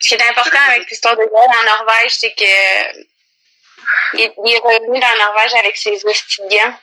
Ce 0.00 0.08
qui 0.08 0.14
est 0.14 0.28
important 0.28 0.58
avec 0.68 0.90
l'histoire 0.90 1.16
de 1.16 1.22
bière 1.24 1.60
en 1.60 1.64
Norvège, 1.64 2.12
c'est 2.12 2.34
que 2.34 3.02
il 4.14 4.20
est, 4.20 4.34
il 4.44 4.52
est 4.52 4.58
revenu 4.58 5.00
dans 5.00 5.08
la 5.08 5.16
Norvège 5.24 5.54
avec 5.54 5.76
ses 5.76 6.04
hosties 6.04 6.42
de 6.42 6.48
gants. 6.48 6.78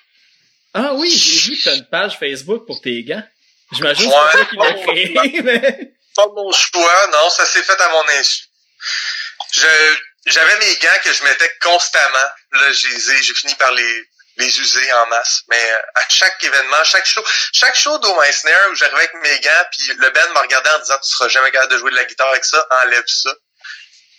Ah 0.74 0.94
oui, 0.94 1.10
j'ai 1.10 1.50
vu 1.52 1.58
que 1.58 1.64
t'as 1.66 1.76
une 1.76 1.86
page 1.90 2.18
Facebook 2.18 2.66
pour 2.66 2.80
tes 2.82 3.04
gants. 3.04 3.24
J'imagine 3.72 4.10
que 4.10 4.16
Ouais. 4.16 4.30
c'est 4.32 4.38
toi 4.38 4.46
qui 4.46 4.56
l'as 4.56 5.20
créé, 5.24 5.42
mais... 5.42 5.92
Pas 6.16 6.28
mon 6.36 6.52
choix, 6.52 7.08
non, 7.14 7.30
ça 7.30 7.46
s'est 7.46 7.62
fait 7.64 7.80
à 7.80 7.90
mon 7.90 8.04
insu. 8.20 8.46
Je, 9.52 9.68
j'avais 10.30 10.58
mes 10.60 10.76
gants 10.78 11.00
que 11.04 11.12
je 11.14 11.24
mettais 11.24 11.52
constamment. 11.62 12.30
Là, 12.52 12.72
je 12.72 12.88
les 12.90 13.12
ai- 13.12 13.24
j'ai 13.24 13.34
fini 13.34 13.56
par 13.56 13.72
les, 13.74 14.04
les 14.38 14.60
user 14.60 14.94
en 14.94 15.08
masse. 15.08 15.44
Mais 15.50 15.72
euh, 15.72 15.80
à 15.96 16.10
chaque 16.10 16.44
événement, 16.44 16.84
chaque 16.84 17.06
show, 17.06 17.24
chaque 17.54 17.76
show 17.76 17.98
d'O 18.00 18.20
Meissner 18.20 18.52
où 18.72 18.76
j'arrivais 18.76 18.98
avec 19.00 19.14
mes 19.16 19.40
gants, 19.40 19.66
puis 19.72 19.88
le 19.98 20.10
Ben 20.12 20.28
me 20.34 20.40
regardait 20.40 20.70
en 20.72 20.80
disant 20.80 20.98
tu 21.04 21.10
seras 21.12 21.28
jamais 21.30 21.52
capable 21.52 21.74
de 21.74 21.78
jouer 21.80 21.92
de 21.92 21.96
la 21.96 22.06
guitare 22.06 22.30
avec 22.30 22.46
ça, 22.46 22.66
enlève 22.84 23.04
ça. 23.08 23.34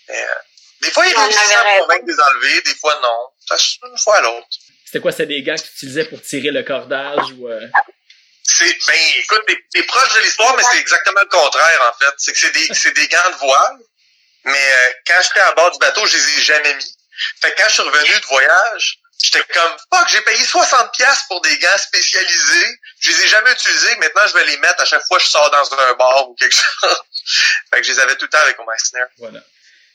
Mais, 0.09 0.23
euh, 0.23 0.35
des 0.83 0.91
fois, 0.91 1.07
il 1.07 1.17
On 1.17 1.23
réussissait 1.25 1.55
à 1.55 1.65
me 1.65 1.81
convaincre 1.81 2.07
de 2.07 2.13
les 2.13 2.21
enlever, 2.21 2.61
des 2.63 2.75
fois 2.75 2.99
non. 3.03 3.29
Ça, 3.49 3.57
c'est 3.59 3.87
une 3.89 3.99
fois 3.99 4.17
à 4.17 4.21
l'autre. 4.23 4.47
C'était 4.85 5.01
quoi, 5.01 5.13
c'était 5.13 5.27
des 5.27 5.43
gants 5.43 5.55
que 5.55 5.61
tu 5.63 5.69
utilisais 5.75 6.05
pour 6.05 6.21
tirer 6.23 6.51
le 6.51 6.63
cordage 6.65 7.31
ou... 7.39 7.49
euh, 7.49 7.61
C'est, 8.43 8.77
ben, 8.87 8.99
écoute, 9.19 9.43
t'es, 9.47 9.59
t'es 9.73 9.83
proche 9.85 10.13
de 10.15 10.21
l'histoire, 10.21 10.57
mais 10.57 10.63
c'est 10.73 10.79
exactement 10.81 11.21
le 11.21 11.29
contraire, 11.29 11.93
en 11.95 11.99
fait. 12.05 12.13
C'est 12.19 12.33
que 12.33 12.39
c'est 12.39 12.51
des, 12.51 12.75
c'est 12.75 12.93
des 12.93 13.07
gants 13.07 13.31
de 13.31 13.37
voile, 13.37 13.79
mais 14.45 14.53
euh, 14.73 14.93
quand 15.07 15.21
j'étais 15.23 15.41
à 15.41 15.53
bord 15.53 15.71
du 15.71 15.79
bateau, 15.79 16.05
je 16.07 16.17
les 16.17 16.39
ai 16.39 16.43
jamais 16.43 16.75
mis. 16.75 16.97
Fait 17.41 17.53
que 17.53 17.57
quand 17.63 17.69
je 17.69 17.75
suis 17.75 17.83
revenu 17.83 18.19
de 18.21 18.27
voyage, 18.27 18.99
j'étais 19.23 19.45
comme, 19.53 19.77
fuck, 19.93 20.09
j'ai 20.09 20.21
payé 20.23 20.43
60 20.43 20.93
pièces 20.93 21.23
pour 21.29 21.41
des 21.43 21.59
gants 21.59 21.79
spécialisés. 21.79 22.79
Je 23.01 23.11
les 23.11 23.25
ai 23.25 23.29
jamais 23.29 23.53
utilisés. 23.53 23.95
Maintenant, 23.97 24.23
je 24.27 24.33
vais 24.35 24.45
les 24.47 24.57
mettre 24.59 24.81
à 24.81 24.85
chaque 24.87 25.03
fois 25.07 25.19
que 25.19 25.25
je 25.25 25.29
sors 25.29 25.51
dans 25.51 25.75
un 25.79 25.93
bar 25.95 26.29
ou 26.31 26.35
quelque 26.35 26.55
chose. 26.81 27.03
fait 27.73 27.81
que 27.81 27.87
je 27.87 27.93
les 27.93 27.99
avais 28.01 28.17
tout 28.17 28.25
le 28.25 28.31
temps 28.31 28.39
avec 28.43 28.59
mon 28.59 28.65
Meissner. 28.67 29.01
Voilà. 29.19 29.41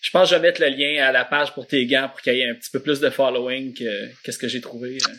Je 0.01 0.11
pense 0.11 0.29
que 0.29 0.35
je 0.35 0.39
vais 0.39 0.47
mettre 0.47 0.61
le 0.61 0.67
lien 0.67 1.07
à 1.07 1.11
la 1.11 1.25
page 1.25 1.51
pour 1.55 1.67
tes 1.67 1.85
gants 1.87 2.09
pour 2.09 2.21
qu'il 2.21 2.35
y 2.35 2.41
ait 2.41 2.49
un 2.51 2.53
petit 2.53 2.69
peu 2.69 2.79
plus 2.79 2.99
de 2.99 3.09
following 3.09 3.73
que 3.75 4.13
qu'est-ce 4.23 4.37
que 4.37 4.47
j'ai 4.47 4.61
trouvé. 4.61 4.97
euh. 5.07 5.13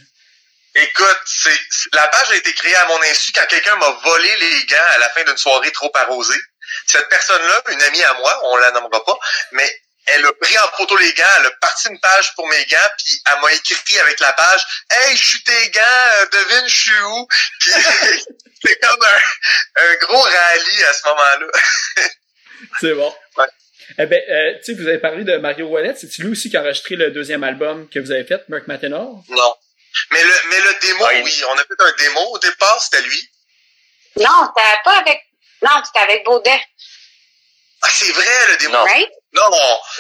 Écoute, 0.77 1.19
c'est, 1.25 1.51
c'est- 1.71 1.89
la 1.95 2.07
page 2.09 2.31
a 2.31 2.37
été 2.37 2.53
créée 2.53 2.77
à 2.77 2.87
mon 2.87 3.03
insu 3.03 3.33
quand 3.33 3.47
quelqu'un 3.47 3.75
m'a 3.77 3.91
volé 4.05 4.37
les 4.37 4.67
gants 4.67 4.77
à 4.91 4.99
la 4.99 5.09
fin 5.09 5.25
d'une 5.25 5.37
soirée 5.37 5.73
trop 5.73 5.91
arrosée. 5.95 6.39
Cette 6.87 7.09
personne-là, 7.09 7.63
une 7.73 7.83
amie 7.83 8.03
à 8.05 8.15
moi, 8.15 8.41
on 8.45 8.57
la 8.57 8.71
nommera 8.73 9.05
pas, 9.05 9.19
mais 9.53 9.81
elle 10.07 10.25
a 10.25 10.33
pris 10.35 10.57
en 10.59 10.69
photo 10.77 10.97
les 10.97 11.13
gants, 11.15 11.25
elle 11.41 11.47
a 11.47 11.51
parti 11.61 11.89
une 11.89 11.99
page 12.01 12.33
pour 12.37 12.47
mes 12.49 12.65
gants, 12.67 12.91
puis 12.99 13.21
elle 13.27 13.41
m'a 13.41 13.53
écrit 13.53 13.99
avec 14.01 14.21
la 14.21 14.33
page 14.35 14.65
Hey, 14.91 15.17
je 15.17 15.27
suis 15.27 15.43
tes 15.43 15.71
gants, 15.71 15.81
euh, 16.21 16.27
devine 16.33 16.69
je 16.69 16.77
suis 16.81 17.01
où? 17.01 17.27
Puis 17.61 17.73
c'est 18.65 18.81
comme 18.81 19.03
un, 19.03 19.83
un 19.83 19.95
gros 20.07 20.23
rallye 20.23 20.85
à 20.85 20.93
ce 20.93 21.09
moment-là. 21.09 21.47
C'est 22.81 22.95
bon. 22.95 23.15
Ouais. 23.37 23.47
Eh 23.99 24.07
ben, 24.07 24.21
euh, 24.29 24.59
tu 24.59 24.65
sais, 24.65 24.81
vous 24.81 24.89
avez 24.89 24.99
parlé 24.99 25.25
de 25.25 25.37
Mario 25.37 25.67
Wallet. 25.67 25.95
C'est-tu 25.97 26.23
lui 26.23 26.33
aussi 26.33 26.51
qui 26.51 26.57
a 26.57 26.63
enregistré 26.63 26.97
le 26.97 27.11
deuxième 27.11 27.45
album 27.45 27.89
que 27.89 27.99
vous 27.99 28.11
avez 28.11 28.25
fait, 28.25 28.43
Merc 28.49 28.67
Matenor? 28.67 29.23
Non. 29.29 29.55
Mais 30.11 30.23
le, 30.23 30.35
mais 30.51 30.61
le 30.61 30.75
démo, 30.81 31.11
il- 31.17 31.23
oui, 31.23 31.43
on 31.49 31.59
a 31.59 31.65
fait 31.65 31.75
un 31.79 31.93
démo 31.99 32.21
au 32.33 32.39
départ, 32.39 32.81
c'était 32.83 33.03
lui. 33.03 33.31
Non, 34.17 34.49
c'était 34.57 34.79
pas 34.85 34.99
avec. 35.01 35.21
Non, 35.63 35.83
c'était 35.85 36.01
avec 36.05 36.25
Baudet. 36.25 36.61
Ah, 37.83 37.89
c'est 37.91 38.13
vrai, 38.13 38.47
le 38.51 38.57
démo. 38.57 38.73
Non. 38.75 38.85
Right? 38.85 39.11
Non, 39.35 39.43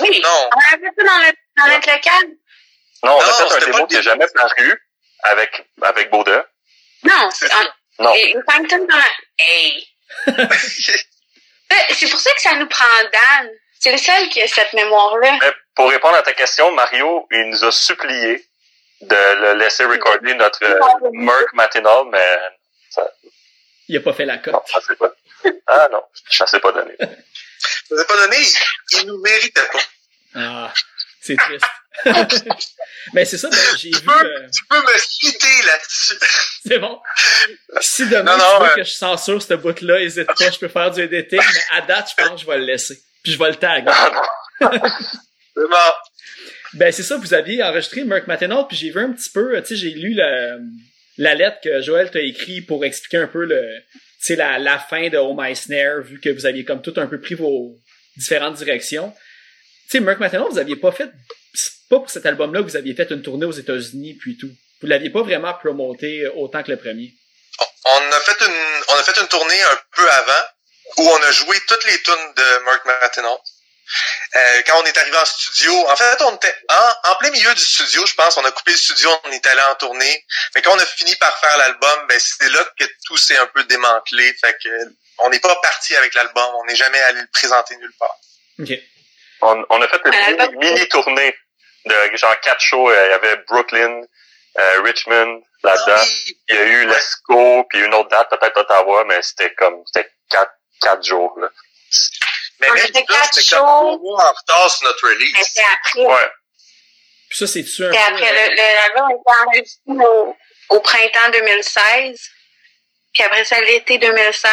Oui. 0.00 0.20
non. 0.22 0.50
On 0.54 0.74
avait 0.74 0.82
fait 0.86 0.92
ça 0.98 1.04
dans, 1.04 1.18
le, 1.18 1.32
dans 1.58 1.74
notre 1.74 1.92
local. 1.92 2.24
Non, 3.04 3.16
on 3.16 3.20
a 3.20 3.32
fait 3.32 3.54
un 3.54 3.58
démo 3.70 3.86
qui 3.86 3.94
n'a 3.94 4.02
jamais 4.02 4.26
paru 4.34 4.82
avec, 5.24 5.66
avec 5.82 6.10
Baudin. 6.10 6.44
Non, 7.04 7.28
un- 7.28 8.02
Non. 8.04 8.14
et 8.14 8.30
une 8.32 8.42
femme 8.50 8.66
comme 8.66 8.86
dans 8.86 8.96
la... 8.96 9.04
Hey! 9.38 9.88
Euh, 11.72 11.74
c'est 11.94 12.08
pour 12.08 12.20
ça 12.20 12.32
que 12.32 12.40
ça 12.40 12.54
nous 12.54 12.68
prend 12.68 12.84
Dan. 13.12 13.50
C'est 13.80 13.90
le 13.90 13.98
seul 13.98 14.28
qui 14.28 14.40
a 14.40 14.46
cette 14.46 14.72
mémoire-là. 14.72 15.36
Mais 15.40 15.52
pour 15.74 15.90
répondre 15.90 16.14
à 16.14 16.22
ta 16.22 16.32
question, 16.32 16.70
Mario, 16.70 17.26
il 17.32 17.50
nous 17.50 17.64
a 17.64 17.72
supplié 17.72 18.46
de 19.00 19.16
le 19.16 19.54
laisser 19.54 19.84
recorder 19.84 20.34
notre 20.34 20.62
euh, 20.64 20.78
Merc 21.12 21.52
matinal, 21.54 22.04
mais 22.12 22.38
Il 23.88 23.96
a 23.96 24.00
pas 24.00 24.12
fait 24.12 24.24
la 24.24 24.36
non, 24.36 24.42
cote. 24.42 24.62
ça 24.66 24.80
s'est 24.80 24.96
pas. 24.96 25.12
Ah 25.66 25.88
non, 25.92 26.02
ça 26.30 26.46
s'est 26.46 26.60
pas 26.60 26.72
donné. 26.72 26.94
Je 27.00 27.94
vous 27.94 28.00
ai 28.00 28.04
pas 28.04 28.16
donné, 28.16 28.36
il, 28.38 28.98
il 29.00 29.06
nous 29.06 29.18
méritait 29.20 29.68
pas. 29.72 29.78
Ah, 30.34 30.72
c'est 31.20 31.36
triste. 31.36 31.64
Mais 33.14 33.24
c'est 33.24 33.38
ça, 33.38 33.48
ben, 33.48 33.58
j'ai 33.78 33.90
Tu 33.90 33.98
vu... 34.00 34.06
peux, 34.06 34.26
euh, 34.26 34.48
tu 34.52 34.64
peux 34.66 34.80
me 34.80 34.98
citer 34.98 35.66
là-dessus. 35.66 36.18
c'est 36.66 36.78
bon. 36.78 37.00
Si 37.80 38.06
demain 38.08 38.36
Non, 38.36 38.44
tu 38.44 38.52
non, 38.52 38.58
veux 38.58 38.64
ouais. 38.66 38.74
que 38.76 38.84
je 38.84 38.92
censure 38.92 39.42
ce 39.42 39.54
bout-là, 39.54 40.00
hésite 40.00 40.26
pas, 40.26 40.50
je 40.50 40.58
peux 40.58 40.68
faire 40.68 40.90
du 40.90 41.00
editing, 41.00 41.40
mais 41.40 41.76
à 41.78 41.80
date, 41.82 42.10
je 42.16 42.22
pense 42.22 42.34
que 42.34 42.40
je 42.42 42.46
vais 42.46 42.58
le 42.58 42.64
laisser. 42.64 43.00
Puis 43.22 43.32
je 43.32 43.38
vais 43.38 43.48
le 43.48 43.56
tag. 43.56 43.88
C'est 44.60 45.68
bon. 45.68 45.92
Ben 46.74 46.92
c'est 46.92 47.02
ça, 47.02 47.16
vous 47.16 47.32
aviez 47.32 47.62
enregistré 47.62 48.04
Merc 48.04 48.26
Matinal, 48.26 48.66
puis 48.68 48.76
j'ai 48.76 48.90
vu 48.90 49.00
un 49.00 49.12
petit 49.12 49.30
peu, 49.30 49.56
euh, 49.56 49.62
tu 49.62 49.68
sais, 49.68 49.76
j'ai 49.76 49.90
lu 49.90 50.12
le, 50.14 50.60
la 51.18 51.34
lettre 51.34 51.58
que 51.62 51.80
Joël 51.80 52.10
t'a 52.10 52.20
écrite 52.20 52.66
pour 52.66 52.84
expliquer 52.84 53.18
un 53.18 53.26
peu 53.26 53.44
le, 53.44 53.62
la, 54.30 54.58
la 54.58 54.78
fin 54.78 55.08
de 55.08 55.18
Oh 55.18 55.34
My 55.36 55.54
Snare, 55.54 56.02
vu 56.02 56.20
que 56.20 56.30
vous 56.30 56.46
aviez 56.46 56.64
comme 56.64 56.82
tout 56.82 56.94
un 56.96 57.06
peu 57.06 57.20
pris 57.20 57.34
vos 57.34 57.76
différentes 58.16 58.56
directions. 58.56 59.12
Tu 59.84 59.98
sais, 59.98 60.00
Mark 60.00 60.18
maintenant, 60.18 60.48
vous 60.48 60.58
aviez 60.58 60.76
pas 60.76 60.92
fait, 60.92 61.10
pas 61.88 62.00
pour 62.00 62.10
cet 62.10 62.26
album-là 62.26 62.60
que 62.60 62.64
vous 62.64 62.76
aviez 62.76 62.94
fait 62.94 63.10
une 63.10 63.22
tournée 63.22 63.46
aux 63.46 63.52
États-Unis 63.52 64.14
puis 64.14 64.36
tout. 64.36 64.50
Vous 64.80 64.88
l'aviez 64.88 65.10
pas 65.10 65.22
vraiment 65.22 65.54
promoté 65.54 66.26
autant 66.28 66.62
que 66.62 66.70
le 66.70 66.76
premier. 66.76 67.14
On 67.84 68.12
a 68.12 68.20
fait 68.20 68.44
une, 68.44 68.82
on 68.88 68.94
a 68.94 69.02
fait 69.02 69.20
une 69.20 69.28
tournée 69.28 69.62
un 69.70 69.78
peu 69.96 70.10
avant 70.10 70.44
où 70.98 71.02
on 71.02 71.22
a 71.22 71.32
joué 71.32 71.56
toutes 71.68 71.84
les 71.84 72.02
tunes 72.02 72.32
de 72.36 72.64
Mark 72.64 72.84
Martineau. 72.84 73.38
Euh, 74.34 74.62
quand 74.66 74.80
on 74.80 74.84
est 74.84 74.96
arrivé 74.98 75.16
en 75.16 75.24
studio, 75.24 75.72
en 75.88 75.96
fait, 75.96 76.20
on 76.22 76.34
était 76.36 76.54
en, 76.68 77.10
en 77.10 77.14
plein 77.16 77.30
milieu 77.30 77.54
du 77.54 77.60
studio, 77.64 78.04
je 78.06 78.14
pense. 78.14 78.36
On 78.36 78.44
a 78.44 78.50
coupé 78.50 78.72
le 78.72 78.76
studio, 78.76 79.10
on 79.24 79.30
est 79.32 79.46
allé 79.46 79.62
en 79.62 79.74
tournée. 79.76 80.24
Mais 80.54 80.62
quand 80.62 80.72
on 80.74 80.78
a 80.78 80.86
fini 80.86 81.14
par 81.16 81.36
faire 81.38 81.56
l'album, 81.58 82.06
ben 82.08 82.18
c'est 82.18 82.48
là 82.50 82.64
que 82.78 82.84
tout 83.06 83.16
s'est 83.16 83.36
un 83.36 83.46
peu 83.46 83.62
démantelé. 83.64 84.34
Fait 84.40 84.56
que 84.62 84.68
on 85.18 85.30
n'est 85.30 85.40
pas 85.40 85.54
parti 85.56 85.96
avec 85.96 86.14
l'album, 86.14 86.50
on 86.56 86.64
n'est 86.66 86.76
jamais 86.76 87.00
allé 87.02 87.20
le 87.20 87.28
présenter 87.32 87.76
nulle 87.76 87.94
part. 87.98 88.16
On, 89.42 89.64
on 89.70 89.82
a 89.82 89.88
fait 89.88 90.00
une 90.04 90.14
Euh, 90.14 90.48
mini, 90.50 90.72
mini 90.74 90.88
tournée 90.88 91.34
de 91.84 92.16
genre 92.16 92.38
quatre 92.40 92.60
shows. 92.60 92.90
Euh, 92.90 93.06
Il 93.06 93.10
y 93.10 93.12
avait 93.14 93.36
Brooklyn, 93.48 94.02
euh, 94.58 94.80
Richmond 94.82 95.42
là-dedans. 95.62 96.02
Oui, 96.02 96.38
Il 96.48 96.54
y 96.56 96.58
a 96.58 96.62
eu 96.64 96.86
l'ESCO, 96.86 97.64
puis 97.70 97.80
une 97.84 97.94
autre 97.94 98.08
date, 98.10 98.28
peut-être 98.30 98.56
Ottawa, 98.58 99.04
mais 99.06 99.22
c'était 99.22 99.54
comme 99.54 99.82
c'était 99.86 100.10
quatre, 100.28 100.52
quatre 100.80 101.04
jours. 101.04 101.38
Là. 101.38 101.48
Mais 102.60 102.70
On 102.70 102.74
même 102.74 102.84
était 102.86 103.00
là, 103.00 103.04
quatre 103.08 103.34
c'était 103.34 103.56
shows. 103.56 103.64
comme 103.64 104.00
mois 104.02 104.24
en 104.28 104.32
retard 104.32 104.70
sur 104.70 104.84
notre 104.88 105.06
Mais 105.08 105.14
release. 105.14 105.48
c'est 105.52 105.62
après. 105.74 106.00
Ouais. 106.06 106.30
Puis 107.28 107.38
ça, 107.38 107.46
c'est-tu 107.46 107.84
un 107.84 107.90
après. 107.92 108.30
euh, 108.30 108.48
Le, 108.50 108.56
l'album 108.56 109.10
été 109.10 109.20
enregistré 109.44 110.06
au, 110.08 110.36
au 110.70 110.80
printemps 110.80 111.30
2016. 111.32 112.20
Puis 113.12 113.22
après 113.24 113.44
ça, 113.44 113.60
l'été 113.60 113.98
2016. 113.98 114.50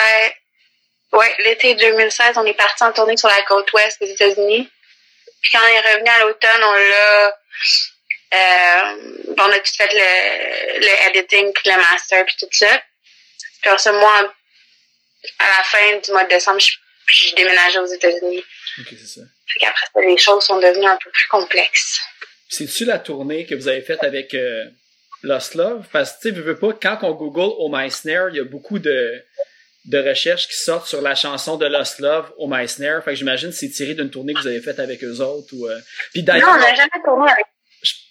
Ouais, 1.12 1.36
l'été 1.40 1.76
2016, 1.76 2.38
on 2.38 2.46
est 2.46 2.54
parti 2.56 2.84
en 2.84 2.92
tournée 2.92 3.18
sur 3.18 3.30
la 3.30 3.42
côte 3.44 3.72
ouest 3.74 4.00
des 4.02 4.10
États-Unis. 4.12 4.70
Puis 5.42 5.52
quand 5.52 5.60
on 5.64 5.68
est 5.68 5.94
revenu 5.94 6.10
à 6.10 6.20
l'automne, 6.22 6.64
on 6.64 6.74
l'a. 6.74 7.38
Euh, 8.36 9.34
on 9.38 9.52
a 9.52 9.60
tout 9.60 9.74
fait 9.78 9.90
le, 9.94 10.80
le 10.80 11.10
editing, 11.10 11.54
puis 11.54 11.70
le 11.70 11.78
master, 11.78 12.26
puis 12.26 12.36
tout 12.40 12.48
ça. 12.52 12.82
Puis 13.62 13.70
en 13.72 13.78
ce 13.78 13.90
mois, 13.90 14.34
à 15.40 15.46
la 15.58 15.64
fin 15.64 15.98
du 16.04 16.12
mois 16.12 16.24
de 16.24 16.30
décembre, 16.30 16.60
je, 16.60 16.72
puis 17.06 17.28
je 17.30 17.36
déménageais 17.36 17.80
aux 17.80 17.86
États-Unis. 17.86 18.44
Ok, 18.80 18.88
c'est 18.92 19.20
ça. 19.20 19.22
Fait 19.48 19.60
qu'après 19.60 19.86
ça, 19.94 20.02
les 20.02 20.18
choses 20.18 20.44
sont 20.44 20.60
devenues 20.60 20.86
un 20.88 20.98
peu 21.04 21.10
plus 21.12 21.28
complexes. 21.28 22.00
C'est-tu 22.50 22.86
la 22.86 23.00
tournée 23.00 23.46
que 23.46 23.56
vous 23.56 23.68
avez 23.68 23.82
faite 23.82 24.04
avec 24.04 24.34
euh, 24.34 24.66
Lost 25.24 25.56
Love? 25.56 25.86
Parce 25.92 26.14
que, 26.14 26.22
tu 26.22 26.30
sais, 26.30 26.36
veux, 26.36 26.42
veux 26.44 26.58
pas, 26.58 26.74
quand 26.74 27.00
on 27.04 27.12
Google 27.12 27.54
Oh 27.60 27.70
My 27.72 27.90
Snare, 27.90 28.30
il 28.30 28.38
y 28.38 28.40
a 28.40 28.44
beaucoup 28.44 28.80
de, 28.80 29.24
de 29.86 29.98
recherches 30.10 30.48
qui 30.48 30.56
sortent 30.58 30.88
sur 30.88 31.02
la 31.02 31.16
chanson 31.16 31.58
de 31.58 31.66
Lost 31.66 32.00
Love, 32.00 32.32
Oh 32.38 32.48
My 32.50 32.68
Snare. 32.68 33.04
Fait 33.04 33.12
que 33.12 33.18
j'imagine 33.18 33.50
que 33.50 33.56
c'est 33.56 33.70
tiré 33.70 33.94
d'une 33.96 34.10
tournée 34.10 34.34
que 34.34 34.40
vous 34.40 34.48
avez 34.48 34.62
faite 34.62 34.80
avec 34.80 35.04
eux 35.04 35.20
autres. 35.20 35.50
Ou, 35.54 35.68
euh... 35.68 35.80
Puis 36.14 36.24
Non, 36.24 36.34
on 36.34 36.58
n'a 36.58 36.76
jamais 36.76 36.90
tourné 37.04 37.32
avec 37.32 37.46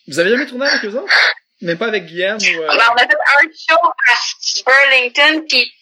vous 0.08 0.18
avez 0.18 0.30
jamais 0.30 0.46
tourné 0.46 0.66
avec 0.66 0.84
eux 0.84 0.96
autres? 0.98 1.12
Même 1.60 1.78
pas 1.78 1.86
avec 1.86 2.06
Guillaume 2.06 2.36
ou... 2.36 2.62
euh, 2.62 2.66
Ben, 2.66 2.88
on 2.90 2.96
a 2.96 3.06
fait 3.06 3.14
un 3.14 3.48
show 3.56 3.78
à 4.08 4.64
Burlington, 4.66 5.44
puis 5.48 5.72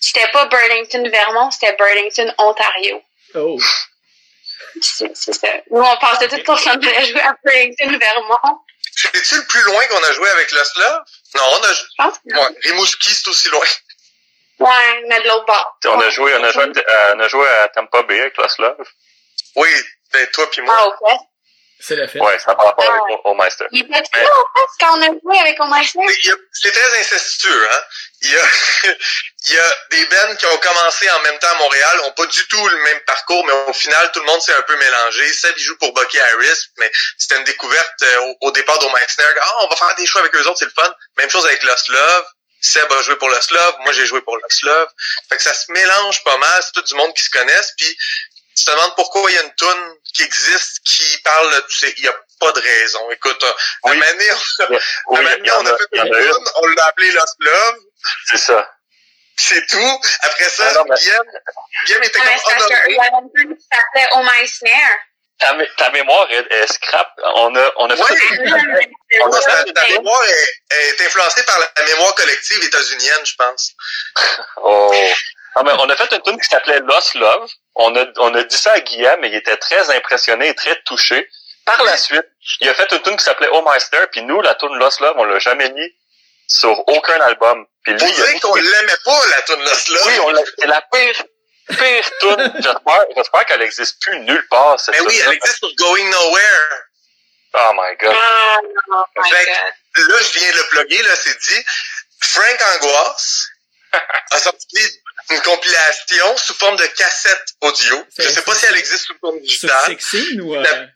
c'était 0.00 0.28
pas 0.32 0.46
Burlington, 0.46 1.08
Vermont, 1.10 1.50
c'était 1.50 1.74
Burlington, 1.76 2.32
Ontario. 2.38 3.02
Oh! 3.34 3.58
C'est 4.80 5.16
c'est 5.16 5.32
ça. 5.32 5.48
Nous, 5.70 5.80
on 5.82 5.96
pensait 5.96 6.28
tous 6.28 6.42
qu'on 6.44 6.56
s'en 6.56 6.70
allait 6.72 7.06
jouer 7.06 7.20
à 7.20 7.34
Burlington, 7.42 7.98
Vermont. 7.98 8.58
C'est-tu 8.94 9.36
le 9.36 9.44
plus 9.46 9.62
loin 9.62 9.84
qu'on 9.86 10.02
a 10.04 10.12
joué 10.12 10.28
avec 10.30 10.52
Lost 10.52 10.76
Love? 10.76 11.00
Non, 11.34 11.42
on 11.52 11.64
a, 11.64 11.72
Je 11.72 11.82
pense 11.96 12.14
que 12.18 12.34
non. 12.34 12.42
ouais, 12.42 12.48
Rimouski, 12.64 13.10
c'est 13.10 13.28
aussi 13.28 13.48
loin. 13.48 13.66
Ouais, 14.60 15.02
mais 15.08 15.20
de 15.20 15.28
l'autre 15.28 15.46
bord. 15.46 15.78
On 15.84 16.00
a 16.00 16.10
joué, 16.10 16.34
on 16.34 16.42
a 16.42 16.50
joué, 16.50 16.64
à, 16.64 17.14
on 17.14 17.20
a 17.20 17.28
joué 17.28 17.48
à 17.48 17.68
Tampa 17.68 18.02
Bay 18.02 18.20
avec 18.20 18.36
Lost 18.36 18.58
Love. 18.58 18.88
Oui, 19.54 19.68
ben, 20.12 20.26
toi 20.32 20.50
puis 20.50 20.62
moi. 20.62 20.74
Ah, 20.76 20.86
ok. 20.88 21.20
C'est 21.80 21.94
le 21.96 22.06
fait. 22.08 22.18
Ouais, 22.20 22.38
ça 22.38 22.54
par 22.54 22.66
rapport 22.66 22.84
avec 22.90 23.18
Oh 23.24 23.34
Meister. 23.34 23.64
Il 23.70 23.82
était 23.82 23.92
là, 23.92 24.00
au 24.24 24.58
fait, 24.58 24.84
quand 24.84 24.98
on 24.98 25.02
a 25.02 25.06
joué 25.06 25.38
avec 25.38 25.60
Omar 25.60 25.80
Mais 25.80 26.14
il 26.22 26.28
y 26.28 26.32
a- 26.32 26.36
C'est 26.52 26.72
très 26.72 27.00
incestueux, 27.00 27.68
hein. 27.70 27.80
Il 28.22 28.30
y 28.32 28.36
a, 28.36 28.42
il 29.46 29.52
y 29.54 29.58
a 29.58 29.74
des 29.90 30.04
bands 30.06 30.36
qui 30.36 30.46
ont 30.46 30.58
commencé 30.58 31.08
en 31.10 31.20
même 31.20 31.38
temps 31.38 31.50
à 31.50 31.54
Montréal, 31.58 32.00
ont 32.04 32.12
pas 32.12 32.26
du 32.26 32.46
tout 32.48 32.68
le 32.68 32.76
même 32.82 33.00
parcours, 33.06 33.44
mais 33.46 33.52
au 33.68 33.72
final, 33.72 34.10
tout 34.12 34.18
le 34.20 34.26
monde 34.26 34.42
s'est 34.42 34.54
un 34.54 34.62
peu 34.62 34.76
mélangé. 34.76 35.32
Seb, 35.32 35.54
il 35.56 35.62
joue 35.62 35.76
pour 35.78 35.92
Bucky 35.94 36.18
Harris, 36.18 36.66
mais 36.78 36.90
c'était 37.16 37.36
une 37.38 37.44
découverte 37.44 38.02
euh, 38.02 38.18
au, 38.40 38.48
au 38.48 38.50
départ 38.50 38.78
d'O 38.80 38.88
Mike 38.90 39.10
Snare. 39.10 39.28
Ah, 39.40 39.56
on 39.60 39.68
va 39.68 39.76
faire 39.76 39.94
des 39.94 40.06
choix 40.06 40.20
avec 40.20 40.34
eux 40.34 40.46
autres, 40.46 40.58
c'est 40.58 40.64
le 40.64 40.72
fun. 40.72 40.92
Même 41.18 41.30
chose 41.30 41.46
avec 41.46 41.62
Lost 41.62 41.88
Love. 41.88 42.24
Seb 42.60 42.92
a 42.92 43.02
joué 43.02 43.14
pour 43.16 43.28
Lost 43.28 43.52
Love, 43.52 43.76
moi 43.84 43.92
j'ai 43.92 44.04
joué 44.04 44.20
pour 44.22 44.36
Lost 44.36 44.62
Love. 44.62 44.88
Fait 45.28 45.36
que 45.36 45.42
ça 45.44 45.54
se 45.54 45.70
mélange 45.70 46.24
pas 46.24 46.36
mal, 46.38 46.60
c'est 46.60 46.72
tout 46.72 46.82
du 46.82 46.94
monde 46.96 47.14
qui 47.14 47.22
se 47.22 47.30
connaissent, 47.30 47.72
puis 47.78 47.96
tu 48.58 48.64
te 48.64 48.70
demandes 48.70 48.94
pourquoi 48.96 49.30
il 49.30 49.34
y 49.34 49.38
a 49.38 49.42
une 49.42 49.54
toune 49.54 49.94
qui 50.14 50.22
existe 50.22 50.80
qui 50.84 51.18
parle, 51.24 51.54
de- 51.54 51.66
tu 51.68 51.78
sais, 51.78 51.94
il 51.98 52.04
y 52.04 52.08
a 52.08 52.14
pas 52.40 52.52
de 52.52 52.60
raison. 52.60 53.10
Écoute, 53.10 53.42
euh, 53.42 53.52
Oui. 53.84 53.92
on- 53.92 53.98
Oui, 53.98 54.00
il 54.00 54.02
a 55.20 55.26
fait 55.26 55.40
il 55.92 56.00
une 56.00 56.12
toune, 56.32 56.48
on 56.56 56.66
l'a 56.66 56.84
appelé 56.86 57.10
Lost 57.12 57.34
Love, 57.40 57.76
C'est 58.26 58.36
ça. 58.38 58.70
c'est 59.36 59.66
tout. 59.66 60.00
Après 60.22 60.48
ça, 60.50 60.64
Ah 60.70 60.72
non, 60.74 60.84
mais- 60.88 60.96
Guillaume, 60.96 61.26
Guillaume 61.86 62.02
était 62.04 62.18
Ouais, 62.20 62.36
comme 62.44 62.54
honoré. 62.56 62.82
qu'il 62.86 62.94
y 62.94 62.98
avait 62.98 63.08
une 63.22 63.30
tune 63.34 63.56
qui 63.56 63.64
s'appelait 63.72 64.08
Oh 64.12 64.22
My 64.22 64.48
Snare. 64.48 64.98
Ta, 65.40 65.54
mé- 65.54 65.70
ta 65.76 65.90
mémoire 65.90 66.26
est, 66.30 66.52
est 66.52 66.66
scrap. 66.72 67.12
On 67.36 67.54
a, 67.54 67.72
on 67.76 67.88
a 67.88 67.96
fait 67.96 68.02
Oui. 68.42 68.92
On 69.20 69.32
a 69.32 69.40
Ta, 69.40 69.64
fait- 69.64 69.72
ta 69.72 69.86
mémoire 69.88 70.24
est, 70.24 70.74
est 70.90 71.00
influencée 71.06 71.44
par 71.44 71.58
la 71.60 71.84
mémoire 71.84 72.12
collective 72.16 72.64
états-unienne, 72.64 73.24
je 73.24 73.34
pense. 73.36 73.72
Oh. 74.56 74.92
Ah, 75.58 75.62
mais 75.64 75.72
on 75.78 75.88
a 75.90 75.96
fait 75.96 76.12
une 76.12 76.22
tune 76.22 76.40
qui 76.40 76.46
s'appelait 76.48 76.80
Lost 76.80 77.14
Love. 77.14 77.50
On 77.74 77.94
a, 77.96 78.04
on 78.18 78.34
a 78.34 78.42
dit 78.44 78.56
ça 78.56 78.72
à 78.72 78.80
Guillaume, 78.80 79.24
et 79.24 79.28
il 79.28 79.34
était 79.34 79.56
très 79.56 79.90
impressionné 79.90 80.48
et 80.48 80.54
très 80.54 80.80
touché. 80.82 81.28
Par 81.64 81.82
la 81.84 81.96
suite, 81.96 82.24
il 82.60 82.68
a 82.68 82.74
fait 82.74 82.90
une 82.92 83.02
tune 83.02 83.16
qui 83.16 83.24
s'appelait 83.24 83.48
Oh 83.52 83.62
Meister, 83.68 84.04
puis 84.12 84.22
nous, 84.22 84.40
la 84.40 84.54
tune 84.54 84.74
Lost 84.78 85.00
Love, 85.00 85.14
on 85.16 85.24
l'a 85.24 85.38
jamais 85.38 85.68
mis 85.70 85.92
sur 86.46 86.70
aucun 86.88 87.20
album. 87.20 87.66
Puis 87.82 87.92
lui, 87.94 88.00
il 88.10 88.22
a 88.22 88.32
mis- 88.32 88.40
qu'on 88.40 88.54
l'aimait 88.54 88.96
pas, 89.04 89.26
la 89.36 89.42
toune 89.42 89.62
Lost 89.64 89.88
Love. 89.88 90.06
Oui, 90.06 90.20
on 90.20 90.30
l'a, 90.30 90.40
c'est 90.58 90.66
la 90.66 90.80
pire, 90.92 91.24
pire 91.68 92.10
tune. 92.20 92.52
J'espère, 92.56 93.04
j'espère 93.16 93.44
qu'elle 93.46 93.62
existe 93.62 94.00
plus 94.02 94.18
nulle 94.20 94.46
part, 94.48 94.78
cette 94.80 94.94
Mais 94.94 95.00
oui, 95.06 95.20
elle 95.26 95.32
existe 95.34 95.58
sur 95.58 95.74
Going 95.76 96.04
Nowhere. 96.08 96.82
Oh 97.54 97.70
my 97.74 97.96
god. 98.00 98.14
Ah, 98.16 98.58
oh 98.90 99.04
my 99.16 99.30
Fait 99.30 99.44
god. 99.46 99.54
que 99.94 100.00
là, 100.10 100.16
je 100.22 100.38
viens 100.38 100.52
de 100.52 100.56
le 100.56 100.64
plugger, 100.68 101.02
là, 101.02 101.16
c'est 101.16 101.38
dit. 101.38 101.64
Frank 102.20 102.58
Angoisse 102.74 103.48
a 104.30 104.38
sorti 104.38 104.78
une 105.30 105.40
compilation 105.42 106.36
sous 106.36 106.54
forme 106.54 106.76
de 106.76 106.86
cassette 106.86 107.44
audio. 107.60 108.06
Je 108.18 108.28
sais 108.28 108.42
pas 108.42 108.54
si 108.54 108.66
elle 108.66 108.76
existe 108.76 109.04
sous 109.06 109.18
forme 109.20 109.36
Sur 109.38 109.46
digitale. 109.46 109.84
Sixteen 109.86 110.40
ou... 110.42 110.54
euh, 110.54 110.86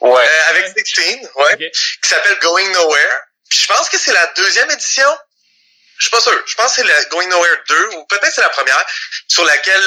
Ouais. 0.00 0.26
Euh, 0.26 0.48
avec 0.50 0.64
Ouais. 0.66 0.82
16, 0.84 1.30
ouais, 1.36 1.70
qui 1.70 2.08
s'appelle 2.08 2.36
Going 2.40 2.68
Nowhere. 2.70 3.20
Puis 3.48 3.58
je 3.60 3.66
pense 3.68 3.88
que 3.88 3.96
c'est 3.98 4.12
la 4.12 4.26
deuxième 4.36 4.68
édition. 4.70 5.08
Je 5.98 6.06
suis 6.06 6.10
pas 6.10 6.20
sûr. 6.20 6.42
Je 6.44 6.54
pense 6.56 6.74
que 6.74 6.82
c'est 6.82 6.88
la 6.88 7.04
Going 7.04 7.28
Nowhere 7.28 7.56
2, 7.68 7.86
ou 7.96 8.06
peut-être 8.06 8.32
c'est 8.34 8.40
la 8.40 8.48
première, 8.48 8.84
sur 9.28 9.44
laquelle 9.44 9.84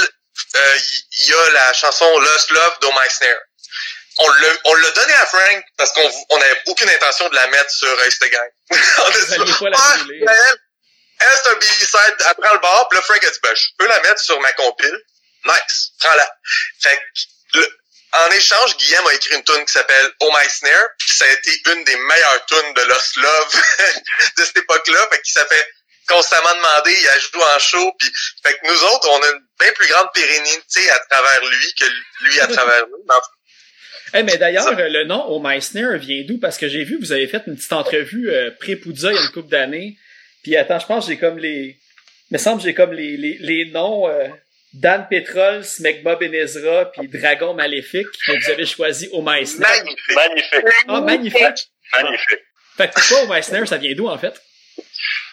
euh, 0.56 0.78
il 1.18 1.26
y, 1.30 1.34
a 1.34 1.50
la 1.52 1.74
chanson 1.74 2.18
Lost 2.20 2.50
Love 2.52 2.78
d'O 2.82 2.92
My 2.94 3.10
Snare. 3.10 3.40
On 4.18 4.30
l'a, 4.30 4.48
on 4.64 4.74
l'a 4.76 4.92
donné 4.92 5.14
à 5.16 5.26
Frank 5.26 5.64
parce 5.78 5.92
qu'on 5.92 6.10
on 6.30 6.38
n'avait 6.38 6.62
aucune 6.68 6.90
intention 6.90 7.28
de 7.28 7.36
la 7.36 7.48
mettre 7.48 7.70
sur 7.72 8.00
Instagram. 8.06 8.48
on 8.70 9.42
a 9.42 9.46
dit, 9.46 9.54
pas 9.60 9.70
la 9.70 9.78
Ah. 9.78 9.98
Elle, 11.20 11.28
c'est 11.44 11.50
un 11.50 11.56
B-side, 11.56 12.16
elle 12.28 12.36
prend 12.44 12.54
le 12.54 12.60
bar, 12.60 12.88
puis 12.90 12.98
là, 12.98 13.04
Frank 13.04 13.24
a 13.24 13.30
dit, 13.30 13.40
ben, 13.42 13.56
je 13.56 13.68
peux 13.78 13.88
la 13.88 14.00
mettre 14.02 14.20
sur 14.20 14.40
ma 14.42 14.52
compile. 14.54 14.98
Nice, 15.46 15.92
prends-la. 16.00 16.30
Fait 16.82 16.96
que, 16.98 17.60
le- 17.60 17.78
en 18.14 18.32
échange, 18.32 18.78
Guillaume 18.78 19.08
a 19.08 19.14
écrit 19.14 19.36
une 19.36 19.44
tune 19.44 19.66
qui 19.66 19.72
s'appelle 19.74 20.10
Oh 20.22 20.32
My 20.38 20.50
Snare, 20.50 20.88
puis 20.98 21.10
ça 21.10 21.26
a 21.26 21.30
été 21.30 21.52
une 21.74 21.84
des 21.84 21.96
meilleures 21.98 22.46
tunes 22.48 22.74
de 22.76 22.82
Lost 22.84 23.16
Love 23.18 23.56
de 24.38 24.44
cette 24.46 24.58
époque-là, 24.58 25.08
fait 25.12 25.22
qu'il 25.22 25.34
s'est 25.34 25.46
fait 25.48 25.68
constamment 26.08 26.54
demander, 26.56 26.96
il 27.00 27.08
a 27.10 27.20
joué 27.20 27.44
en 27.56 27.60
show, 27.60 27.92
puis 28.00 28.12
fait 28.44 28.54
que 28.54 28.68
nous 28.68 28.84
autres, 28.84 29.10
on 29.10 29.22
a 29.24 29.28
une 29.32 29.42
bien 29.60 29.72
plus 29.74 29.88
grande 29.90 30.08
pérennité 30.14 30.90
à 30.92 31.00
travers 31.10 31.46
lui 31.46 31.74
que 31.80 31.86
lui 32.26 32.40
à 32.40 32.48
travers 32.48 32.88
nous. 32.88 33.04
En 33.14 33.20
Eh, 34.14 34.24
mais 34.24 34.38
d'ailleurs, 34.38 34.72
le 34.72 35.04
nom 35.04 35.26
Oh 35.28 35.42
My 35.44 35.62
Snare 35.62 35.98
vient 35.98 36.24
d'où? 36.26 36.38
Parce 36.40 36.58
que 36.58 36.70
j'ai 36.70 36.84
vu, 36.86 36.98
vous 37.02 37.12
avez 37.12 37.28
fait 37.28 37.42
une 37.48 37.58
petite 37.58 37.74
entrevue 37.74 38.30
euh, 38.30 38.52
pré-Poudza 38.60 39.12
il 39.12 39.16
y 39.16 39.18
a 39.18 39.22
une 39.22 39.32
couple 39.32 39.50
d'années. 39.50 39.98
Puis 40.46 40.56
attends, 40.58 40.78
je 40.78 40.86
pense 40.86 41.06
que 41.08 41.12
j'ai 41.12 41.18
comme 41.18 41.40
les... 41.40 41.76
me 42.30 42.38
semble 42.38 42.62
que 42.62 42.68
j'ai 42.68 42.76
comme 42.76 42.94
les, 42.94 43.18
les, 43.18 43.38
les 43.40 43.66
noms 43.72 44.08
euh, 44.08 44.28
Dan 44.74 45.08
Petrol, 45.10 45.66
Smegma 45.66 46.18
Benezra, 46.18 46.92
puis 46.92 47.08
Dragon 47.08 47.56
Maléfique. 47.56 48.06
Mais 48.28 48.38
vous 48.38 48.52
avez 48.52 48.68
choisi 48.68 49.10
My 49.12 49.44
Snare. 49.48 49.72
Magnifique. 49.72 50.16
Magnifique. 50.16 50.86
Ah, 50.88 51.02
magnifique! 51.02 51.72
Magnifique. 51.94 52.40
Fait 52.78 52.90
que 52.90 52.94
pourquoi 52.94 53.36
My 53.36 53.42
Snare, 53.42 53.68
ça 53.68 53.78
vient 53.78 53.96
d'où, 53.96 54.08
en 54.08 54.20
fait? 54.20 54.40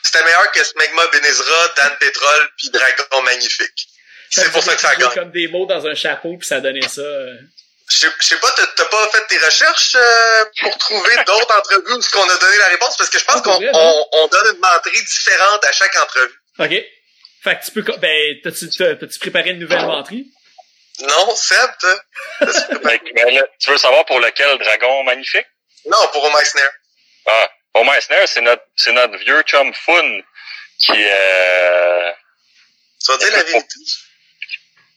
C'était 0.02 0.24
meilleur 0.24 0.50
que 0.50 0.64
Smegma 0.64 1.02
Benezra, 1.12 1.74
Dan 1.76 1.92
Petrol, 2.00 2.48
puis 2.56 2.70
Dragon 2.70 3.22
Magnifique. 3.22 3.88
C'est 4.30 4.50
pour 4.50 4.62
ça 4.62 4.74
que 4.74 4.80
ça 4.80 4.96
gagne. 4.96 5.10
comme 5.10 5.30
des 5.30 5.48
mots 5.48 5.66
dans 5.66 5.86
un 5.86 5.94
chapeau, 5.94 6.38
puis 6.38 6.48
ça 6.48 6.58
donnait 6.62 6.88
ça. 6.88 7.02
euh. 7.02 7.36
Je 7.88 8.08
sais- 8.20 8.36
pas, 8.36 8.50
t'as 8.76 8.84
pas 8.86 9.08
fait 9.08 9.26
tes 9.28 9.38
recherches 9.38 9.94
euh, 9.96 10.44
pour 10.60 10.78
trouver 10.78 11.14
d'autres 11.26 11.56
entrevues 11.58 11.92
où 11.94 12.00
ce 12.02 12.10
qu'on 12.10 12.28
a 12.28 12.36
donné 12.38 12.56
la 12.58 12.66
réponse? 12.68 12.96
Parce 12.96 13.10
que 13.10 13.18
je 13.18 13.24
pense 13.24 13.36
Ah, 13.38 13.40
qu'on 13.42 13.60
on, 13.62 14.06
on 14.12 14.26
donne 14.28 14.54
une 14.54 14.60
menterie 14.60 15.02
différente 15.04 15.64
à 15.64 15.72
chaque 15.72 15.96
entrevue. 15.96 16.34
OK. 16.58 16.70
Fait 17.44 17.58
que 17.58 17.64
tu 17.64 17.70
peux, 17.72 17.82
ben, 17.98 18.36
t'as-tu, 18.44 18.68
t'as- 18.70 18.94
t'as-tu 18.96 19.18
préparé 19.18 19.50
une 19.50 19.58
nouvelle 19.58 19.84
menterie? 19.84 20.26
Non, 21.00 21.34
Seb, 21.34 21.70
préparé? 22.70 23.00
Ben, 23.14 23.34
là, 23.34 23.42
tu 23.58 23.70
veux 23.70 23.78
savoir 23.78 24.04
pour 24.06 24.20
lequel 24.20 24.58
dragon 24.58 25.02
magnifique? 25.04 25.46
non, 25.86 25.98
pour 26.12 26.32
Meissner. 26.36 26.62
Ah, 27.26 27.50
pour 27.72 27.84
Meissner, 27.84 28.24
c'est 28.26 28.40
notre, 28.42 28.62
c'est 28.76 28.92
notre 28.92 29.16
vieux 29.18 29.42
chum 29.42 29.72
Fun 29.74 30.20
qui, 30.78 30.92
euh, 30.94 32.12
Tu 33.04 33.10
vas 33.12 33.18
dire 33.18 33.32
la 33.32 33.42
vérité? 33.42 33.74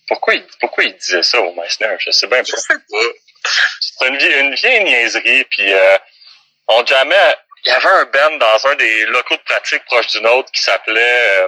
Pourquoi 0.08 0.36
il, 0.36 0.46
pourquoi 0.60 0.84
il 0.84 0.96
disait 0.98 1.24
ça 1.24 1.40
au 1.42 1.54
Meissner? 1.54 1.96
Je 2.00 2.12
sais 2.12 2.28
bien 2.28 2.44
Je 2.44 2.52
pas. 2.52 2.58
sais 2.58 2.74
pas. 2.74 3.52
C'est 3.80 4.08
une, 4.08 4.18
vie- 4.18 4.40
une 4.40 4.56
vieille 4.56 4.84
niaiserie, 4.84 5.44
puis 5.46 5.72
euh, 5.74 5.98
on 6.68 6.86
jamais... 6.86 7.36
Il 7.68 7.70
y 7.70 7.72
avait 7.72 7.88
un 7.90 8.06
band 8.06 8.38
dans 8.38 8.68
un 8.68 8.76
des 8.76 9.06
locaux 9.08 9.36
de 9.38 9.42
pratique 9.42 9.84
proche 9.86 10.06
du 10.08 10.22
nôtre 10.22 10.52
qui 10.52 10.62
s'appelait 10.62 11.40
euh, 11.42 11.48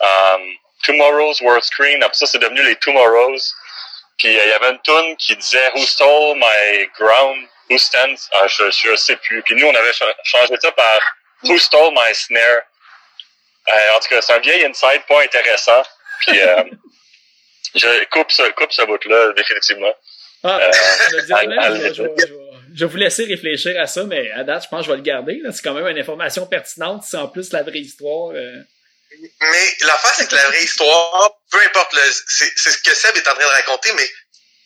um, 0.00 0.42
Tomorrow's 0.84 1.40
World 1.40 1.64
Screen. 1.64 2.00
Après 2.04 2.16
ça, 2.16 2.26
c'est 2.26 2.38
devenu 2.38 2.62
les 2.62 2.76
Tomorrows. 2.76 3.38
Puis 4.18 4.38
euh, 4.38 4.44
il 4.44 4.48
y 4.50 4.52
avait 4.52 4.70
une 4.70 4.80
tune 4.82 5.16
qui 5.16 5.34
disait 5.36 5.70
Who 5.74 5.80
stole 5.84 6.36
my 6.36 6.86
ground? 6.96 7.48
Who 7.68 7.76
stands? 7.78 8.28
Ah, 8.32 8.46
je, 8.46 8.70
je 8.70 8.94
sais 8.94 9.16
plus. 9.16 9.42
Puis 9.42 9.56
nous, 9.56 9.66
on 9.66 9.74
avait 9.74 9.92
cha- 9.92 10.14
changé 10.22 10.54
ça 10.60 10.70
par 10.70 11.00
Who 11.42 11.58
stole 11.58 11.92
my 11.92 12.14
snare? 12.14 12.62
Euh, 13.68 13.90
en 13.96 13.98
tout 14.00 14.08
cas, 14.10 14.22
c'est 14.22 14.34
un 14.34 14.38
vieil 14.38 14.64
insight 14.64 15.04
pas 15.06 15.22
intéressant. 15.22 15.82
Puis 16.20 16.40
euh, 16.40 16.62
je 17.74 18.04
coupe 18.10 18.30
ce, 18.30 18.42
coupe 18.52 18.72
ce 18.72 18.82
bout-là, 18.82 19.32
définitivement. 19.36 19.94
Ah, 20.44 20.58
Euh, 20.60 20.70
je 21.10 21.16
vais- 21.16 21.94
je 21.94 22.32
je 22.74 22.84
vous 22.86 22.96
laisser 22.96 23.24
réfléchir 23.26 23.78
à 23.80 23.86
ça, 23.86 24.04
mais 24.04 24.30
à 24.32 24.44
date, 24.44 24.64
je 24.64 24.68
pense 24.68 24.80
que 24.80 24.86
je 24.86 24.90
vais 24.92 24.96
le 24.96 25.02
garder. 25.02 25.38
là. 25.42 25.52
C'est 25.52 25.62
quand 25.62 25.74
même 25.74 25.86
une 25.86 25.98
information 25.98 26.46
pertinente. 26.46 27.04
C'est 27.06 27.18
en 27.18 27.28
plus 27.28 27.52
la 27.52 27.62
vraie 27.62 27.78
histoire. 27.80 28.30
euh. 28.34 28.62
Mais 29.20 29.66
l'affaire, 29.82 30.14
c'est 30.16 30.26
que 30.28 30.34
la 30.34 30.46
vraie 30.46 30.62
histoire, 30.64 31.30
peu 31.50 31.58
importe 31.66 31.92
le, 31.92 32.00
c'est, 32.28 32.50
c'est 32.56 32.70
ce 32.70 32.78
que 32.78 32.94
Seb 32.94 33.14
est 33.16 33.28
en 33.28 33.34
train 33.34 33.44
de 33.44 33.50
raconter, 33.52 33.90
mais 33.94 34.08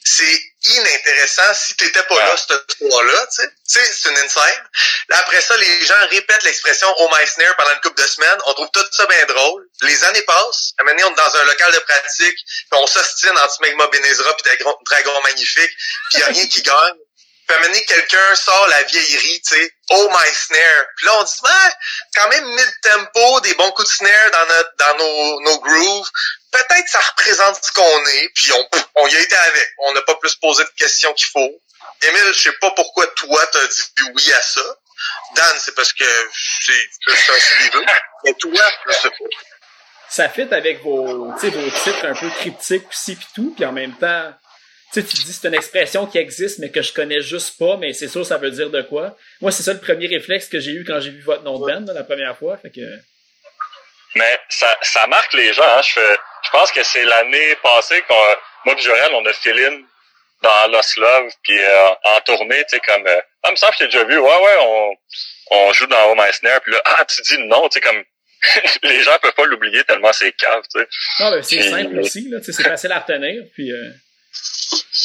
c'est 0.08 0.40
inintéressant 0.62 1.52
si 1.54 1.74
t'étais 1.74 2.02
pas 2.04 2.14
là, 2.14 2.36
cette 2.36 2.62
histoire-là, 2.80 3.26
tu 3.26 3.42
sais. 3.64 3.92
C'est 3.92 4.08
une 4.08 4.18
inside. 4.18 4.62
Là, 5.08 5.18
après 5.18 5.40
ça, 5.40 5.56
les 5.56 5.84
gens 5.84 5.94
répètent 6.10 6.44
l'expression 6.44 6.86
Oh 6.98 7.08
Meissner 7.12 7.48
pendant 7.56 7.72
une 7.72 7.80
couple 7.80 8.00
de 8.00 8.06
semaines. 8.06 8.38
On 8.46 8.54
trouve 8.54 8.70
tout 8.72 8.84
ça 8.92 9.04
bien 9.06 9.26
drôle. 9.26 9.66
Les 9.82 10.04
années 10.04 10.22
passent. 10.22 10.74
À 10.78 10.82
un 10.82 10.84
moment 10.84 10.96
donné, 10.96 11.04
on 11.04 11.12
est 11.12 11.16
dans 11.16 11.36
un 11.36 11.44
local 11.44 11.72
de 11.72 11.78
pratique, 11.80 12.36
puis 12.36 12.80
on 12.80 12.86
s'ostine 12.86 13.36
entre 13.36 13.54
Smegma 13.54 13.88
Benezra 13.88 14.36
puis 14.36 14.44
Dragon, 14.44 14.78
Dragon 14.88 15.20
Magnifique, 15.22 15.70
puis 16.10 16.20
y 16.20 16.22
a 16.22 16.26
rien 16.26 16.46
qui 16.46 16.62
gagne. 16.62 16.98
Puis 17.46 17.62
donné, 17.62 17.84
quelqu'un 17.84 18.34
sort 18.34 18.66
la 18.68 18.82
vieillerie, 18.82 19.40
tu 19.42 19.54
sais, 19.54 19.72
Oh 19.90 20.08
my 20.10 20.34
snare. 20.34 20.86
Puis 20.96 21.06
là, 21.06 21.12
on 21.20 21.22
dit, 21.22 21.32
ah, 21.44 21.72
quand 22.14 22.28
même 22.28 22.44
mid-tempo, 22.44 23.40
des 23.40 23.54
bons 23.54 23.70
coups 23.72 23.88
de 23.88 23.94
snare 23.94 24.30
dans, 24.32 24.46
notre, 24.46 24.76
dans 24.78 24.98
nos, 24.98 25.40
nos 25.42 25.60
grooves. 25.60 26.10
Peut-être 26.50 26.88
ça 26.88 27.00
représente 27.00 27.62
ce 27.62 27.72
qu'on 27.72 28.06
est, 28.06 28.30
puis 28.34 28.52
on, 28.52 28.68
on 28.96 29.06
y 29.06 29.16
a 29.16 29.20
été 29.20 29.36
avec. 29.36 29.68
On 29.78 29.92
n'a 29.92 30.02
pas 30.02 30.16
plus 30.16 30.34
posé 30.36 30.64
de 30.64 30.70
questions 30.76 31.12
qu'il 31.14 31.28
faut. 31.28 31.60
Émile, 32.02 32.32
je 32.32 32.42
sais 32.42 32.52
pas 32.60 32.70
pourquoi 32.72 33.06
toi 33.08 33.46
t'as 33.52 33.66
dit 33.66 33.82
oui 34.14 34.32
à 34.32 34.42
ça. 34.42 34.62
Dan, 35.36 35.56
c'est 35.60 35.74
parce 35.74 35.92
que 35.92 36.04
c'est 36.62 36.72
un 37.08 37.40
suiveux. 37.40 37.84
Mais 38.24 38.34
toi, 38.34 38.60
je 38.88 38.92
sais 38.92 39.10
pas. 39.10 39.24
Ça 40.08 40.28
fit 40.28 40.48
avec 40.50 40.82
vos, 40.82 41.26
vos 41.26 41.38
titres 41.38 42.06
un 42.06 42.14
peu 42.14 42.30
cryptiques 42.30 42.88
aussi 42.88 43.16
pis 43.16 43.26
tout, 43.34 43.52
puis 43.54 43.64
en 43.64 43.72
même 43.72 43.96
temps, 43.96 44.32
tu 45.00 45.08
sais, 45.08 45.16
tu 45.16 45.24
dis 45.24 45.32
c'est 45.32 45.48
une 45.48 45.54
expression 45.54 46.06
qui 46.06 46.18
existe 46.18 46.58
mais 46.58 46.70
que 46.70 46.82
je 46.82 46.92
connais 46.92 47.20
juste 47.20 47.58
pas, 47.58 47.76
mais 47.76 47.92
c'est 47.92 48.08
sûr 48.08 48.24
ça 48.24 48.38
veut 48.38 48.50
dire 48.50 48.70
de 48.70 48.82
quoi. 48.82 49.16
Moi, 49.40 49.52
c'est 49.52 49.62
ça 49.62 49.72
le 49.72 49.80
premier 49.80 50.06
réflexe 50.06 50.48
que 50.48 50.60
j'ai 50.60 50.72
eu 50.72 50.84
quand 50.84 51.00
j'ai 51.00 51.10
vu 51.10 51.22
votre 51.22 51.42
nom 51.42 51.58
de 51.58 51.66
band 51.66 51.84
là, 51.86 51.92
la 51.92 52.04
première 52.04 52.36
fois, 52.36 52.56
fait 52.56 52.70
que 52.70 52.80
Mais 54.14 54.38
ça, 54.48 54.76
ça 54.82 55.06
marque 55.06 55.34
les 55.34 55.52
gens. 55.52 55.62
Hein. 55.62 55.82
Je, 55.82 55.92
fais, 55.92 56.16
je 56.44 56.50
pense 56.50 56.72
que 56.72 56.82
c'est 56.82 57.04
l'année 57.04 57.56
passée 57.62 58.02
qu'on, 58.08 58.14
moi 58.64 58.74
et 58.78 58.82
Joël, 58.82 59.10
on 59.14 59.26
a 59.26 59.32
fill 59.32 59.58
in 59.58 59.82
dans 60.42 60.72
Lost 60.72 60.96
Love, 60.96 61.32
puis 61.42 61.58
euh, 61.58 61.88
en 62.04 62.20
tournée, 62.20 62.62
tu 62.68 62.76
sais, 62.76 62.80
comme, 62.80 63.06
euh, 63.06 63.20
ah, 63.42 63.50
me 63.50 63.56
semble 63.56 63.72
que 63.72 63.78
je 63.78 63.84
t'ai 63.84 63.92
déjà 63.92 64.04
vu, 64.04 64.18
ouais, 64.18 64.28
ouais, 64.28 64.56
on, 64.60 64.92
on 65.50 65.72
joue 65.72 65.86
dans 65.86 66.10
Home 66.10 66.20
Snare, 66.32 66.60
puis 66.60 66.72
là, 66.72 66.82
ah, 66.84 67.04
tu 67.04 67.22
dis 67.22 67.42
non, 67.46 67.68
tu 67.68 67.74
sais, 67.74 67.80
comme, 67.80 68.02
les 68.82 69.02
gens 69.02 69.18
peuvent 69.20 69.32
pas 69.32 69.46
l'oublier 69.46 69.82
tellement 69.84 70.12
c'est 70.12 70.32
cave, 70.32 70.62
tu 70.72 70.78
sais. 70.78 70.88
non, 71.20 71.30
ben, 71.30 71.42
c'est 71.42 71.62
simple 71.62 71.98
aussi 71.98 72.28
là, 72.28 72.38
tu 72.38 72.46
sais, 72.46 72.52
c'est 72.52 72.68
facile 72.68 72.92
à 72.92 73.00
retenir, 73.00 73.44
puis 73.54 73.72
euh, 73.72 73.90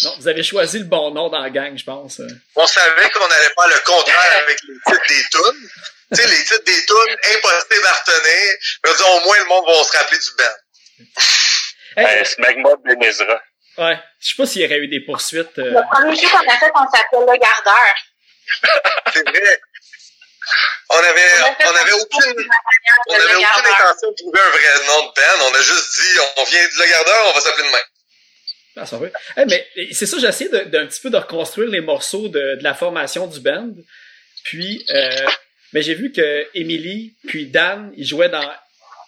non, 0.04 0.16
vous 0.20 0.28
avez 0.28 0.43
choisi 0.43 0.80
le 0.80 0.86
bon 0.86 1.12
nom 1.12 1.30
dans 1.30 1.39
la 1.39 1.49
gang, 1.49 1.78
je 1.78 1.84
pense. 1.84 2.20
euh. 2.20 2.28
On 2.56 2.66
savait 2.68 3.10
qu'on 3.12 3.26
allait 3.26 3.54
faire 3.56 3.68
le 3.68 3.80
contraire 3.86 4.41
avec 4.43 4.60
les 4.64 4.74
titres 4.86 5.08
des 5.08 5.24
tunes. 5.32 5.70
Tu 6.14 6.22
sais, 6.22 6.28
les 6.28 6.43
titres 6.43 6.64
des 6.66 6.86
tunes, 6.86 7.18
impossible 7.36 7.86
à 7.88 7.91
retenir. 7.93 8.54
Dire, 8.97 9.10
au 9.12 9.20
moins, 9.22 9.38
le 9.39 9.45
monde 9.45 9.66
va 9.68 9.84
se 9.84 9.97
rappeler 9.97 10.18
du 10.20 10.30
band. 10.38 11.06
Hey, 11.97 12.06
Ben, 12.18 12.26
Smegma 12.26 12.70
Benezra. 12.86 13.41
ouais, 13.80 13.99
je 14.20 14.28
sais 14.30 14.36
pas 14.38 14.45
s'il 14.45 14.62
y 14.62 14.66
aurait 14.66 14.78
eu 14.80 14.88
des 14.88 15.02
poursuites. 15.06 15.58
euh, 15.60 15.72
Le 15.72 15.82
premier 15.91 16.16
show 16.16 16.30
qu'on 16.30 16.49
a 16.52 16.58
fait, 16.58 16.72
on 16.74 16.89
s'appelait 16.91 17.20
Le 17.34 17.38
Gardeur. 17.39 17.95
C'est 19.14 19.30
vrai. 19.30 19.62
On 20.89 20.97
avait, 20.97 21.32
On 21.41 21.76
avait 21.76 21.91
un 21.91 21.95
aucune, 21.95 22.49
on 23.08 23.14
avait 23.14 23.36
aucune 23.36 23.68
intention 23.72 24.10
de 24.12 24.16
trouver 24.16 24.39
un 24.41 24.49
vrai 24.49 24.88
nom 24.88 25.06
de 25.08 25.12
band. 25.16 25.49
On 25.49 25.56
a 25.56 25.62
juste 25.62 26.02
dit, 26.02 26.20
on 26.38 26.43
vient 26.43 26.66
de 26.66 26.84
Le 26.84 26.89
Gardeur, 26.89 27.26
on 27.28 27.34
va 27.34 27.41
s'appeler 27.41 27.68
de 27.68 27.72
même. 27.72 27.82
Ah, 28.78 28.86
ça 28.86 28.97
va. 28.97 29.07
Eh, 29.38 29.45
mais 29.45 29.67
c'est 29.91 30.05
ça, 30.05 30.17
j'essaie 30.19 30.49
de- 30.49 30.69
d'un 30.69 30.86
petit 30.88 31.01
peu 31.01 31.09
de 31.09 31.17
reconstruire 31.17 31.69
les 31.69 31.82
morceaux 31.82 32.28
de, 32.30 32.55
de 32.57 32.63
la 32.63 32.74
formation 32.74 33.28
du 33.28 33.39
band. 33.39 33.69
Puis, 34.43 34.86
euh, 34.89 35.26
mais 35.74 35.82
j'ai 35.82 35.93
vu 35.93 36.11
que 36.11 36.47
Emily 36.53 37.15
puis 37.28 37.47
Dan, 37.47 37.91
ils 37.97 38.05
jouaient 38.07 38.30
dans 38.30 38.49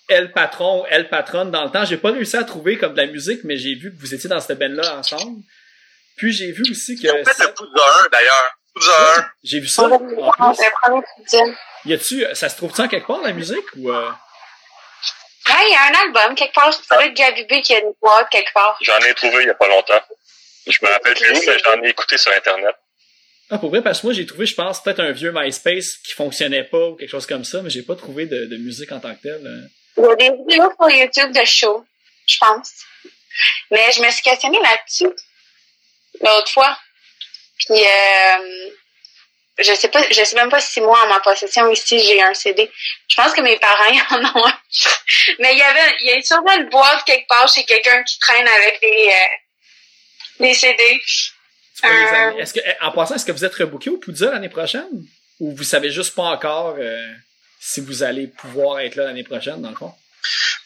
El 0.10 0.32
Patron, 0.32 0.86
El 0.90 1.08
Patronne 1.10 1.50
dans 1.50 1.64
le 1.64 1.72
temps. 1.72 1.86
J'ai 1.86 1.98
pas 1.98 2.12
réussi 2.12 2.36
à 2.36 2.44
trouver 2.44 2.78
comme 2.78 2.92
de 2.94 2.98
la 2.98 3.08
musique, 3.08 3.44
mais 3.46 3.58
j'ai 3.58 3.74
vu 3.76 3.94
que 3.96 4.00
vous 4.02 4.14
étiez 4.14 4.30
dans 4.30 4.40
cette 4.42 4.60
band-là 4.60 4.98
ensemble. 4.98 5.42
Puis 6.18 6.32
j'ai 6.34 6.52
vu 6.52 6.64
aussi 6.70 6.96
que 7.02 7.08
ont 7.08 7.24
fait 7.26 7.34
ça- 7.34 7.46
le 7.48 7.54
Poudre 7.54 8.02
1, 8.06 8.10
d'ailleurs. 8.12 8.52
Poudre 8.76 8.92
1. 9.20 9.26
j'ai 9.44 9.60
vu 9.60 9.68
ça. 9.68 9.84
En 9.84 9.98
plus. 10.00 10.16
Y 11.86 11.94
a-tu, 11.94 12.26
ça 12.34 12.50
se 12.50 12.56
trouve-tu 12.58 12.82
en 12.82 12.88
quelque 12.88 13.08
part 13.08 13.22
la 13.22 13.34
musique 13.34 13.66
ou 13.78 13.92
euh... 13.92 14.10
Ouais, 15.50 15.64
il 15.68 15.72
y 15.72 15.76
a 15.76 15.84
un 15.88 16.06
album, 16.06 16.36
quelque 16.36 16.54
part. 16.54 16.74
Ça 16.74 16.96
doit 16.96 17.06
être 17.06 17.14
Gabibé 17.14 17.62
qui 17.62 17.74
a 17.76 17.80
une 17.80 17.94
boîte 18.02 18.30
quelque 18.30 18.54
part. 18.54 18.78
J'en 18.82 18.98
ai 19.00 19.14
trouvé 19.14 19.44
il 19.44 19.48
y 19.48 19.50
a 19.50 19.54
pas 19.56 19.68
longtemps. 19.68 20.02
Je 20.68 20.78
me 20.82 20.90
rappelle 20.90 21.14
plus 21.16 21.32
où, 21.32 21.42
mais 21.46 21.60
j'en 21.60 21.82
ai 21.84 21.90
écouté 21.90 22.18
sur 22.18 22.32
Internet. 22.32 22.76
Ah, 23.50 23.58
pour 23.58 23.70
vrai, 23.70 23.82
parce 23.82 24.00
que 24.02 24.08
moi, 24.08 24.14
j'ai 24.14 24.26
trouvé, 24.26 24.46
je 24.46 24.56
pense, 24.56 24.82
peut-être 24.82 25.02
un 25.02 25.12
vieux 25.12 25.32
MySpace 25.36 25.98
qui 25.98 26.14
fonctionnait 26.14 26.64
pas 26.64 26.88
ou 26.88 26.96
quelque 26.96 27.10
chose 27.10 27.26
comme 27.26 27.44
ça, 27.44 27.62
mais 27.62 27.70
j'ai 27.70 27.84
pas 27.84 27.96
trouvé 27.96 28.26
de, 28.26 28.46
de 28.46 28.58
musique 28.58 28.92
en 28.94 29.00
tant 29.02 29.14
que 29.16 29.22
telle. 29.22 29.46
euh. 29.46 29.68
Il 29.98 30.04
y 30.04 30.08
a 30.08 30.16
des 30.16 30.38
vidéos 30.38 30.72
sur 30.80 30.90
YouTube 30.90 31.32
de 31.34 31.44
show, 31.46 31.86
je 32.26 32.38
pense. 32.40 32.72
Mais 33.70 33.92
je 33.92 34.02
me 34.02 34.10
suis 34.10 34.24
questionnée 34.24 34.60
là-dessus 34.62 35.10
l'autre 36.22 36.52
fois. 36.52 36.78
Puis 37.58 37.80
euh, 37.84 38.70
je 39.60 39.74
sais 39.74 39.88
pas, 39.90 40.04
je 40.10 40.24
sais 40.24 40.36
même 40.36 40.50
pas 40.50 40.62
si 40.62 40.82
moi 40.82 41.00
en 41.04 41.08
ma 41.08 41.20
possession 41.20 41.70
ici 41.72 42.00
j'ai 42.00 42.22
un 42.22 42.34
CD. 42.34 42.70
Je 43.08 43.16
pense 43.16 43.34
que 43.34 43.42
mes 43.42 43.58
parents 43.58 43.96
en 44.12 44.40
ont 44.40 44.46
un. 44.48 44.60
Mais 45.40 45.54
il 45.54 45.60
y 45.60 45.62
avait, 45.64 45.96
il 46.02 46.08
y 46.08 46.12
a 46.12 46.22
sûrement 46.22 46.54
une 46.54 46.70
boîte 46.70 47.04
quelque 47.06 47.28
part 47.28 47.48
chez 47.54 47.64
quelqu'un 47.64 48.04
qui 48.04 48.18
traîne 48.20 48.48
avec 48.48 48.82
des 48.82 49.10
euh, 49.10 49.36
des 50.40 50.54
CD. 50.54 51.02
Euh. 51.86 52.38
Est-ce 52.38 52.54
que, 52.54 52.60
eh, 52.64 52.76
en 52.82 52.92
passant, 52.92 53.16
est-ce 53.16 53.26
que 53.26 53.32
vous 53.32 53.44
êtes 53.46 53.56
rebooké 53.56 53.90
au 53.90 53.98
Poudza 53.98 54.32
l'année 54.32 54.50
prochaine? 54.50 54.88
Ou 55.40 55.56
vous 55.56 55.64
savez 55.64 55.90
juste 55.90 56.16
pas 56.16 56.24
encore 56.24 56.76
euh, 56.80 57.14
si 57.60 57.82
vous 57.82 58.04
allez 58.04 58.28
pouvoir 58.28 58.80
être 58.80 58.96
là 58.96 59.06
l'année 59.06 59.24
prochaine, 59.24 59.62
dans 59.62 59.70
le 59.70 59.76
fond? 59.76 59.94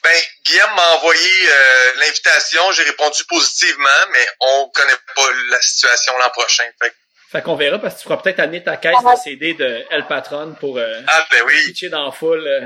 Ben, 0.03 0.21
Guillaume 0.45 0.75
m'a 0.75 0.95
envoyé 0.95 1.29
euh, 1.49 1.93
l'invitation, 1.99 2.71
j'ai 2.71 2.83
répondu 2.83 3.23
positivement, 3.27 4.05
mais 4.11 4.27
on 4.39 4.69
connaît 4.69 4.93
pas 5.15 5.27
la 5.49 5.61
situation 5.61 6.13
l'an 6.17 6.29
prochain. 6.29 6.65
Fait 6.81 6.89
que- 6.89 6.95
Fait 7.31 7.41
qu'on 7.41 7.55
verra 7.55 7.79
parce 7.79 7.95
que 7.95 7.99
tu 7.99 8.03
pourras 8.07 8.21
peut-être 8.21 8.39
amener 8.39 8.63
ta 8.63 8.77
caisse 8.77 8.93
de 9.03 9.21
CD 9.21 9.53
de 9.53 9.83
El 9.91 10.05
Patron 10.07 10.55
pour 10.59 10.77
euh, 10.77 11.01
ah 11.07 11.27
ben 11.29 11.41
oui, 11.45 11.53
pitcher 11.65 11.89
dans 11.89 12.05
la 12.05 12.11
foule. 12.11 12.47
euh. 12.47 12.59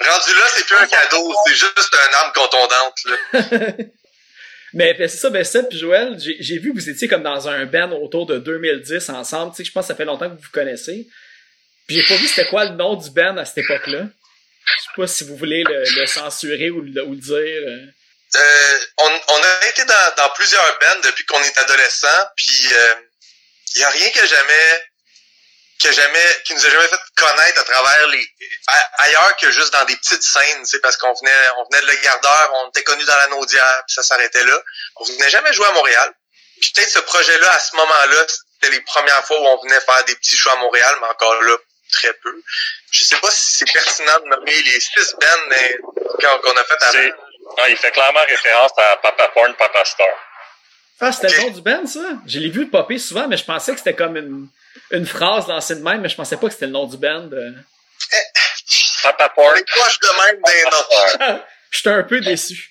rendu 0.00 0.34
là, 0.34 0.44
c'est 0.54 0.64
plus 0.66 0.76
un 0.76 0.86
cadeau, 0.86 1.34
c'est 1.46 1.54
juste 1.54 1.94
un 1.94 2.16
arme 2.18 2.32
contondante. 2.34 3.04
Là. 3.04 3.72
Mais 4.72 4.94
ben, 4.94 5.08
c'est 5.08 5.18
ça, 5.18 5.30
ben 5.30 5.44
Seb 5.44 5.68
puis 5.68 5.78
Joël, 5.78 6.16
j'ai 6.18 6.58
vu 6.58 6.70
que 6.72 6.78
vous 6.78 6.88
étiez 6.90 7.08
comme 7.08 7.22
dans 7.22 7.48
un 7.48 7.64
band 7.66 7.92
autour 7.92 8.26
de 8.26 8.38
2010 8.38 9.08
ensemble. 9.10 9.52
Tu 9.52 9.58
sais, 9.58 9.64
je 9.64 9.72
pense 9.72 9.84
que 9.84 9.88
ça 9.88 9.94
fait 9.94 10.04
longtemps 10.04 10.28
que 10.28 10.34
vous 10.34 10.42
vous 10.42 10.50
connaissez. 10.52 11.06
Puis 11.86 11.96
j'ai 11.96 12.02
pas 12.08 12.16
vu 12.20 12.26
c'était 12.26 12.48
quoi 12.48 12.64
le 12.64 12.74
nom 12.74 12.94
du 12.94 13.10
band 13.10 13.36
à 13.36 13.44
cette 13.44 13.58
époque-là. 13.58 14.00
Je 14.66 14.82
sais 14.82 14.88
pas 14.96 15.06
si 15.06 15.24
vous 15.24 15.36
voulez 15.36 15.62
le, 15.62 15.84
le 16.00 16.06
censurer 16.06 16.70
ou 16.70 16.80
le, 16.82 17.02
ou 17.04 17.12
le 17.12 17.20
dire. 17.20 17.34
euh. 17.36 17.86
Euh, 18.34 18.78
on, 18.98 19.04
on 19.28 19.36
a 19.42 19.68
été 19.68 19.84
dans, 19.84 20.14
dans 20.18 20.28
plusieurs 20.34 20.78
bands 20.80 21.00
depuis 21.04 21.24
qu'on 21.26 21.40
est 21.40 21.58
adolescent, 21.58 22.08
puis 22.36 22.66
il 23.74 23.80
y 23.80 23.84
a 23.84 23.90
rien 23.90 24.10
que 24.10 24.26
jamais 24.26 24.84
que 25.82 25.92
jamais 25.92 26.42
qui 26.44 26.54
nous 26.54 26.66
a 26.66 26.70
jamais 26.70 26.88
fait 26.88 27.00
connaître 27.16 27.60
à 27.60 27.64
travers 27.64 28.06
les 28.08 28.34
ailleurs 28.98 29.36
que 29.36 29.50
juste 29.50 29.72
dans 29.72 29.84
des 29.84 29.96
petites 29.96 30.22
scènes, 30.22 30.64
c'est 30.64 30.80
parce 30.80 30.96
qu'on 30.96 31.12
venait 31.12 31.48
on 31.58 31.64
venait 31.64 31.82
de 31.82 31.86
Le 31.86 31.96
Gardeur, 32.02 32.50
on 32.54 32.68
était 32.70 32.82
connus 32.82 33.04
dans 33.04 33.16
la 33.16 33.26
Naudière, 33.28 33.82
puis 33.86 33.94
ça 33.94 34.02
s'arrêtait 34.02 34.44
là. 34.44 34.58
On 34.96 35.04
venait 35.04 35.30
jamais 35.30 35.52
jouer 35.52 35.66
à 35.66 35.72
Montréal. 35.72 36.14
Puis 36.60 36.72
peut-être 36.74 36.90
ce 36.90 37.00
projet-là, 37.00 37.52
à 37.52 37.58
ce 37.58 37.76
moment-là, 37.76 38.26
c'était 38.54 38.72
les 38.74 38.80
premières 38.82 39.24
fois 39.26 39.38
où 39.38 39.46
on 39.46 39.62
venait 39.62 39.80
faire 39.80 40.02
des 40.04 40.14
petits 40.14 40.36
shows 40.36 40.50
à 40.50 40.56
Montréal, 40.56 40.96
mais 41.02 41.08
encore 41.08 41.42
là, 41.42 41.56
très 41.92 42.12
peu. 42.14 42.42
Je 42.90 43.04
sais 43.04 43.16
pas 43.16 43.30
si 43.30 43.52
c'est 43.52 43.70
pertinent 43.70 44.18
de 44.20 44.28
nommer 44.28 44.62
les 44.62 44.80
six 44.80 45.14
bands 45.20 46.38
qu'on 46.42 46.56
a 46.56 46.64
fait 46.64 46.82
avant. 46.82 47.16
ah, 47.58 47.68
il 47.68 47.76
fait 47.76 47.90
clairement 47.90 48.24
référence 48.26 48.72
à 48.78 48.96
Papa 48.96 49.28
Porn, 49.28 49.54
Papa 49.56 49.84
Star. 49.84 50.06
Ah, 51.00 51.12
c'était 51.12 51.28
le 51.28 51.42
nom 51.42 51.50
du 51.50 51.60
band, 51.60 51.86
ça? 51.86 52.00
Je 52.26 52.38
l'ai 52.38 52.48
vu 52.48 52.68
popper 52.68 52.98
souvent, 52.98 53.28
mais 53.28 53.36
je 53.36 53.44
pensais 53.44 53.72
que 53.72 53.78
c'était 53.78 53.94
comme 53.94 54.16
une, 54.16 54.48
une 54.90 55.06
phrase 55.06 55.46
lancée 55.46 55.74
de 55.74 55.82
même, 55.82 56.00
mais 56.00 56.08
je 56.08 56.16
pensais 56.16 56.36
pas 56.36 56.46
que 56.46 56.52
c'était 56.54 56.66
le 56.66 56.72
nom 56.72 56.86
du 56.86 56.96
band. 56.96 57.28
euh. 57.32 57.52
Papa 59.02 59.32
On 59.36 59.42
Porn, 59.42 59.56
est 59.58 59.64
proche 59.68 59.98
de 60.00 60.08
même 60.26 60.42
des 60.42 60.62
noms. 61.34 61.40
J'étais 61.70 61.90
un 61.90 62.02
peu 62.02 62.20
déçu. 62.20 62.70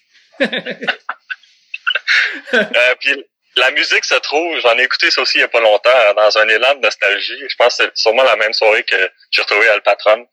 Euh, 2.53 2.95
puis 2.99 3.25
la 3.55 3.71
musique 3.71 4.03
se 4.05 4.15
trouve, 4.15 4.59
j'en 4.61 4.77
ai 4.77 4.83
écouté 4.83 5.09
ça 5.11 5.21
aussi 5.21 5.37
il 5.37 5.41
y 5.41 5.43
a 5.43 5.47
pas 5.47 5.59
longtemps, 5.61 6.13
dans 6.15 6.37
un 6.37 6.47
élan 6.47 6.75
de 6.75 6.81
nostalgie. 6.81 7.39
Je 7.49 7.55
pense 7.55 7.77
que 7.77 7.83
c'est 7.83 7.97
sûrement 7.97 8.23
la 8.23 8.35
même 8.35 8.53
soirée 8.53 8.83
que 8.83 8.95
j'ai 9.31 9.41
retrouvé 9.41 9.69
Al 9.69 9.81
Patron. 9.81 10.27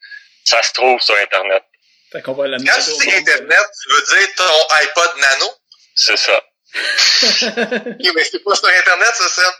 Ça 0.45 0.63
se 0.63 0.73
trouve 0.73 1.01
sur 1.01 1.15
Internet. 1.17 1.63
Fait 2.11 2.21
qu'on 2.23 2.33
va 2.33 2.49
la 2.49 2.57
Quand 2.59 2.65
tu 2.85 2.91
dis. 3.07 3.15
Internet, 3.15 3.67
tu 3.83 3.95
veux 3.95 4.17
dire 4.19 4.29
ton 4.37 4.75
iPod 4.83 5.11
Nano? 5.21 5.47
C'est 5.95 6.17
ça. 6.17 6.43
Mais 6.75 8.25
c'est 8.25 8.43
pas 8.45 8.55
sur 8.55 8.69
Internet, 8.69 9.15
ça, 9.15 9.29
Seb. 9.29 9.55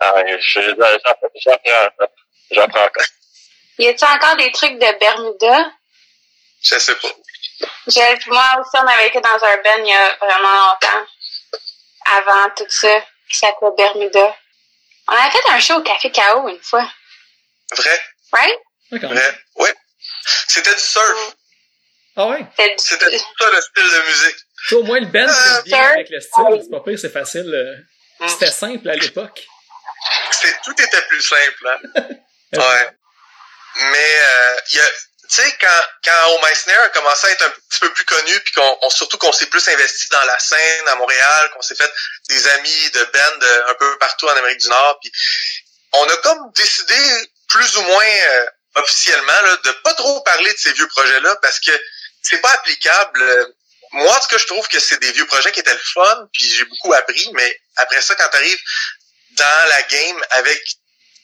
Ah, 0.00 0.14
je- 0.38 0.60
j'apprends, 0.60 1.28
j'apprends, 1.34 2.06
j'apprends 2.50 2.84
encore. 2.84 3.04
Y 3.78 3.88
a-t-il 3.88 4.04
encore 4.16 4.36
des 4.36 4.52
trucs 4.52 4.74
de 4.78 4.98
Bermuda? 4.98 5.70
Je 6.62 6.78
sais 6.78 6.94
pas. 6.94 7.08
Je- 7.86 8.30
moi 8.30 8.44
aussi, 8.60 8.70
on 8.74 8.86
avait 8.86 9.08
été 9.08 9.20
dans 9.20 9.28
un 9.42 9.56
band 9.62 9.78
il 9.78 9.86
y 9.88 9.92
a 9.94 10.16
vraiment 10.20 10.52
longtemps. 10.68 11.06
Avant 12.06 12.50
tout 12.56 12.66
ça, 12.68 13.00
qui 13.30 13.38
s'appelait 13.38 13.70
Bermuda. 13.76 14.36
On 15.08 15.12
avait 15.12 15.30
fait 15.30 15.50
un 15.50 15.60
show 15.60 15.74
au 15.76 15.82
Café 15.82 16.10
K.O. 16.12 16.48
une 16.48 16.62
fois. 16.62 16.88
Vrai? 17.76 18.00
Right? 18.32 18.58
Vrai? 18.92 19.38
Ouais. 19.56 19.74
C'était 20.48 20.74
du 20.74 20.80
surf. 20.80 21.34
Ah 22.16 22.26
ouais? 22.28 22.44
C'était 22.76 23.18
ça 23.18 23.50
le 23.50 23.60
style 23.60 23.90
de 23.90 24.06
musique. 24.08 24.36
Tu 24.36 24.68
sais, 24.68 24.74
au 24.74 24.82
moins 24.82 25.00
le 25.00 25.06
band 25.06 25.28
Euh, 25.28 25.32
c'est 25.56 25.64
bien 25.64 25.78
sir. 25.82 25.92
avec 25.92 26.08
le 26.10 26.20
style. 26.20 26.60
C'est 26.62 26.70
pas 26.70 26.80
pire, 26.80 26.98
c'est 26.98 27.12
facile. 27.12 27.54
euh. 27.54 28.24
Mm. 28.24 28.28
C'était 28.28 28.50
simple 28.50 28.88
à 28.90 28.94
l'époque. 28.94 29.46
Tout 30.64 30.72
était 30.82 31.02
plus 31.02 31.22
simple, 31.22 31.68
hein? 31.68 31.78
Euh, 31.96 32.02
Ouais. 32.58 32.90
Mais, 33.76 34.18
euh, 34.22 34.56
il 34.72 34.76
y 34.78 34.80
a, 34.80 34.88
tu 34.88 34.90
sais, 35.28 35.56
quand, 35.60 35.80
quand 36.04 36.30
O. 36.34 36.40
Meissner 36.44 36.74
a 36.74 36.88
commencé 36.88 37.28
à 37.28 37.30
être 37.30 37.42
un 37.46 37.50
petit 37.50 37.78
peu 37.80 37.92
plus 37.92 38.04
connu, 38.04 38.40
puis 38.40 38.52
qu'on, 38.54 38.78
on- 38.82 38.90
surtout 38.90 39.16
qu'on 39.18 39.32
s'est 39.32 39.46
plus 39.46 39.66
investi 39.68 40.08
dans 40.10 40.22
la 40.24 40.38
scène 40.40 40.88
à 40.88 40.96
Montréal, 40.96 41.50
qu'on 41.54 41.62
s'est 41.62 41.76
fait 41.76 41.90
des 42.28 42.48
amis 42.48 42.90
de 42.92 43.04
band 43.04 43.42
euh, 43.46 43.70
un 43.70 43.74
peu 43.74 43.98
partout 43.98 44.26
en 44.26 44.36
Amérique 44.36 44.58
du 44.58 44.68
Nord, 44.68 44.98
puis 45.00 45.12
on 45.92 46.08
a 46.08 46.16
comme 46.18 46.50
décidé, 46.56 46.96
plus 47.48 47.76
ou 47.76 47.82
moins 47.82 48.04
euh, 48.04 48.46
officiellement, 48.76 49.40
là, 49.44 49.56
de 49.64 49.70
pas 49.84 49.94
trop 49.94 50.20
parler 50.22 50.52
de 50.52 50.58
ces 50.58 50.72
vieux 50.72 50.88
projets-là, 50.88 51.36
parce 51.36 51.60
que 51.60 51.70
c'est 52.22 52.40
pas 52.40 52.52
applicable. 52.52 53.54
Moi, 53.92 54.16
en 54.16 54.20
tout 54.20 54.28
cas, 54.28 54.38
je 54.38 54.46
trouve 54.46 54.66
que 54.68 54.78
c'est 54.78 55.00
des 55.00 55.10
vieux 55.12 55.26
projets 55.26 55.50
qui 55.52 55.60
étaient 55.60 55.72
le 55.72 55.80
fun, 55.94 56.28
puis 56.32 56.46
j'ai 56.48 56.64
beaucoup 56.64 56.92
appris, 56.92 57.28
mais 57.34 57.60
après 57.76 58.00
ça, 58.00 58.14
quand 58.14 58.28
tu 58.30 58.36
arrives 58.36 58.60
dans 59.32 59.68
la 59.68 59.82
game 59.82 60.20
avec 60.30 60.62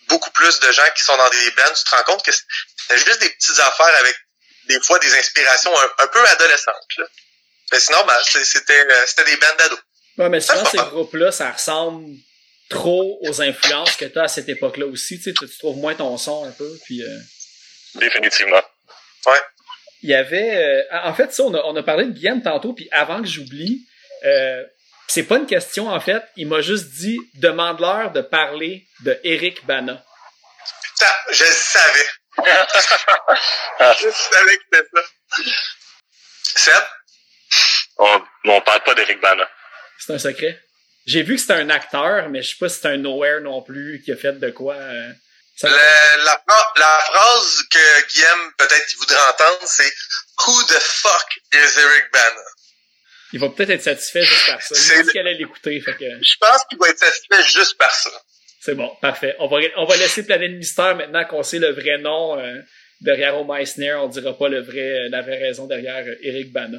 beaucoup 0.09 0.31
plus 0.31 0.59
de 0.61 0.73
gens 0.73 0.83
qui 0.97 1.03
sont 1.05 1.17
dans 1.17 1.29
des 1.31 1.51
bands, 1.53 1.73
tu 1.77 1.85
te 1.85 1.95
rends 1.95 2.03
compte 2.05 2.25
que 2.25 2.33
c'est 2.33 2.99
juste 3.07 3.21
des 3.21 3.29
petites 3.31 3.59
affaires 3.61 3.95
avec 3.99 4.17
des 4.69 4.81
fois 4.81 4.99
des 4.99 5.15
inspirations 5.17 5.73
un, 5.81 6.05
un 6.05 6.07
peu 6.09 6.27
adolescentes. 6.29 6.97
Là. 6.99 7.05
Mais 7.73 7.81
c'est 7.81 7.93
normal, 7.93 8.21
c'est- 8.25 8.45
c'était 8.45 8.85
euh, 8.89 9.07
c'était 9.07 9.25
des 9.25 9.37
bands 9.37 9.55
d'ados. 9.59 9.79
Ouais, 10.19 10.29
mais 10.29 10.41
souvent, 10.41 10.65
ces 10.65 10.77
groupes-là, 10.79 11.31
ça 11.31 11.51
ressemble 11.53 12.17
trop 12.71 13.19
aux 13.23 13.43
influences 13.43 13.97
que 13.97 14.07
tu 14.07 14.19
as 14.19 14.25
à 14.25 14.29
cette 14.29 14.49
époque-là 14.49 14.87
aussi. 14.87 15.19
Tu, 15.19 15.25
sais, 15.25 15.35
tu 15.35 15.49
tu 15.49 15.59
trouves 15.59 15.77
moins 15.77 15.95
ton 15.95 16.17
son 16.19 16.45
un 16.47 16.53
peu. 16.53 16.69
Puis, 16.85 17.03
euh, 17.03 17.19
Définitivement. 17.97 18.63
Il 20.03 20.11
y 20.11 20.15
avait... 20.15 20.57
euh, 20.57 20.83
en 21.05 21.15
fait, 21.15 21.33
ça, 21.33 21.43
on 21.45 21.55
a, 21.55 21.63
on 21.65 21.77
a 21.77 21.83
parlé 21.83 22.07
de 22.07 22.13
Guillaume 22.13 22.43
tantôt, 22.43 22.73
puis 22.73 22.89
avant 22.93 23.21
que 23.23 23.29
j'oublie, 23.29 23.87
euh, 24.25 24.65
c'est 25.09 25.23
pas 25.25 25.37
une 25.37 25.47
question, 25.47 25.89
en 25.89 26.01
fait. 26.01 26.23
Il 26.37 26.49
m'a 26.49 26.61
juste 26.61 26.91
dit, 26.91 27.19
demande-leur 27.35 28.13
de 28.13 28.21
parler 28.21 28.87
de 29.05 29.19
Eric 29.25 29.65
Bana. 29.67 30.05
Ça, 30.97 31.07
je 31.31 31.45
le 31.45 31.51
savais. 31.51 32.07
je 33.79 34.11
savais 34.11 34.57
que 34.57 34.63
c'était 34.73 34.87
ça. 34.95 35.03
Seb, 36.57 36.83
On, 37.99 38.23
on 38.47 38.61
parle 38.63 38.83
pas 38.83 38.95
d'Eric 38.95 39.21
Bana. 39.21 39.49
C'est 39.99 40.13
un 40.15 40.19
secret. 40.19 40.61
J'ai 41.07 41.23
vu 41.23 41.37
que 41.37 41.41
c'était 41.41 41.55
un 41.55 41.71
acteur, 41.71 42.29
mais 42.31 42.43
je 42.43 42.51
sais 42.51 42.57
pas 42.59 42.69
si 42.69 42.81
c'est 42.81 42.89
un 42.89 42.97
nowhere 42.97 43.41
non 43.41 43.63
plus 43.63 44.03
qui 44.05 44.11
a 44.13 44.17
fait 44.17 44.33
de 44.33 44.51
quoi. 44.51 44.75
euh, 44.75 45.13
ça- 45.57 45.69
le- 45.69 46.25
la, 46.25 46.43
phra- 46.47 46.73
la 46.79 46.99
phrase 47.07 47.63
que 47.71 48.07
Guillaume 48.09 48.53
peut-être 48.59 48.95
voudrait 48.99 49.23
entendre, 49.31 49.61
c'est 49.67 49.93
Who 50.47 50.63
the 50.65 50.79
fuck 50.81 51.27
is 51.55 51.79
Eric 51.81 52.05
Bana? 52.13 52.43
Il 53.33 53.41
va 53.41 53.49
peut-être 53.49 53.71
être 53.71 53.83
satisfait 53.83 54.23
juste 54.25 54.47
par 54.47 54.63
ça. 54.63 54.75
Il 54.99 55.03
dit 55.07 55.13
qu'elle 55.13 55.27
allait 55.27 55.39
l'écouter, 55.39 55.81
que 55.81 55.93
Je 55.93 56.37
pense 56.41 56.63
qu'il 56.69 56.79
va 56.79 56.89
être 56.89 56.99
satisfait 56.99 57.43
juste 57.43 57.77
par 57.77 57.91
ça. 57.93 58.11
c'est 58.61 58.75
bon, 58.75 58.95
parfait. 59.03 59.35
On 59.41 59.49
va, 59.49 59.59
on 59.77 59.85
va 59.85 59.97
laisser 59.97 60.25
planer 60.25 60.49
le 60.49 60.59
mystère 60.59 60.95
maintenant 60.95 61.25
qu'on 61.25 61.43
sait 61.43 61.59
le 61.59 61.73
vrai 61.73 61.99
nom 61.99 62.39
euh, 62.39 62.61
derrière 63.01 63.37
O. 63.37 63.45
Meissner. 63.45 63.95
On 63.95 64.09
dira 64.09 64.37
pas 64.39 64.49
le 64.49 64.63
vrai, 64.63 65.09
la 65.09 65.23
vraie 65.23 65.39
raison 65.39 65.67
derrière 65.67 66.05
euh, 66.07 66.17
Eric 66.23 66.53
Bana. 66.53 66.79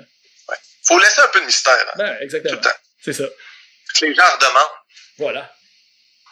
Faut 0.88 0.97
laisser 0.99 1.19
un 1.21 1.28
peu 1.28 1.41
de 1.41 1.45
mystère, 1.45 1.73
hein, 1.73 1.93
Ben, 1.97 2.15
tout 2.17 2.23
exactement. 2.23 2.55
le 2.55 2.61
temps. 2.61 2.78
C'est 3.03 3.13
ça. 3.13 3.25
Que 3.99 4.05
les 4.05 4.15
gens 4.15 4.23
redemandent. 4.36 4.78
Voilà. 5.17 5.53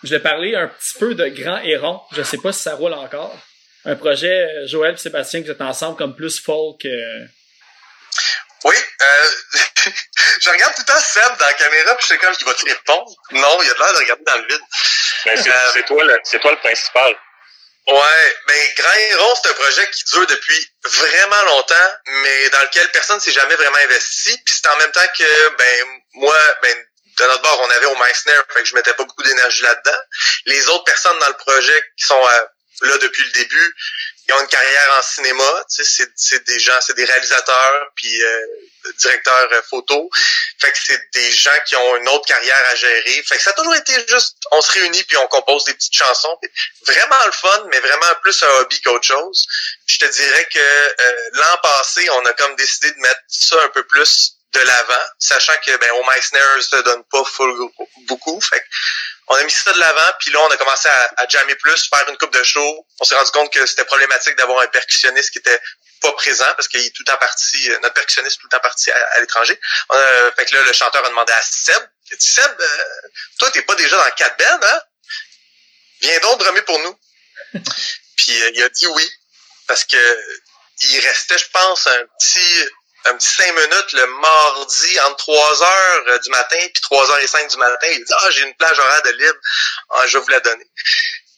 Je 0.06 0.12
vais 0.16 0.20
parler 0.22 0.56
un 0.56 0.68
petit 0.68 0.94
peu 1.00 1.16
de 1.16 1.28
Grand 1.30 1.58
Héron. 1.64 2.00
Je 2.12 2.22
sais 2.24 2.38
pas 2.38 2.52
si 2.54 2.62
ça 2.62 2.76
roule 2.76 2.94
encore. 2.94 3.36
Un 3.86 3.96
projet, 3.96 4.42
euh, 4.44 4.68
Joël 4.68 4.94
et 4.94 4.98
Sébastien, 4.98 5.42
que 5.42 5.46
vous 5.48 5.52
êtes 5.52 5.62
ensemble 5.62 5.98
comme 5.98 6.16
plus 6.16 6.40
folk. 6.40 6.86
euh, 6.86 7.26
Oui, 8.66 8.76
euh, 9.02 9.30
je 10.42 10.50
regarde 10.50 10.74
tout 10.76 10.82
le 10.82 10.94
temps 10.94 11.00
Seb 11.00 11.38
dans 11.40 11.46
la 11.46 11.54
caméra, 11.54 11.96
puis 11.96 12.04
je 12.04 12.08
sais 12.14 12.18
comme 12.18 12.36
qu'il 12.36 12.48
va 12.48 12.54
te 12.54 12.66
répondre? 12.66 13.12
Non, 13.32 13.62
il 13.64 13.70
a 13.70 13.74
l'air 13.74 13.94
de 13.94 13.98
regarder 14.00 14.24
dans 14.26 14.38
le 14.38 14.48
vide. 14.48 14.62
C'est, 15.24 15.48
Euh, 15.50 15.54
c'est 15.74 15.86
toi 15.86 16.04
le, 16.04 16.20
c'est 16.24 16.40
toi 16.40 16.52
le 16.52 16.58
principal. 16.58 17.16
Ouais, 17.88 18.36
ben 18.48 18.68
Grand 18.78 18.94
Héron, 19.12 19.34
c'est 19.42 19.50
un 19.50 19.54
projet 19.54 19.88
qui 19.92 20.04
dure 20.06 20.26
depuis 20.26 20.68
vraiment 20.86 21.44
longtemps, 21.48 21.92
mais 22.24 22.50
dans 22.50 22.62
lequel 22.62 22.90
personne 22.90 23.20
s'est 23.20 23.32
jamais 23.32 23.56
vraiment 23.56 23.78
investi. 23.84 24.36
Puis 24.44 24.56
c'est 24.62 24.68
en 24.70 24.78
même 24.78 24.92
temps 24.92 25.06
que 25.18 25.56
ben 25.58 25.88
moi, 26.16 26.36
ben 26.64 26.76
de 27.18 27.24
notre 27.26 27.42
bord, 27.42 27.62
on 27.62 27.70
avait 27.70 27.86
au 27.86 27.96
Meissner, 27.96 28.34
fait 28.54 28.62
que 28.62 28.66
je 28.66 28.76
mettais 28.76 28.94
pas 28.94 29.04
beaucoup 29.04 29.24
d'énergie 29.24 29.64
là-dedans. 29.64 30.00
Les 30.46 30.68
autres 30.70 30.84
personnes 30.84 31.18
dans 31.20 31.28
le 31.28 31.38
projet 31.38 31.84
qui 31.98 32.06
sont 32.06 32.22
euh, 32.22 32.42
là 32.82 32.98
depuis 32.98 33.24
le 33.24 33.32
début, 33.32 33.76
ils 34.28 34.34
ont 34.34 34.42
une 34.42 34.48
carrière 34.48 34.96
en 34.98 35.04
cinéma, 35.04 35.66
tu 35.74 35.84
sais, 35.84 36.08
c'est, 36.16 36.44
des 36.46 36.60
gens, 36.60 36.80
c'est 36.82 36.96
des 36.96 37.06
réalisateurs, 37.06 37.92
puis 37.96 38.24
euh, 38.24 38.46
directeurs 38.98 39.50
euh, 39.52 39.62
photo. 39.70 40.10
Fait 40.60 40.72
que 40.72 40.78
c'est 40.84 41.02
des 41.14 41.32
gens 41.32 41.52
qui 41.68 41.76
ont 41.76 41.98
une 41.98 42.10
autre 42.10 42.26
carrière 42.26 42.66
à 42.72 42.76
gérer. 42.76 43.24
Fait 43.28 43.38
que 43.38 43.44
ça 43.44 43.52
a 43.52 43.54
toujours 43.54 43.76
été 43.76 43.94
juste, 44.10 44.38
on 44.52 44.62
se 44.62 44.72
réunit 44.72 45.04
puis 45.04 45.18
on 45.18 45.28
compose 45.28 45.64
des 45.66 45.74
petites 45.74 45.94
chansons. 45.94 46.40
Vraiment 46.88 47.26
le 47.26 47.32
fun, 47.32 47.66
mais 47.72 47.80
vraiment 47.80 48.16
plus 48.22 48.42
un 48.44 48.50
hobby 48.62 48.82
qu'autre 48.82 49.06
chose. 49.06 49.46
Je 49.86 50.00
te 50.00 50.06
dirais 50.06 50.48
que 50.52 50.60
euh, 50.60 51.30
l'an 51.34 51.58
passé, 51.62 52.10
on 52.12 52.26
a 52.26 52.34
comme 52.34 52.56
décidé 52.56 52.92
de 52.92 53.00
mettre 53.00 53.22
ça 53.28 53.62
un 53.64 53.70
peu 53.70 53.84
plus 53.84 54.38
de 54.56 54.66
l'avant, 54.66 55.06
sachant 55.20 55.56
que 55.66 55.76
ben 55.78 55.92
au 55.92 56.04
Meissner 56.06 56.62
se 56.62 56.76
donne 56.78 57.04
pas 57.06 57.24
full 57.24 57.54
beaucoup. 58.08 58.40
Fait 58.42 58.64
on 59.28 59.36
a 59.36 59.44
mis 59.44 59.52
ça 59.52 59.74
de 59.74 59.80
l'avant, 59.80 60.12
puis 60.20 60.32
là 60.32 60.40
on 60.42 60.52
a 60.52 60.58
commencé 60.58 60.88
à, 60.88 61.14
à 61.18 61.28
jammer 61.28 61.56
plus, 61.56 61.90
faire 61.90 62.08
une 62.10 62.18
coupe 62.18 62.34
de 62.34 62.44
show. 62.44 62.88
On 63.00 63.04
s'est 63.04 63.16
rendu 63.16 63.32
compte 63.32 63.52
que 63.52 63.66
c'était 63.66 63.86
problématique 63.86 64.36
d'avoir 64.36 64.62
un 64.62 64.68
percussionniste 64.68 65.32
qui 65.32 65.40
était 65.40 65.60
pas 66.02 66.12
présent 66.14 66.52
parce 66.56 66.68
qu'il 66.68 66.82
est 66.82 66.96
tout 66.96 67.04
le 67.06 67.12
temps 67.12 67.18
parti, 67.18 67.72
euh, 67.72 67.80
notre 67.82 67.94
percussionniste 67.94 68.38
est 68.38 68.42
tout 68.42 68.48
le 68.48 68.56
temps 68.56 68.62
parti 68.62 68.92
à, 68.92 68.98
à 69.14 69.20
l'étranger. 69.20 69.60
Fait 70.36 70.46
que 70.46 70.56
là, 70.56 70.64
le 70.64 70.74
chanteur 70.74 71.04
a 71.04 71.10
demandé 71.10 71.34
à 71.34 71.42
Seb, 71.42 71.84
il 72.12 72.18
dit, 72.18 72.28
Seb, 72.28 72.56
euh, 72.60 73.08
toi, 73.40 73.50
t'es 73.52 73.64
pas 73.64 73.76
déjà 73.76 73.98
dans 73.98 74.12
quatre 74.12 74.38
bands, 74.38 74.68
hein? 74.68 74.82
Viens 76.02 76.20
donc 76.20 76.40
drummer 76.40 76.64
pour 76.66 76.80
nous. 76.80 77.00
Puis 78.18 78.42
euh, 78.42 78.52
il 78.54 78.64
a 78.64 78.70
dit 78.70 78.88
oui, 78.88 79.10
parce 79.68 79.86
que 79.86 79.98
il 80.82 81.00
restait, 81.00 81.38
je 81.38 81.50
pense, 81.52 81.88
un 81.88 82.06
petit 82.20 82.70
un 83.06 83.18
petit 83.18 83.36
cinq 83.36 83.54
minutes 83.54 83.92
le 83.94 84.08
mardi 84.08 85.00
entre 85.02 85.18
3 85.18 85.64
heures 85.64 86.04
euh, 86.08 86.20
du 86.20 86.30
matin 86.30 86.58
puis 86.58 86.82
3 86.82 87.12
heures 87.12 87.20
et 87.20 87.28
5 87.28 87.50
du 87.50 87.58
matin. 87.58 87.88
Il 87.92 88.04
dit 88.04 88.14
Ah, 88.18 88.30
j'ai 88.32 88.44
une 88.44 88.54
plage 88.56 88.80
horaire 88.80 89.02
de 89.04 89.12
libre, 89.12 89.40
ah, 89.92 90.08
je 90.08 90.18
vais 90.18 90.24
vous 90.24 90.30
la 90.30 90.40
donner. 90.40 90.66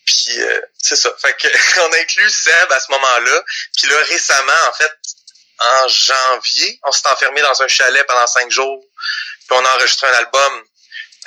Puis 0.06 0.42
euh, 0.42 0.62
c'est 0.82 0.96
ça. 0.96 1.14
Fait 1.22 1.36
que 1.36 1.48
on 1.82 1.94
a 1.94 1.98
inclus 1.98 2.30
Seb 2.30 2.72
à 2.72 2.80
ce 2.80 2.92
moment-là. 2.92 3.44
Puis 3.76 3.88
là, 3.88 3.98
récemment, 4.04 4.68
en 4.70 4.74
fait, 4.74 4.92
en 5.60 5.88
janvier, 5.88 6.80
on 6.84 6.92
s'est 6.92 7.08
enfermé 7.08 7.42
dans 7.42 7.62
un 7.62 7.68
chalet 7.68 8.06
pendant 8.08 8.28
cinq 8.28 8.50
jours. 8.52 8.84
Puis 9.48 9.58
on 9.58 9.66
a 9.66 9.76
enregistré 9.76 10.08
un 10.08 10.14
album. 10.14 10.64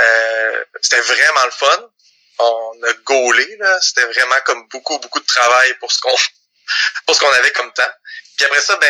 Euh, 0.01 0.65
c'était 0.81 1.01
vraiment 1.01 1.45
le 1.45 1.51
fun. 1.51 1.91
On 2.39 2.83
a 2.89 2.93
gaulé, 3.05 3.57
là. 3.59 3.79
C'était 3.83 4.07
vraiment 4.07 4.41
comme 4.47 4.67
beaucoup, 4.69 4.99
beaucoup 4.99 5.21
de 5.21 5.27
travail 5.27 5.75
pour 5.75 5.93
ce 5.93 6.01
qu'on 6.01 6.17
pour 7.07 7.15
ce 7.15 7.21
qu'on 7.21 7.33
avait 7.33 7.53
comme 7.53 7.73
temps. 7.75 7.93
Puis 8.37 8.47
après 8.47 8.63
ça, 8.63 8.77
ben 8.77 8.89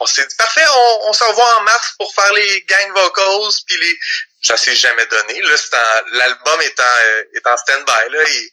on, 0.00 0.04
on 0.04 0.06
s'est 0.06 0.26
dit 0.26 0.34
parfait, 0.36 0.64
on, 0.68 1.08
on 1.08 1.12
se 1.12 1.24
revoit 1.24 1.58
en 1.58 1.62
mars 1.62 1.94
pour 1.98 2.12
faire 2.14 2.32
les 2.32 2.62
gang 2.62 2.92
vocals 2.94 3.52
puis 3.66 3.76
les 3.76 3.98
ça 4.42 4.56
s'est 4.56 4.74
jamais 4.74 5.04
donné. 5.06 5.40
Là, 5.42 5.56
c'est 5.56 5.74
en- 5.76 6.16
l'album 6.16 6.60
est 6.62 6.80
en, 6.80 6.82
euh, 7.04 7.22
est 7.34 7.46
en 7.46 7.56
stand-by. 7.58 8.10
Là, 8.12 8.18
il, 8.26 8.50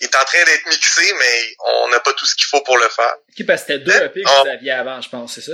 il 0.00 0.04
est 0.06 0.16
en 0.16 0.24
train 0.24 0.42
d'être 0.44 0.66
mixé, 0.66 1.12
mais 1.14 1.54
on 1.66 1.88
n'a 1.88 2.00
pas 2.00 2.12
tout 2.14 2.26
ce 2.26 2.34
qu'il 2.34 2.46
faut 2.46 2.60
pour 2.62 2.76
le 2.78 2.88
faire. 2.88 3.14
Ok, 3.28 3.46
parce 3.46 3.62
que 3.62 3.66
c'était 3.74 3.84
deux 3.84 3.92
EP 4.06 4.22
que 4.22 4.28
Oh. 4.28 4.42
vous 4.42 4.48
aviez 4.50 4.72
avant, 4.72 5.00
je 5.00 5.08
pense, 5.08 5.34
c'est 5.34 5.42
ça? 5.42 5.52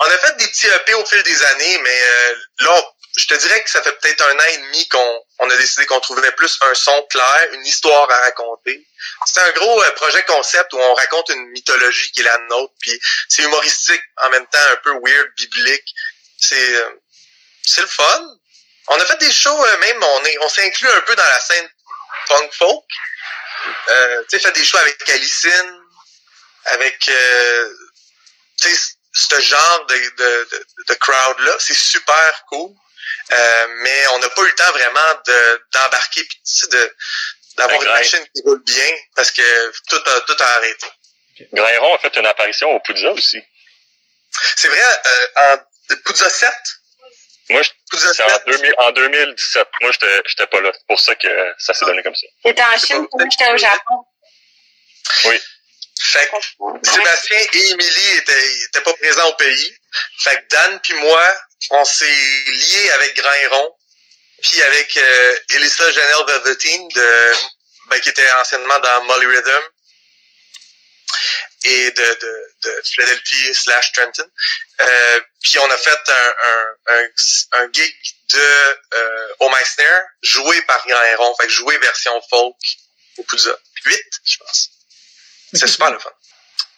On 0.00 0.06
a 0.06 0.18
fait 0.18 0.36
des 0.38 0.46
petits 0.46 0.66
EP 0.66 0.94
au 0.94 1.04
fil 1.04 1.22
des 1.22 1.42
années, 1.42 1.78
mais 1.78 2.02
euh, 2.06 2.34
là, 2.60 2.70
on- 2.74 2.93
je 3.16 3.26
te 3.26 3.34
dirais 3.34 3.62
que 3.62 3.70
ça 3.70 3.82
fait 3.82 3.92
peut-être 4.00 4.22
un 4.22 4.36
an 4.36 4.44
et 4.52 4.58
demi 4.58 4.88
qu'on 4.88 5.22
on 5.38 5.50
a 5.50 5.56
décidé 5.56 5.86
qu'on 5.86 6.00
trouvait 6.00 6.32
plus 6.32 6.58
un 6.62 6.74
son 6.74 7.02
clair, 7.10 7.48
une 7.52 7.64
histoire 7.64 8.10
à 8.10 8.18
raconter. 8.20 8.86
C'est 9.26 9.40
un 9.40 9.50
gros 9.52 9.82
euh, 9.82 9.90
projet 9.92 10.24
concept 10.24 10.72
où 10.72 10.78
on 10.78 10.94
raconte 10.94 11.28
une 11.28 11.46
mythologie 11.50 12.10
qui 12.12 12.20
est 12.20 12.24
la 12.24 12.38
nôtre, 12.38 12.74
puis 12.80 12.98
c'est 13.28 13.42
humoristique 13.42 14.02
en 14.22 14.30
même 14.30 14.46
temps 14.46 14.66
un 14.70 14.76
peu 14.76 14.92
weird, 15.02 15.28
biblique. 15.36 15.94
C'est 16.38 16.74
euh, 16.76 16.90
c'est 17.62 17.82
le 17.82 17.86
fun. 17.86 18.26
On 18.88 19.00
a 19.00 19.04
fait 19.06 19.18
des 19.18 19.32
shows, 19.32 19.64
euh, 19.64 19.78
même 19.78 20.02
on 20.02 20.24
est 20.24 20.38
on 20.40 20.48
s'est 20.48 20.66
inclus 20.66 20.90
un 20.90 21.00
peu 21.02 21.14
dans 21.14 21.24
la 21.24 21.40
scène 21.40 21.68
punk 22.28 22.52
folk. 22.52 22.84
Euh, 23.88 24.22
tu 24.28 24.38
sais, 24.38 24.38
fait 24.40 24.52
des 24.52 24.64
shows 24.64 24.78
avec 24.78 25.08
Alicine, 25.08 25.82
avec 26.66 27.08
euh, 27.08 27.74
tu 28.60 28.68
sais, 28.68 28.94
ce 29.12 29.40
genre 29.40 29.86
de, 29.86 29.94
de, 29.94 30.48
de, 30.50 30.66
de 30.88 30.94
crowd-là, 30.94 31.56
c'est 31.60 31.74
super 31.74 32.44
cool. 32.48 32.74
Euh, 33.32 33.66
mais 33.82 34.06
on 34.08 34.18
n'a 34.18 34.28
pas 34.30 34.42
eu 34.42 34.46
le 34.46 34.54
temps 34.54 34.70
vraiment 34.72 35.14
de, 35.26 35.62
d'embarquer 35.72 36.24
puis 36.24 36.40
sais, 36.44 36.66
de, 36.68 36.94
d'avoir 37.56 37.82
une 37.82 37.88
machine 37.88 38.26
qui 38.34 38.42
roule 38.42 38.62
bien 38.64 38.90
parce 39.16 39.30
que 39.30 39.72
tout 39.88 40.02
a, 40.10 40.20
tout 40.22 40.36
a 40.38 40.46
arrêté. 40.56 40.86
Grairon 41.52 41.94
a 41.94 41.98
fait 41.98 42.16
une 42.16 42.26
apparition 42.26 42.70
au 42.70 42.80
Poudza 42.80 43.10
aussi. 43.12 43.42
C'est 44.56 44.68
vrai, 44.68 44.80
euh, 45.06 45.26
en 45.36 45.96
Poudza 46.04 46.28
7, 46.28 46.52
Moi, 47.50 47.62
c'est 47.92 48.22
en, 48.22 48.28
7, 48.28 48.42
2000 48.46 48.74
en 48.78 48.92
2017. 48.92 49.68
Moi, 49.80 49.90
j'étais 49.92 50.46
pas 50.46 50.60
là. 50.60 50.70
C'est 50.72 50.86
pour 50.86 51.00
ça 51.00 51.14
que 51.14 51.54
ça 51.58 51.74
s'est 51.74 51.84
donné 51.84 52.02
comme 52.02 52.14
ça. 52.14 52.26
J'étais 52.44 52.62
en 52.62 52.78
Chine, 52.78 53.06
moi, 53.12 53.26
j'étais 53.30 53.50
au 53.50 53.56
Japon. 53.56 54.04
fait 55.98 56.28
que 56.28 56.88
Sébastien 56.88 57.38
et 57.52 57.70
Émilie 57.70 58.16
étaient, 58.18 58.62
étaient 58.64 58.80
pas 58.80 58.92
présents 58.94 59.28
au 59.28 59.34
pays. 59.34 59.76
Fait 60.18 60.36
que 60.36 60.48
Dan 60.48 60.80
puis 60.80 60.94
moi, 60.94 61.34
on 61.70 61.84
s'est 61.84 62.44
liés 62.46 62.90
avec 62.92 63.16
Grand 63.16 63.32
Héron, 63.32 63.76
puis 64.42 64.62
avec 64.62 64.96
euh, 64.96 65.36
Elissa 65.50 65.90
Janelle 65.92 66.26
Velveteen, 66.26 66.88
de, 66.88 67.32
ben, 67.86 68.00
qui 68.00 68.10
était 68.10 68.30
anciennement 68.32 68.78
dans 68.80 69.04
Molly 69.04 69.26
Rhythm, 69.26 69.62
et 71.64 71.90
de, 71.90 72.18
de, 72.20 72.54
de 72.62 72.82
Philadelphie 72.84 73.54
slash 73.54 73.92
Trenton. 73.92 74.30
Euh, 74.80 75.20
puis 75.42 75.58
on 75.58 75.70
a 75.70 75.76
fait 75.78 75.98
un, 76.08 76.74
un, 76.88 77.06
un, 77.52 77.72
gig 77.72 77.94
de 78.32 78.76
euh, 78.94 79.48
Meissner, 79.50 79.98
joué 80.22 80.60
par 80.62 80.86
Grand 80.86 81.02
Héron, 81.02 81.34
fait 81.40 81.46
que 81.46 81.52
joué 81.52 81.78
version 81.78 82.20
folk 82.28 82.56
au 83.18 83.22
Poudza. 83.22 83.56
8, 83.84 84.00
je 84.24 84.36
pense. 84.38 84.70
C'est 85.52 85.66
super 85.66 85.90
le 85.90 85.98
fun. 85.98 86.10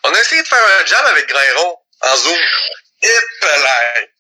On 0.04 0.14
a 0.14 0.20
essayé 0.20 0.42
de 0.42 0.46
faire 0.46 0.62
un 0.80 0.86
jam 0.86 1.06
avec 1.06 1.26
Grand 1.28 1.40
Héron 1.40 1.78
en 2.02 2.16
Zoom. 2.16 2.40
Épelay! 3.02 4.10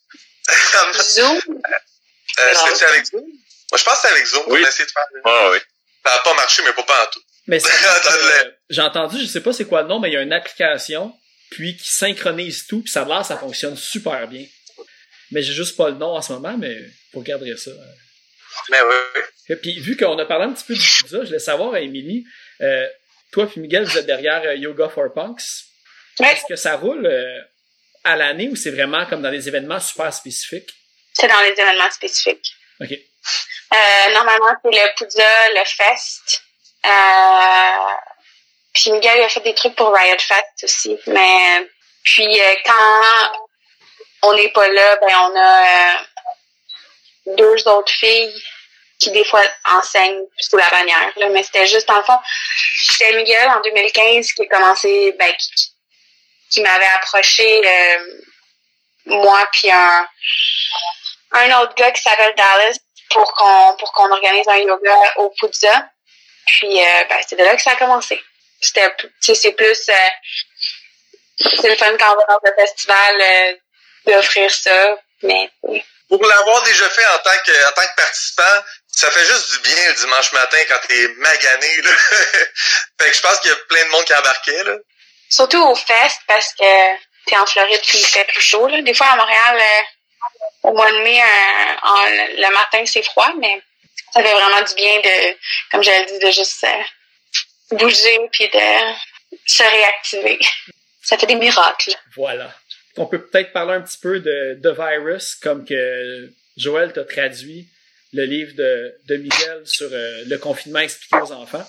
Zoom. 1.02 1.36
euh, 1.38 2.54
C'était-tu 2.54 2.84
avec 2.84 3.06
Zoom? 3.06 3.20
Moi, 3.22 3.78
je 3.78 3.84
pense 3.84 3.94
que 3.94 4.00
c'est 4.02 4.08
avec 4.14 4.26
Zoom 4.26 4.44
qu'on 4.44 4.52
Oui. 4.52 4.64
a 4.64 4.68
essayé 4.68 4.86
de 4.86 4.90
faire. 4.90 5.04
Ah 5.24 5.48
oui. 5.52 5.58
Ça 6.04 6.12
n'a 6.14 6.18
pas 6.20 6.34
marché, 6.34 6.62
mais 6.64 6.72
pas, 6.72 6.82
pas 6.84 7.04
en 7.04 7.06
tout. 7.10 7.20
Mais 7.48 7.58
euh, 7.64 8.50
j'ai 8.70 8.82
entendu, 8.82 9.18
je 9.20 9.26
sais 9.26 9.40
pas 9.40 9.52
c'est 9.52 9.64
quoi 9.66 9.82
le 9.82 9.88
nom, 9.88 9.98
mais 10.00 10.10
il 10.10 10.14
y 10.14 10.16
a 10.16 10.22
une 10.22 10.32
application, 10.32 11.12
puis 11.50 11.76
qui 11.76 11.88
synchronise 11.90 12.66
tout, 12.66 12.82
puis 12.82 12.90
ça 12.90 13.02
a 13.02 13.04
l'air, 13.06 13.24
ça 13.24 13.36
fonctionne 13.38 13.76
super 13.76 14.26
bien. 14.28 14.44
Mais 15.32 15.42
j'ai 15.42 15.52
juste 15.52 15.76
pas 15.76 15.88
le 15.90 15.96
nom 15.96 16.14
en 16.16 16.22
ce 16.22 16.32
moment, 16.32 16.56
mais 16.56 16.76
faut 17.12 17.20
regarder 17.20 17.56
ça. 17.56 17.70
Mais 18.70 18.80
oui, 18.82 18.94
oui. 19.16 19.20
Et 19.48 19.56
puis, 19.56 19.78
vu 19.80 19.96
qu'on 19.96 20.18
a 20.18 20.24
parlé 20.26 20.44
un 20.46 20.52
petit 20.52 20.64
peu 20.64 20.74
du 20.74 20.80
pizza, 20.80 21.18
je 21.20 21.26
voulais 21.26 21.38
savoir, 21.38 21.76
Émilie, 21.76 22.24
euh, 22.60 22.86
toi 23.32 23.46
puis 23.48 23.60
Miguel, 23.60 23.84
vous 23.84 23.98
êtes 23.98 24.06
derrière 24.06 24.42
euh, 24.44 24.54
Yoga 24.54 24.88
for 24.88 25.12
Punks. 25.12 25.42
Est-ce 26.20 26.44
que 26.48 26.56
ça 26.56 26.76
roule 26.76 27.06
euh, 27.06 27.40
à 28.06 28.16
l'année 28.16 28.48
ou 28.48 28.56
c'est 28.56 28.70
vraiment 28.70 29.04
comme 29.06 29.22
dans 29.22 29.30
des 29.30 29.48
événements 29.48 29.80
super 29.80 30.12
spécifiques? 30.12 30.70
C'est 31.12 31.28
dans 31.28 31.40
les 31.40 31.52
événements 31.52 31.90
spécifiques. 31.90 32.52
OK. 32.80 32.92
Euh, 32.92 34.12
normalement, 34.12 34.54
c'est 34.62 34.70
le 34.70 34.94
Poudza, 34.96 35.48
le 35.54 35.64
Fest. 35.64 36.42
Euh, 36.84 37.92
puis 38.72 38.92
Miguel 38.92 39.22
a 39.22 39.28
fait 39.28 39.40
des 39.40 39.54
trucs 39.54 39.74
pour 39.74 39.92
Riot 39.92 40.18
Fest 40.18 40.62
aussi. 40.62 40.96
Mais 41.06 41.68
puis 42.04 42.40
euh, 42.40 42.54
quand 42.64 43.32
on 44.22 44.34
n'est 44.34 44.50
pas 44.50 44.68
là, 44.68 44.96
ben 44.96 45.08
on 45.08 45.36
a 45.36 46.04
deux 47.36 47.68
autres 47.68 47.92
filles 47.92 48.34
qui 48.98 49.10
des 49.10 49.24
fois 49.24 49.42
enseignent 49.64 50.26
sous 50.38 50.56
la 50.56 50.70
bannière. 50.70 51.12
Là, 51.16 51.28
mais 51.30 51.42
c'était 51.42 51.66
juste 51.66 51.90
le 51.90 52.02
fond. 52.02 52.18
C'était 52.88 53.16
Miguel 53.16 53.48
en 53.48 53.60
2015 53.60 54.32
qui 54.32 54.42
a 54.42 54.46
commencé, 54.46 55.14
ben, 55.18 55.32
qui, 55.32 55.65
qui 56.50 56.60
m'avait 56.62 56.88
approché 56.94 57.62
euh, 57.66 57.98
moi 59.06 59.48
puis 59.52 59.70
un 59.70 60.08
un 61.32 61.60
autre 61.60 61.74
gars 61.74 61.90
qui 61.90 62.02
s'appelle 62.02 62.34
Dallas 62.36 62.78
pour 63.10 63.32
qu'on 63.34 63.76
pour 63.76 63.92
qu'on 63.92 64.10
organise 64.10 64.48
un 64.48 64.58
yoga 64.58 64.96
au 65.16 65.30
Poudza. 65.38 65.88
Puis 66.46 66.80
euh, 66.80 67.04
ben, 67.08 67.18
c'est 67.26 67.36
de 67.36 67.44
là 67.44 67.56
que 67.56 67.62
ça 67.62 67.72
a 67.72 67.76
commencé. 67.76 68.22
C'était 68.60 68.94
c'est 69.20 69.52
plus 69.52 69.88
euh, 69.88 70.08
c'est 71.38 71.68
le 71.68 71.76
fun 71.76 71.96
quand 71.98 72.12
on 72.12 72.16
va 72.16 72.24
dans 72.28 72.50
un 72.50 72.54
festival 72.54 73.20
euh, 73.20 73.54
d'offrir 74.06 74.50
ça, 74.50 74.96
mais. 75.22 75.50
Pour 76.08 76.24
l'avoir 76.24 76.62
déjà 76.62 76.88
fait 76.88 77.06
en 77.06 77.18
tant 77.18 77.38
que, 77.44 77.68
en 77.68 77.72
tant 77.72 77.82
que 77.82 77.96
participant, 77.96 78.64
ça 78.86 79.10
fait 79.10 79.24
juste 79.24 79.54
du 79.54 79.58
bien 79.68 79.88
le 79.88 79.94
dimanche 79.94 80.32
matin 80.32 80.58
quand 80.68 80.78
t'es 80.86 81.08
magané, 81.16 81.82
là. 81.82 81.90
fait 83.00 83.10
que 83.10 83.16
je 83.16 83.20
pense 83.20 83.40
qu'il 83.40 83.50
y 83.50 83.54
a 83.54 83.56
plein 83.68 83.84
de 83.84 83.90
monde 83.90 84.04
qui 84.04 84.14
embarquait, 84.14 84.64
là. 84.64 84.76
Surtout 85.28 85.62
au 85.62 85.74
fest 85.74 86.20
parce 86.26 86.52
que 86.54 86.96
t'es 87.26 87.36
en 87.36 87.46
Floride 87.46 87.80
puis 87.86 87.98
il 87.98 88.06
fait 88.06 88.24
plus 88.24 88.40
chaud. 88.40 88.66
Là. 88.68 88.82
Des 88.82 88.94
fois 88.94 89.08
à 89.08 89.16
Montréal, 89.16 89.58
euh, 89.60 90.68
au 90.68 90.72
mois 90.72 90.90
de 90.90 90.98
mai, 91.02 91.20
euh, 91.20 91.76
en- 91.82 92.06
le 92.36 92.52
matin 92.52 92.84
c'est 92.86 93.02
froid, 93.02 93.32
mais 93.40 93.60
ça 94.12 94.22
fait 94.22 94.32
vraiment 94.32 94.62
du 94.62 94.74
bien 94.74 95.00
de, 95.00 95.36
comme 95.70 95.82
je 95.82 95.90
le 95.90 96.06
dis, 96.06 96.18
de 96.26 96.30
juste 96.30 96.64
euh, 96.64 97.76
bouger 97.76 98.18
puis 98.32 98.48
de 98.48 98.94
se 99.46 99.62
réactiver. 99.62 100.38
Ça 101.02 101.18
fait 101.18 101.26
des 101.26 101.34
miracles. 101.36 101.94
Voilà. 102.16 102.52
On 102.96 103.06
peut 103.06 103.26
peut-être 103.26 103.52
parler 103.52 103.74
un 103.74 103.82
petit 103.82 103.98
peu 103.98 104.20
de 104.20 104.70
Virus, 104.70 105.34
comme 105.34 105.64
que 105.66 106.32
Joël 106.56 106.92
t'a 106.92 107.04
traduit 107.04 107.68
le 108.12 108.24
livre 108.24 108.52
de, 108.54 108.96
de 109.04 109.16
Miguel 109.16 109.62
sur 109.66 109.88
euh, 109.92 110.22
le 110.26 110.38
confinement 110.38 110.78
expliqué 110.78 111.16
aux 111.16 111.32
enfants. 111.32 111.64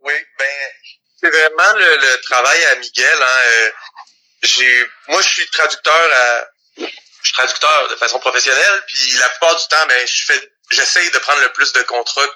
Oui, 0.00 0.12
ben, 0.38 0.46
c'est 1.20 1.30
vraiment 1.30 1.72
le, 1.74 1.96
le 1.96 2.20
travail 2.22 2.64
à 2.66 2.74
Miguel. 2.76 3.22
Hein. 3.22 3.42
Euh, 3.46 3.70
moi, 5.08 5.20
je 5.20 5.28
suis 5.28 5.50
traducteur 5.50 6.12
à, 6.12 6.46
je 6.76 6.84
suis 7.24 7.32
traducteur 7.32 7.88
de 7.88 7.96
façon 7.96 8.18
professionnelle, 8.20 8.82
puis 8.86 9.12
la 9.18 9.28
plupart 9.30 9.56
du 9.56 9.66
temps, 9.68 9.86
ben, 9.88 10.06
je 10.06 10.24
fais, 10.26 10.52
j'essaye 10.70 11.10
de 11.10 11.18
prendre 11.18 11.40
le 11.40 11.52
plus 11.52 11.72
de 11.72 11.82
contrats 11.82 12.28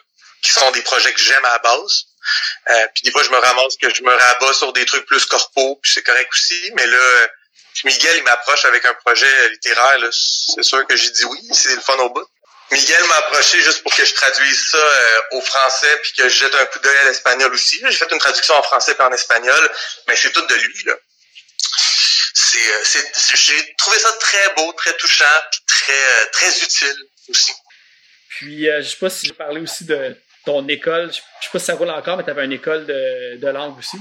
qui 0.43 0.51
sont 0.51 0.71
des 0.73 0.83
projets 0.83 1.13
que 1.13 1.21
j'aime 1.21 1.45
à 1.45 1.53
la 1.53 1.59
base. 1.59 2.05
Euh, 2.71 2.87
puis 2.95 3.03
des 3.05 3.11
fois, 3.11 3.23
je 3.23 3.31
me 3.31 3.37
ramasse 3.37 3.77
que 3.77 3.93
je 3.93 4.03
me 4.03 4.15
rabats 4.15 4.55
sur 4.55 4.73
des 4.73 4.85
trucs 4.85 5.07
plus 5.07 5.25
corpo, 5.27 5.79
puis 5.83 5.93
c'est 5.93 6.03
correct 6.03 6.31
aussi. 6.33 6.71
Mais 6.75 6.87
là, 6.87 6.97
euh, 6.97 7.29
Miguel, 7.85 8.17
il 8.19 8.23
m'approche 8.25 8.65
avec 8.65 8.85
un 8.85 8.95
projet 8.95 9.49
littéraire. 9.51 9.99
C'est 10.13 10.63
sûr 10.63 10.87
que 10.87 10.97
j'ai 10.97 11.11
dit 11.11 11.25
oui, 11.25 11.41
c'est 11.53 11.75
le 11.75 11.81
fun 11.81 11.97
au 11.99 12.11
bout. 12.11 12.27
Miguel 12.73 13.05
m'a 13.05 13.17
approché 13.17 13.61
juste 13.61 13.83
pour 13.83 13.95
que 13.95 14.05
je 14.05 14.15
traduise 14.15 14.71
ça 14.71 14.79
euh, 14.79 15.21
au 15.33 15.41
français 15.43 15.97
puis 16.03 16.13
que 16.17 16.29
je 16.29 16.39
jette 16.39 16.55
un 16.55 16.67
coup 16.67 16.79
d'œil 16.81 16.97
à 16.99 17.05
l'espagnol 17.05 17.53
aussi. 17.53 17.81
J'ai 17.89 17.97
fait 17.97 18.11
une 18.11 18.19
traduction 18.19 18.55
en 18.55 18.63
français 18.63 18.95
puis 18.95 19.05
en 19.05 19.13
espagnol, 19.13 19.71
mais 20.09 20.17
c'est 20.17 20.33
tout 20.33 20.47
de 20.47 20.55
lui 20.55 20.73
euh, 22.55 22.81
c'est, 22.85 23.37
j'ai 23.37 23.75
trouvé 23.77 23.99
ça 23.99 24.13
très 24.21 24.55
beau, 24.57 24.73
très 24.73 24.93
touchant, 24.97 25.25
puis 25.51 25.61
très 25.67 25.93
euh, 25.93 26.27
très 26.33 26.63
utile 26.63 26.97
aussi. 27.29 27.53
Puis, 28.29 28.69
euh, 28.69 28.83
je 28.83 28.89
sais 28.89 28.97
pas 28.97 29.11
si 29.11 29.27
j'ai 29.27 29.33
parlé 29.33 29.61
aussi 29.61 29.85
de 29.85 30.17
ton 30.45 30.67
école. 30.69 31.13
Je 31.13 31.21
je 31.41 31.45
sais 31.47 31.51
pas 31.53 31.59
si 31.59 31.65
ça 31.67 31.75
roule 31.75 31.91
encore, 31.91 32.17
mais 32.17 32.25
tu 32.25 32.31
avais 32.31 32.45
une 32.45 32.53
école 32.53 32.87
de, 32.87 33.37
de 33.37 33.49
langue 33.49 33.79
aussi. 33.79 33.99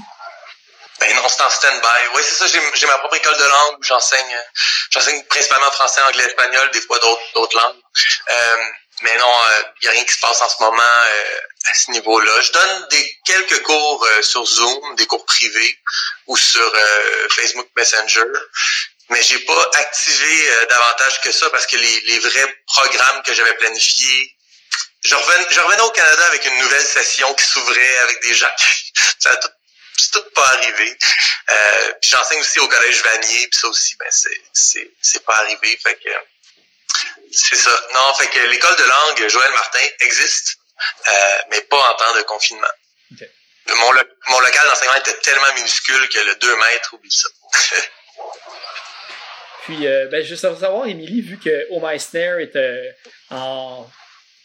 Ben 1.02 1.16
non, 1.16 1.28
c'est 1.28 1.42
en 1.42 1.50
stand-by. 1.50 2.14
Oui, 2.14 2.22
c'est 2.24 2.36
ça, 2.36 2.46
j'ai, 2.46 2.86
ma 2.86 2.98
propre 2.98 3.16
école 3.16 3.36
de 3.36 3.44
langue 3.44 3.76
où 3.80 3.82
j'enseigne, 3.82 4.34
euh, 4.34 4.42
j'enseigne 4.90 5.20
principalement 5.24 5.70
français, 5.72 6.00
anglais, 6.02 6.24
espagnol, 6.24 6.70
des 6.70 6.80
fois 6.80 7.00
d'autres, 7.00 7.56
langues. 7.56 7.76
Euh, 8.30 8.56
mais 9.02 9.16
non, 9.16 9.34
il 9.80 9.84
n'y 9.84 9.88
a 9.88 9.90
rien 9.90 10.04
qui 10.04 10.14
se 10.14 10.20
passe 10.20 10.40
en 10.42 10.48
ce 10.48 10.62
moment 10.62 10.80
euh, 10.80 11.40
à 11.70 11.74
ce 11.74 11.90
niveau-là. 11.90 12.40
Je 12.40 12.52
donne 12.52 12.86
des 12.90 13.18
quelques 13.24 13.62
cours 13.62 14.04
euh, 14.04 14.22
sur 14.22 14.44
Zoom, 14.46 14.94
des 14.94 15.06
cours 15.06 15.24
privés 15.26 15.78
ou 16.28 16.36
sur 16.36 16.72
euh, 16.72 17.28
Facebook 17.30 17.68
Messenger. 17.76 18.30
Mais 19.08 19.20
j'ai 19.22 19.40
pas 19.40 19.70
activé 19.74 20.50
euh, 20.50 20.66
davantage 20.66 21.20
que 21.22 21.32
ça 21.32 21.50
parce 21.50 21.66
que 21.66 21.76
les, 21.76 22.00
les 22.02 22.18
vrais 22.20 22.56
programmes 22.66 23.22
que 23.24 23.34
j'avais 23.34 23.54
planifiés, 23.54 24.36
je 25.02 25.16
revenais, 25.16 25.46
je 25.50 25.60
revenais 25.60 25.82
au 25.82 25.90
Canada 25.90 26.26
avec 26.26 26.44
une 26.44 26.58
nouvelle 26.58 26.86
session 26.86 27.34
qui 27.34 27.44
s'ouvrait 27.44 27.98
avec 28.04 28.22
des 28.22 28.34
gens. 28.34 28.50
a 29.24 29.36
tout, 29.36 29.48
c'est 30.02 30.10
tout 30.12 30.30
pas 30.34 30.46
arrivé. 30.54 30.96
Euh, 31.50 31.92
puis 32.00 32.10
j'enseigne 32.10 32.40
aussi 32.40 32.58
au 32.60 32.68
collège 32.68 33.02
Vanier, 33.02 33.48
puis 33.48 33.58
ça 33.60 33.68
aussi, 33.68 33.96
ben 33.96 34.08
c'est 34.10 34.40
c'est 34.52 34.90
c'est 35.00 35.24
pas 35.24 35.36
arrivé. 35.36 35.78
Fait 35.82 35.94
que 35.96 36.10
C'est 37.32 37.56
ça. 37.56 37.70
Non, 37.94 38.14
fait 38.14 38.28
que 38.28 38.40
l'école 38.46 38.76
de 38.76 38.84
langue 38.84 39.28
Joël 39.28 39.50
Martin 39.52 39.86
existe, 40.00 40.58
euh, 41.08 41.38
mais 41.50 41.60
pas 41.62 41.90
en 41.90 41.94
temps 41.94 42.14
de 42.16 42.22
confinement. 42.22 42.66
Mon, 43.76 43.92
lo- 43.92 44.02
mon 44.26 44.40
local 44.40 44.66
d'enseignement 44.66 44.96
était 44.96 45.14
tellement 45.20 45.52
minuscule 45.54 46.08
que 46.08 46.18
le 46.18 46.34
2 46.34 46.56
mètres, 46.56 46.94
oublie 46.94 47.10
ça. 47.12 47.28
Puis, 49.64 49.86
euh, 49.86 50.08
ben, 50.08 50.24
je 50.24 50.30
veux 50.34 50.36
savoir, 50.36 50.86
Émilie, 50.86 51.20
vu 51.22 51.38
que 51.38 51.66
Oh 51.70 51.78
Meissner 51.80 52.36
est 52.40 52.56
euh, 52.56 52.90
en 53.30 53.88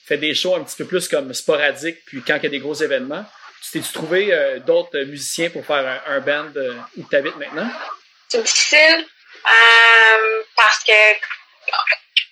fait 0.05 0.17
des 0.17 0.35
shows 0.35 0.55
un 0.55 0.63
petit 0.63 0.75
peu 0.75 0.85
plus 0.85 1.07
comme 1.07 1.33
sporadiques, 1.33 2.05
puis 2.05 2.21
quand 2.25 2.35
il 2.37 2.43
y 2.43 2.45
a 2.45 2.49
des 2.49 2.59
gros 2.59 2.75
événements, 2.75 3.25
tu 3.61 3.71
t'es-tu 3.71 3.93
trouvé 3.93 4.33
euh, 4.33 4.59
d'autres 4.59 4.97
musiciens 4.99 5.49
pour 5.49 5.65
faire 5.65 6.01
un, 6.05 6.19
band 6.19 6.51
euh, 6.55 6.75
où 6.97 7.03
tu 7.09 7.15
habites 7.15 7.35
maintenant? 7.35 7.69
C'est 8.27 8.41
difficile 8.41 9.07
euh, 9.45 10.43
parce 10.55 10.83
que 10.83 10.93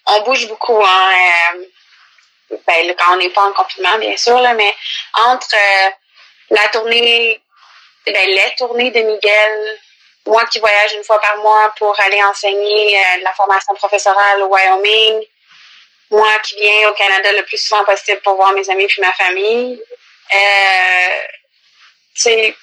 on 0.06 0.22
bouge 0.22 0.48
beaucoup. 0.48 0.82
Hein, 0.84 1.54
ben, 2.68 2.96
quand 2.98 3.14
on 3.14 3.18
n'est 3.18 3.30
pas 3.30 3.44
en 3.44 3.54
confinement, 3.54 3.98
bien 3.98 4.16
sûr, 4.18 4.40
là, 4.40 4.54
mais 4.54 4.74
entre 5.14 5.56
la 6.52 6.68
tournée, 6.70 7.42
ben, 8.06 8.28
les 8.28 8.56
tournées 8.58 8.92
de 8.92 9.00
Miguel, 9.00 9.80
moi 10.28 10.46
qui 10.46 10.60
voyage 10.60 10.94
une 10.94 11.04
fois 11.04 11.20
par 11.20 11.38
mois 11.38 11.74
pour 11.78 12.00
aller 12.02 12.24
enseigner 12.24 13.00
la 13.24 13.34
formation 13.34 13.74
professorale 13.76 14.44
au 14.44 14.48
Wyoming, 14.48 15.24
moi 16.12 16.40
qui 16.44 16.56
viens 16.56 16.90
au 16.90 16.94
Canada 16.94 17.32
le 17.34 17.44
plus 17.44 17.58
souvent 17.58 17.84
possible 17.84 18.22
pour 18.22 18.36
voir 18.36 18.54
mes 18.54 18.70
amis 18.70 18.88
puis 18.88 19.02
ma 19.02 19.14
famille. 19.14 19.82
Euh, 20.34 21.20
tu 22.16 22.22
sais, 22.22 22.56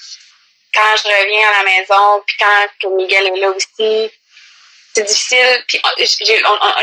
quand 0.75 0.97
je 0.97 1.09
reviens 1.09 1.49
à 1.49 1.59
la 1.59 1.65
maison, 1.65 2.23
puis 2.27 2.37
quand 2.39 2.91
Miguel 2.91 3.27
est 3.29 3.41
là 3.41 3.51
aussi, 3.51 4.11
c'est 4.95 5.03
difficile. 5.03 5.65
Puis 5.69 5.81
euh, 5.85 6.05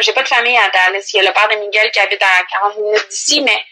j'ai 0.01 0.13
pas 0.13 0.23
de 0.23 0.27
famille 0.27 0.57
à 0.57 0.69
Dallas. 0.69 1.09
Il 1.13 1.17
y 1.17 1.19
a 1.19 1.23
le 1.23 1.33
père 1.33 1.47
de 1.49 1.55
Miguel 1.55 1.91
qui 1.91 1.99
habite 1.99 2.21
à 2.21 2.43
40 2.61 2.77
minutes 2.77 3.09
d'ici, 3.09 3.41
mais 3.41 3.63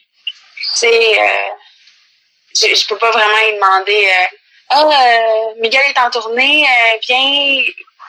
tu 0.55 0.79
sais, 0.79 1.19
euh, 1.19 1.49
je, 2.55 2.87
peux 2.87 2.97
pas 2.97 3.11
vraiment 3.11 3.37
lui 3.45 3.53
demander 3.53 4.07
euh, 4.07 4.37
Ah, 4.69 4.83
euh, 4.83 5.53
Miguel 5.57 5.83
est 5.87 5.99
en 5.99 6.09
tournée, 6.09 6.65
euh, 6.65 6.97
viens 7.07 7.63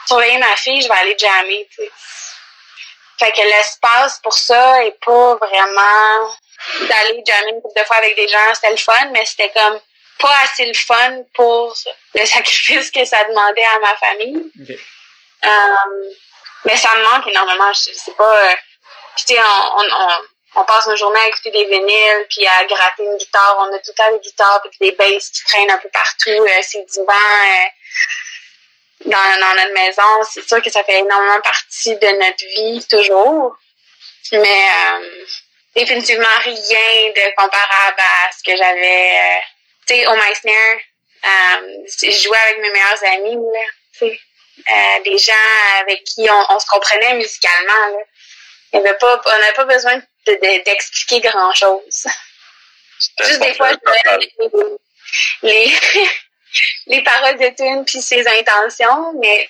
surveiller 0.07 0.39
ma 0.39 0.57
fille, 0.57 0.81
je 0.81 0.89
vais 0.89 0.95
aller 0.95 1.17
jammer. 1.19 1.69
tu 1.71 1.83
sais. 1.83 1.91
Fait 3.19 3.33
que 3.33 3.43
l'espace 3.43 4.21
pour 4.23 4.33
ça 4.33 4.85
est 4.85 4.99
pas 5.05 5.35
vraiment 5.37 6.31
d'aller 6.89 7.23
jammer 7.27 7.51
une 7.53 7.63
couple 7.63 7.81
de 7.81 7.85
fois 7.87 7.97
avec 7.97 8.17
des 8.17 8.29
gens, 8.29 8.55
c'était 8.55 8.71
le 8.71 8.77
fun, 8.77 9.07
mais 9.13 9.25
c'était 9.25 9.51
comme 9.51 9.81
pas 10.19 10.35
assez 10.43 10.67
le 10.67 10.75
fun 10.75 11.23
pour 11.35 11.75
le 12.15 12.25
sacrifice 12.35 12.91
que 12.91 13.05
ça 13.05 13.23
demandait 13.25 13.65
à 13.65 13.79
ma 13.79 13.97
famille. 13.97 14.43
Euh, 15.45 16.11
mais 16.65 16.77
ça 16.77 16.95
me 16.97 17.03
manque 17.05 17.27
énormément. 17.29 17.73
Je 17.73 17.93
sais 17.93 18.13
pas. 18.13 18.51
euh, 18.51 18.55
tu 19.17 19.35
sais, 19.35 19.39
on, 19.41 19.81
on, 19.81 19.85
on, 19.85 20.61
on 20.61 20.65
passe 20.65 20.87
nos 20.89 20.97
journées 20.97 21.21
à 21.21 21.29
écouter 21.29 21.51
des 21.53 21.65
vinyles, 21.67 22.27
puis 22.29 22.47
à 22.47 22.65
gratter 22.65 23.05
une 23.05 23.17
guitare. 23.17 23.57
On 23.61 23.73
a 23.75 23.79
tout 23.79 23.91
le 23.91 23.95
temps 23.95 24.13
des 24.13 24.19
guitares, 24.19 24.61
puis 24.63 24.91
des 24.91 24.93
basses 24.97 25.31
qui 25.31 25.45
traînent 25.45 25.71
un 25.71 25.79
peu 25.79 25.89
partout. 25.91 26.31
Euh, 26.31 26.59
c'est 26.63 26.85
du 26.85 26.99
vent 26.99 27.13
euh, 27.13 27.69
dans, 29.07 29.41
dans 29.41 29.55
notre 29.55 29.73
maison. 29.75 30.23
C'est 30.29 30.47
sûr 30.49 30.61
que 30.61 30.71
ça 30.71 30.83
fait 30.83 30.99
énormément 30.99 31.41
partie 31.41 31.95
de 31.97 32.07
notre 32.07 32.45
vie, 32.57 32.85
toujours. 32.89 33.57
Mais 34.33 34.69
euh, 34.93 35.25
définitivement 35.79 36.27
rien 36.45 37.11
de 37.17 37.35
comparable 37.37 37.99
à 38.01 38.31
ce 38.37 38.43
que 38.45 38.57
j'avais... 38.57 39.13
euh, 39.19 39.41
tu 39.87 39.95
sais, 39.95 40.07
au 40.07 40.15
Meissner, 40.17 40.81
euh, 41.25 41.85
je 42.03 42.11
jouais 42.11 42.39
avec 42.39 42.59
mes 42.61 42.71
meilleurs 42.71 43.05
amis, 43.05 43.37
là. 43.37 44.09
Euh, 44.71 45.03
des 45.05 45.17
gens 45.19 45.33
avec 45.81 46.03
qui 46.05 46.29
on, 46.29 46.45
on 46.53 46.59
se 46.59 46.67
comprenait 46.67 47.15
musicalement. 47.15 47.87
Là. 47.93 47.99
Il 48.73 48.77
y 48.81 48.81
avait 48.87 48.99
pas, 48.99 49.21
on 49.25 49.39
n'avait 49.39 49.53
pas 49.53 49.65
besoin 49.65 49.97
de- 49.97 50.03
de- 50.33 50.65
d'expliquer 50.65 51.21
grand-chose. 51.21 52.07
Juste 53.21 53.41
des 53.41 53.55
fois, 53.55 53.71
je 53.73 54.27
les, 55.43 55.73
les 56.87 57.03
paroles 57.05 57.39
de 57.39 57.49
tune 57.57 57.85
puis 57.85 58.03
ses 58.03 58.27
intentions, 58.27 59.13
mais 59.21 59.49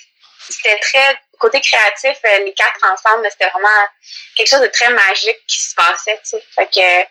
c'était 0.49 0.79
très 0.79 1.19
côté 1.39 1.61
créatif, 1.61 2.19
euh, 2.25 2.39
les 2.41 2.53
quatre 2.53 2.81
ensemble, 2.85 3.29
c'était 3.31 3.49
vraiment 3.51 3.87
quelque 4.37 4.49
chose 4.49 4.61
de 4.61 4.67
très 4.67 4.91
magique 4.91 5.39
qui 5.47 5.59
se 5.59 5.75
passait. 5.75 6.21
Fait 6.55 6.67
que 6.67 7.03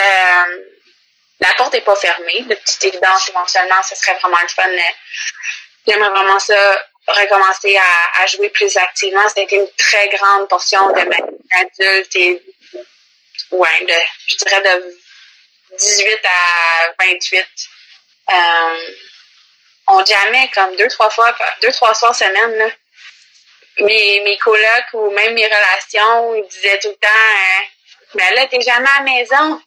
euh, 0.00 0.62
la 1.40 1.54
porte 1.54 1.74
est 1.74 1.80
pas 1.82 1.96
fermée. 1.96 2.42
De 2.42 2.54
toute 2.54 2.84
évidence, 2.84 3.28
éventuellement, 3.28 3.82
ce 3.82 3.94
serait 3.96 4.14
vraiment 4.18 4.40
le 4.40 4.48
fun. 4.48 4.68
euh, 4.68 4.80
J'aimerais 5.86 6.10
vraiment 6.10 6.38
ça 6.38 6.84
recommencer 7.06 7.76
à, 7.76 8.26
jouer 8.26 8.48
plus 8.50 8.76
activement. 8.76 9.28
C'était 9.28 9.56
une 9.56 9.68
très 9.76 10.08
grande 10.10 10.48
portion 10.48 10.88
de 10.92 11.00
ma 11.02 11.16
vie 11.16 11.38
adulte 11.50 12.14
et 12.16 12.42
ouais, 13.50 13.84
de, 13.84 13.94
je 14.28 14.36
dirais 14.36 14.62
de 14.62 14.96
18 15.76 16.18
à 16.24 17.04
28. 17.04 17.46
Euh, 18.30 18.92
on 19.88 20.04
jamais 20.04 20.48
comme 20.54 20.76
deux, 20.76 20.88
trois 20.88 21.10
fois, 21.10 21.34
deux, 21.60 21.72
trois 21.72 21.94
soirs 21.94 22.14
semaine. 22.14 22.72
Mes, 23.80 24.20
mes 24.20 24.36
colocs 24.38 24.92
ou 24.92 25.10
même 25.10 25.34
mes 25.34 25.46
relations, 25.46 26.34
ils 26.34 26.46
disaient 26.48 26.78
tout 26.78 26.88
le 26.88 26.94
temps, 26.94 27.08
euh, 27.08 27.64
ben 28.14 28.34
là, 28.34 28.46
t'es 28.46 28.60
jamais 28.60 28.88
à 28.88 28.98
la 28.98 29.04
maison. 29.04 29.62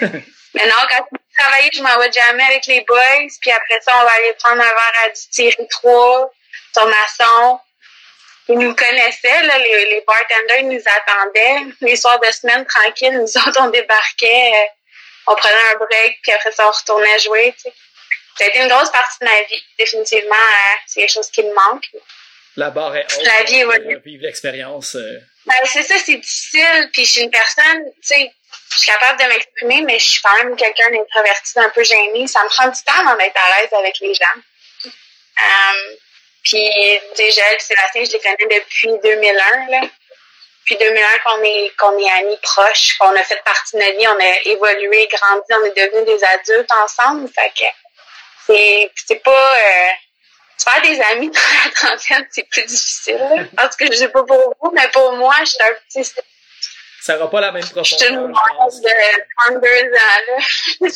Mais 0.54 0.66
non, 0.66 0.76
quand 0.90 1.06
je 1.12 1.42
travaillais, 1.42 1.70
je 1.72 1.82
m'en 1.82 1.98
vais 1.98 2.12
jamais 2.12 2.44
avec 2.44 2.66
les 2.66 2.82
boys, 2.82 3.26
puis 3.40 3.50
après 3.50 3.80
ça, 3.80 3.98
on 4.00 4.04
va 4.04 4.10
aller 4.12 4.34
prendre 4.34 4.60
un 4.60 4.64
verre 4.64 4.92
à 5.04 5.08
du 5.08 5.20
Thierry 5.30 5.66
3 5.68 6.30
sur 6.74 6.86
maçon. 6.86 7.58
Ils 8.48 8.58
nous 8.58 8.74
connaissaient, 8.74 9.42
là, 9.44 9.58
les, 9.58 9.86
les 9.86 10.04
bartenders 10.06 10.58
ils 10.58 10.68
nous 10.68 10.82
attendaient. 10.84 11.72
Les 11.80 11.96
soirs 11.96 12.20
de 12.20 12.30
semaine, 12.30 12.66
tranquilles, 12.66 13.18
nous 13.18 13.38
autres, 13.38 13.60
on 13.60 13.70
débarquait, 13.70 14.52
euh, 14.54 14.66
on 15.28 15.34
prenait 15.36 15.72
un 15.72 15.76
break, 15.76 16.18
puis 16.22 16.32
après 16.32 16.52
ça, 16.52 16.66
on 16.66 16.70
retournait 16.70 17.18
jouer, 17.20 17.54
tu 17.56 17.62
sais. 17.62 17.72
Ça 18.36 18.44
a 18.44 18.48
été 18.48 18.60
une 18.60 18.68
grosse 18.68 18.90
partie 18.90 19.18
de 19.20 19.26
ma 19.26 19.42
vie. 19.42 19.62
Définitivement, 19.78 20.34
euh, 20.34 20.76
c'est 20.86 21.00
quelque 21.00 21.12
chose 21.12 21.30
qui 21.30 21.42
me 21.42 21.54
manque. 21.54 21.86
La 22.56 22.70
barre 22.70 22.96
est 22.96 23.04
haute. 23.04 23.24
La 23.24 23.44
vie 23.44 23.62
euh, 23.62 23.98
Vivre 24.04 24.22
l'expérience. 24.24 24.94
euh, 24.94 25.18
Ben, 25.46 25.54
c'est 25.64 25.82
ça, 25.82 25.94
c'est 26.04 26.16
difficile. 26.16 26.90
Puis 26.92 27.04
je 27.04 27.10
suis 27.12 27.20
une 27.22 27.30
personne, 27.30 27.84
tu 27.96 28.08
sais, 28.14 28.30
je 28.72 28.78
suis 28.78 28.90
capable 28.90 29.20
de 29.22 29.26
m'exprimer, 29.26 29.82
mais 29.82 29.98
je 29.98 30.04
suis 30.04 30.22
quand 30.22 30.34
même 30.44 30.56
quelqu'un 30.56 30.90
d'introverti, 30.90 31.54
d'un 31.54 31.70
peu 31.70 31.82
gêné. 31.82 32.26
Ça 32.26 32.42
me 32.44 32.48
prend 32.48 32.68
du 32.68 32.82
temps 32.82 32.98
avant 33.06 33.16
d'être 33.16 33.36
à 33.36 33.60
l'aise 33.60 33.72
avec 33.72 33.98
les 34.00 34.14
gens. 34.14 34.40
Euh, 34.86 35.94
puis, 36.44 36.68
tu 37.16 37.22
sais, 37.24 37.30
Joël 37.30 37.56
et 37.56 37.60
Sébastien, 37.60 38.04
je 38.04 38.12
les 38.12 38.18
connais 38.20 38.60
depuis 38.60 38.90
2001, 39.02 39.70
là. 39.70 39.80
Puis 40.64 40.76
2001 40.76 41.18
qu'on 41.24 41.42
est, 41.42 41.72
qu'on 41.76 41.98
est 41.98 42.10
amis 42.20 42.38
proches, 42.42 42.96
qu'on 42.98 43.14
a 43.16 43.24
fait 43.24 43.42
partie 43.44 43.76
de 43.76 43.82
notre 43.82 43.98
vie, 43.98 44.06
on 44.06 44.20
a 44.20 44.40
évolué, 44.44 45.08
grandi, 45.10 45.42
on 45.50 45.64
est 45.64 45.76
devenus 45.76 46.04
des 46.06 46.24
adultes 46.24 46.70
ensemble. 46.84 47.28
Fait 47.34 47.50
que 47.58 47.64
c'est, 48.46 48.90
c'est 49.06 49.22
pas... 49.22 49.56
Euh, 49.56 49.88
se 50.64 50.70
faire 50.70 50.82
des 50.82 51.00
amis 51.12 51.30
dans 51.30 51.40
la 51.64 51.70
trentaine, 51.70 52.26
c'est 52.30 52.48
plus 52.48 52.64
difficile. 52.64 53.16
là. 53.18 53.44
Parce 53.56 53.76
que 53.76 53.86
je 53.86 53.96
sais 53.98 54.08
pas 54.08 54.22
pour 54.24 54.54
vous, 54.60 54.70
mais 54.72 54.88
pour 54.88 55.12
moi, 55.16 55.34
je 55.40 55.46
suis 55.46 55.62
un 55.62 55.74
petit 55.88 56.10
Ça 57.00 57.14
n'aura 57.16 57.30
pas 57.30 57.40
la 57.40 57.52
même 57.52 57.62
je 57.62 57.68
suis 57.82 58.04
une 58.06 58.32
profondeur. 58.32 58.56
pense. 58.58 58.80
de 58.80 58.90
32 59.48 59.68
ans. 59.68 60.88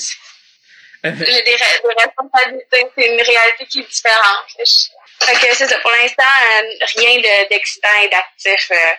J'ai 1.04 1.12
des, 1.42 1.56
re- 1.56 1.82
des 1.82 2.02
responsabilités, 2.04 2.86
c'est 2.96 3.06
une 3.06 3.20
réalité 3.20 3.66
qui 3.66 3.80
est 3.80 3.88
différente. 3.88 4.46
Je- 4.58 5.24
Fait 5.24 5.34
que 5.34 5.54
c'est 5.54 5.68
ça. 5.68 5.78
Pour 5.78 5.90
l'instant, 5.92 6.24
euh, 6.24 6.86
rien 6.96 7.18
de- 7.18 7.48
d'excitant 7.48 7.88
et 8.02 8.08
d'actif 8.08 8.70
euh, 8.72 8.92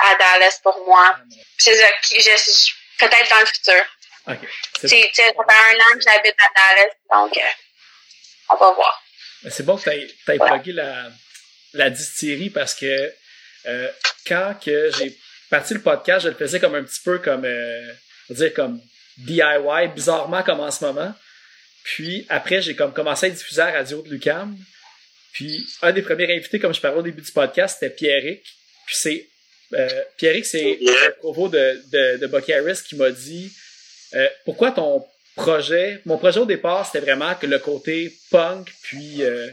à 0.00 0.14
Dallas 0.16 0.58
pour 0.62 0.84
moi. 0.86 1.16
C'est 1.58 1.74
ça. 1.76 1.86
qui- 2.02 2.20
je- 2.20 2.30
je- 2.30 2.72
Peut-être 2.98 3.28
dans 3.30 3.40
le 3.40 3.46
futur. 3.46 3.84
Ça 4.26 4.88
fait 4.88 5.12
un 5.48 5.74
an 5.80 5.94
que 5.94 6.00
j'habite 6.02 6.36
à 6.38 6.48
Dallas, 6.54 6.92
donc 7.10 7.36
euh, 7.36 7.40
on 8.50 8.56
va 8.56 8.70
voir. 8.72 9.02
C'est 9.48 9.64
bon 9.64 9.76
que 9.76 9.82
tu 9.82 9.90
aies, 9.90 10.38
plugué 10.38 10.72
la, 10.72 11.10
la 11.74 11.90
distillerie 11.90 12.50
parce 12.50 12.74
que 12.74 13.12
euh, 13.66 13.88
quand 14.26 14.54
que 14.62 14.90
j'ai 14.98 15.16
parti 15.50 15.74
le 15.74 15.80
podcast, 15.80 16.24
je 16.24 16.28
le 16.28 16.34
faisais 16.34 16.60
comme 16.60 16.74
un 16.74 16.82
petit 16.82 17.00
peu 17.00 17.18
comme, 17.18 17.44
euh, 17.44 17.92
on 18.28 18.34
va 18.34 18.38
dire 18.38 18.54
comme 18.54 18.80
DIY, 19.18 19.88
bizarrement 19.94 20.42
comme 20.42 20.60
en 20.60 20.70
ce 20.70 20.84
moment. 20.84 21.14
Puis 21.84 22.26
après, 22.28 22.62
j'ai 22.62 22.74
comme 22.74 22.92
commencé 22.92 23.26
à 23.26 23.30
diffuser 23.30 23.60
à 23.60 23.66
la 23.66 23.78
radio 23.78 24.02
de 24.02 24.10
Lucam. 24.10 24.56
Puis 25.32 25.66
un 25.82 25.92
des 25.92 26.02
premiers 26.02 26.32
invités, 26.34 26.58
comme 26.58 26.72
je 26.72 26.80
parlais 26.80 26.98
au 26.98 27.02
début 27.02 27.22
du 27.22 27.32
podcast, 27.32 27.78
c'était 27.78 27.94
Pierrick. 27.94 28.42
Puis 28.86 28.96
c'est 28.96 29.28
euh, 29.74 30.02
Pierrick, 30.16 30.46
c'est 30.46 30.78
le 30.80 31.18
provo 31.18 31.48
de, 31.48 31.82
de, 31.90 32.18
de 32.18 32.26
Bucky 32.26 32.52
Harris 32.52 32.78
qui 32.86 32.96
m'a 32.96 33.10
dit 33.10 33.52
euh, 34.14 34.28
pourquoi 34.44 34.70
ton 34.70 35.04
projet, 35.36 36.00
mon 36.04 36.18
projet 36.18 36.40
au 36.40 36.46
départ, 36.46 36.86
c'était 36.86 37.00
vraiment 37.00 37.34
que 37.34 37.46
le 37.46 37.58
côté 37.58 38.12
punk, 38.30 38.72
puis 38.82 39.22
euh, 39.22 39.48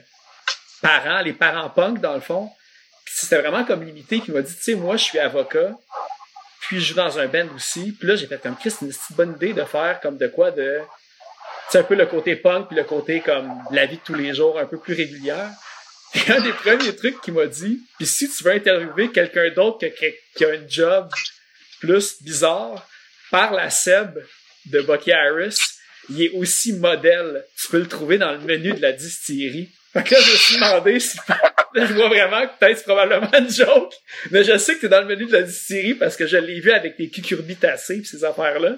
parents, 0.82 1.22
les 1.22 1.34
parents 1.34 1.70
punk 1.70 2.00
dans 2.00 2.14
le 2.14 2.22
fond. 2.22 2.50
C'était 3.06 3.40
vraiment 3.40 3.66
comme 3.66 3.84
limité, 3.84 4.20
qui 4.22 4.32
m'a 4.32 4.42
dit, 4.42 4.56
tu 4.56 4.62
sais, 4.62 4.76
moi 4.76 4.96
je 4.98 5.04
suis 5.04 5.20
avocat, 5.20 5.72
puis 6.62 6.80
je 6.80 6.90
joue 6.90 6.96
dans 6.96 7.20
un 7.20 7.28
band 7.28 7.48
aussi. 7.56 7.92
Puis 7.92 8.08
là, 8.08 8.16
j'ai 8.16 8.28
fait 8.28 8.42
comme 8.42 8.56
Chris, 8.56 8.72
c'est 8.72 8.86
une 8.86 8.94
bonne 9.12 9.34
idée 9.36 9.54
de 9.54 9.64
faire 9.66 10.00
comme 10.02 10.18
de 10.18 10.28
quoi 10.28 10.52
de. 10.52 10.80
Sais, 11.70 11.80
un 11.80 11.84
peu 11.84 11.96
le 11.96 12.06
côté 12.06 12.36
punk, 12.36 12.68
puis 12.68 12.76
le 12.78 12.84
côté 12.84 13.22
comme 13.22 13.52
la 13.72 13.86
vie 13.86 13.98
de 13.98 14.02
tous 14.02 14.14
les 14.14 14.34
jours, 14.34 14.60
un 14.60 14.66
peu 14.66 14.78
plus 14.80 14.94
régulière. 14.94 15.50
Et 16.14 16.30
un 16.32 16.42
des 16.42 16.52
premiers 16.52 16.94
trucs 16.96 17.22
qu'il 17.22 17.34
m'a 17.34 17.46
dit, 17.46 17.80
puis 17.98 18.06
si 18.06 18.30
tu 18.30 18.44
veux 18.44 18.52
interviewer 18.52 19.12
quelqu'un 19.12 19.50
d'autre 19.52 19.80
que- 19.80 20.14
qui 20.36 20.44
a 20.46 20.50
un 20.50 20.68
job 20.68 21.10
plus 21.80 22.22
bizarre, 22.22 22.86
parle 23.30 23.60
à 23.60 23.70
Seb 23.70 24.20
de 24.66 24.82
Bucky 24.82 25.12
Harris. 25.12 25.58
Il 26.10 26.22
est 26.24 26.32
aussi 26.32 26.74
modèle. 26.74 27.46
Tu 27.60 27.68
peux 27.68 27.80
le 27.80 27.88
trouver 27.88 28.18
dans 28.18 28.32
le 28.32 28.40
menu 28.40 28.74
de 28.74 28.82
la 28.82 28.92
distillerie. 28.92 29.70
Fait 29.94 30.04
que 30.04 30.14
là, 30.14 30.22
je 30.22 30.32
me 30.32 30.36
suis 30.38 30.56
demandé 30.56 31.00
si, 31.00 31.18
là, 31.28 31.86
je 31.86 31.94
vois 31.94 32.08
vraiment 32.08 32.48
que 32.48 32.58
peut-être 32.60 32.78
c'est 32.78 32.86
probablement 32.86 33.30
une 33.38 33.50
joke, 33.50 33.94
mais 34.30 34.44
je 34.46 34.58
sais 34.58 34.76
que 34.76 34.82
t'es 34.82 34.88
dans 34.88 35.02
le 35.02 35.06
menu 35.06 35.26
de 35.26 35.34
la 35.34 35.42
distillerie 35.42 35.96
parce 35.96 36.16
que 36.16 36.26
je 36.28 36.38
l'ai 36.38 36.62
vu 36.62 36.72
avec 36.72 36.96
tes 36.96 37.10
cucurbitacées 37.10 38.00
pis 38.00 38.06
ces 38.06 38.24
affaires-là. 38.24 38.78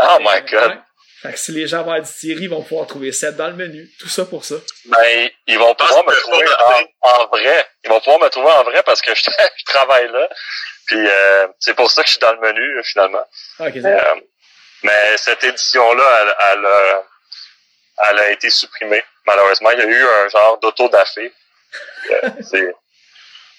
Oh 0.00 0.18
my 0.20 0.42
god. 0.50 0.70
Ouais. 0.70 0.78
Fait 1.22 1.32
que 1.32 1.38
si 1.38 1.52
les 1.52 1.66
gens 1.66 1.82
vont 1.82 1.92
à 1.92 1.94
la 1.94 2.00
distillerie, 2.02 2.42
ils 2.42 2.50
vont 2.50 2.62
pouvoir 2.62 2.86
trouver 2.86 3.10
Seb 3.10 3.36
dans 3.36 3.48
le 3.48 3.54
menu. 3.54 3.88
Tout 3.98 4.10
ça 4.10 4.26
pour 4.26 4.44
ça. 4.44 4.56
Ben, 4.84 5.30
ils 5.46 5.58
vont 5.58 5.74
pouvoir 5.74 6.04
me 6.04 6.12
trouver 6.12 6.46
en, 6.46 7.08
en 7.08 7.26
vrai. 7.28 7.66
Ils 7.82 7.88
vont 7.88 8.00
pouvoir 8.00 8.20
me 8.20 8.28
trouver 8.28 8.50
en 8.50 8.64
vrai 8.64 8.82
parce 8.84 9.00
que 9.00 9.14
je, 9.14 9.22
je 9.22 9.64
travaille 9.64 10.08
là. 10.12 10.28
Puis 10.86 10.98
euh, 10.98 11.46
c'est 11.58 11.72
pour 11.72 11.90
ça 11.90 12.02
que 12.02 12.08
je 12.08 12.12
suis 12.12 12.20
dans 12.20 12.32
le 12.32 12.40
menu, 12.40 12.82
finalement. 12.84 13.24
Ok, 13.58 13.70
c'est 13.72 13.80
bon. 13.80 13.88
Euh, 13.88 14.14
mais 14.84 15.16
cette 15.16 15.42
édition-là, 15.42 16.04
elle, 16.22 16.34
elle, 16.58 16.66
a- 16.66 17.02
elle 18.10 18.18
a 18.20 18.30
été 18.30 18.48
supprimée. 18.50 19.02
Malheureusement, 19.26 19.70
il 19.72 19.78
y 19.78 19.82
a 19.82 19.86
eu 19.86 20.02
un 20.06 20.28
genre 20.28 20.58
d'auto-dafé. 20.60 21.32
Euh, 22.10 22.30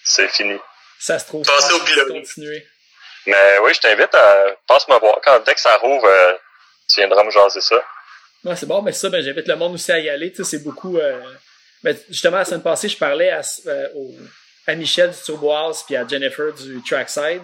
c'est, 0.04 0.28
fini. 0.30 0.58
Ça 1.00 1.20
se 1.20 1.26
trouve. 1.26 1.46
Passez 1.46 1.74
au 1.74 1.80
pilote. 1.80 2.08
continuer. 2.10 2.66
Mais 3.28 3.58
oui, 3.64 3.74
je 3.74 3.80
t'invite 3.82 4.14
à 4.14 4.46
passe 4.68 4.88
me 4.88 4.98
voir. 5.00 5.20
Quand 5.24 5.40
dès 5.46 5.56
que 5.56 5.60
ça 5.60 5.76
rouvre, 5.78 6.06
euh, 6.08 6.34
tu 6.88 7.00
viendras 7.02 7.24
me 7.24 7.32
jaser 7.32 7.62
ça. 7.62 7.84
Ouais, 8.44 8.56
c'est 8.56 8.68
bon, 8.68 8.82
mais 8.84 8.92
ça, 8.92 9.10
ben, 9.10 9.22
j'invite 9.24 9.48
le 9.48 9.56
monde 9.56 9.74
aussi 9.74 9.92
à 9.92 9.98
y 10.00 10.08
aller. 10.10 10.30
Tu 10.32 10.38
sais, 10.44 10.52
c'est 10.58 10.64
beaucoup. 10.64 10.98
Euh... 11.00 11.20
ben, 11.84 11.98
justement, 12.10 12.38
la 12.38 12.46
semaine 12.46 12.62
passée, 12.62 12.88
je 12.88 12.98
parlais 12.98 13.32
à, 13.32 13.42
euh, 13.66 13.88
au- 13.96 14.14
à 14.68 14.76
Michel 14.76 15.10
du 15.12 15.18
Turbo 15.24 15.52
House 15.52 15.84
puis 15.84 15.96
à 15.96 16.08
Jennifer 16.08 16.54
du 16.54 16.82
Trackside. 16.88 17.42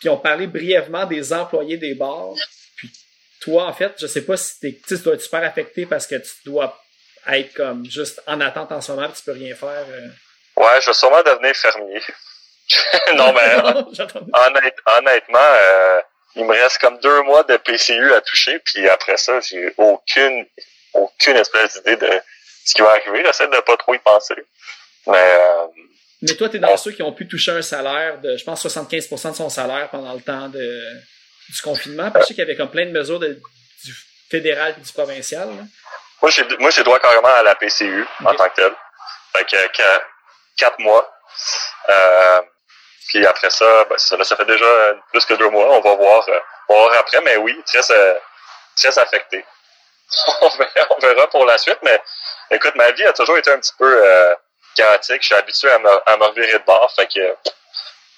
Puis 0.00 0.08
on 0.08 0.16
parlait 0.16 0.46
brièvement 0.46 1.04
des 1.04 1.32
employés 1.34 1.76
des 1.76 1.94
bars. 1.94 2.32
Toi, 3.44 3.64
en 3.66 3.72
fait, 3.72 3.92
je 4.00 4.06
sais 4.06 4.22
pas 4.24 4.36
si 4.36 4.58
t'es, 4.60 4.80
tu 4.86 4.96
dois 4.98 5.14
être 5.14 5.20
super 5.20 5.42
affecté 5.44 5.86
parce 5.86 6.06
que 6.06 6.16
tu 6.16 6.30
dois 6.46 6.78
être 7.28 7.52
comme 7.54 7.84
juste 7.90 8.22
en 8.26 8.40
attente 8.40 8.72
en 8.72 8.80
ce 8.80 8.92
moment, 8.92 9.08
tu 9.10 9.22
peux 9.22 9.32
rien 9.32 9.54
faire. 9.54 9.84
euh. 9.88 10.08
Ouais, 10.56 10.80
je 10.80 10.86
vais 10.86 10.92
sûrement 10.94 11.22
devenir 11.22 11.54
fermier. 11.54 12.00
non, 13.16 13.32
mais 13.32 13.54
honnête- 14.32 14.78
honnêtement, 14.86 15.38
euh, 15.38 16.00
il 16.36 16.44
me 16.44 16.52
reste 16.52 16.78
comme 16.78 16.98
deux 17.00 17.22
mois 17.22 17.42
de 17.44 17.56
PCU 17.58 18.12
à 18.14 18.20
toucher, 18.20 18.58
puis 18.60 18.88
après 18.88 19.16
ça, 19.16 19.40
j'ai 19.40 19.72
aucune, 19.76 20.46
aucune 20.94 21.36
espèce 21.36 21.74
d'idée 21.82 21.96
de 21.96 22.10
ce 22.64 22.74
qui 22.74 22.82
va 22.82 22.90
arriver. 22.92 23.22
J'essaie 23.24 23.46
de 23.48 23.60
pas 23.60 23.76
trop 23.76 23.94
y 23.94 23.98
penser. 23.98 24.34
Mais 25.06 25.12
euh, 25.18 25.66
Mais 26.22 26.34
toi, 26.34 26.48
tu 26.48 26.56
es 26.56 26.60
dans 26.60 26.76
ceux 26.78 26.92
qui 26.92 27.02
ont 27.02 27.12
pu 27.12 27.28
toucher 27.28 27.52
un 27.52 27.62
salaire 27.62 28.20
de, 28.20 28.36
je 28.38 28.44
pense, 28.44 28.64
75% 28.66 29.30
de 29.32 29.36
son 29.36 29.50
salaire 29.50 29.90
pendant 29.90 30.14
le 30.14 30.20
temps 30.22 30.48
de, 30.48 30.82
du 31.48 31.62
confinement. 31.62 32.10
Puis 32.10 32.22
je 32.22 32.26
sais 32.28 32.34
qu'il 32.34 32.42
y 32.42 32.46
avait 32.46 32.56
comme 32.56 32.70
plein 32.70 32.86
de 32.86 32.90
mesures 32.92 33.18
de- 33.20 33.40
du 33.84 33.94
fédéral 34.30 34.74
et 34.76 34.80
du 34.80 34.92
provincial. 34.92 35.48
là. 35.48 35.62
moi, 36.22 36.30
j'ai 36.30 36.44
moi 36.58 36.70
j'ai 36.70 36.82
droit 36.82 36.98
carrément 37.00 37.28
à 37.28 37.42
la 37.42 37.54
PCU 37.54 38.06
en 38.24 38.34
tant 38.34 38.48
que 38.48 38.54
tel. 38.56 38.72
Fait 39.36 39.44
que 39.44 39.66
qu- 39.68 40.04
quatre 40.56 40.78
mois. 40.78 41.10
Euh, 41.88 42.40
puis 43.08 43.26
après 43.26 43.50
ça, 43.50 43.84
ben, 43.84 43.98
ça, 43.98 44.16
là, 44.16 44.24
ça 44.24 44.36
fait 44.36 44.44
déjà 44.46 44.66
plus 45.12 45.24
que 45.26 45.34
deux 45.34 45.48
mois. 45.50 45.66
On 45.76 45.80
va 45.80 45.94
voir, 45.94 46.28
euh, 46.28 46.38
on 46.68 46.74
va 46.74 46.80
voir 46.88 46.98
après, 47.00 47.20
mais 47.22 47.36
oui, 47.36 47.60
très, 47.66 47.90
euh, 47.90 48.14
très 48.76 48.98
affecté. 48.98 49.44
on, 50.40 50.48
verra, 50.48 50.86
on 50.90 50.98
verra 51.00 51.26
pour 51.28 51.44
la 51.44 51.58
suite, 51.58 51.78
mais 51.82 52.00
écoute, 52.50 52.74
ma 52.76 52.90
vie 52.92 53.04
a 53.04 53.12
toujours 53.12 53.36
été 53.38 53.50
un 53.50 53.58
petit 53.58 53.72
peu 53.78 54.06
euh, 54.06 54.34
chaotique. 54.76 55.20
Je 55.22 55.26
suis 55.26 55.34
habitué 55.34 55.70
à 55.70 55.78
me, 55.78 55.88
à 56.08 56.16
me 56.16 56.24
revirer 56.24 56.52
de 56.58 56.64
bord, 56.64 56.90
fait 56.94 57.06
que 57.12 57.36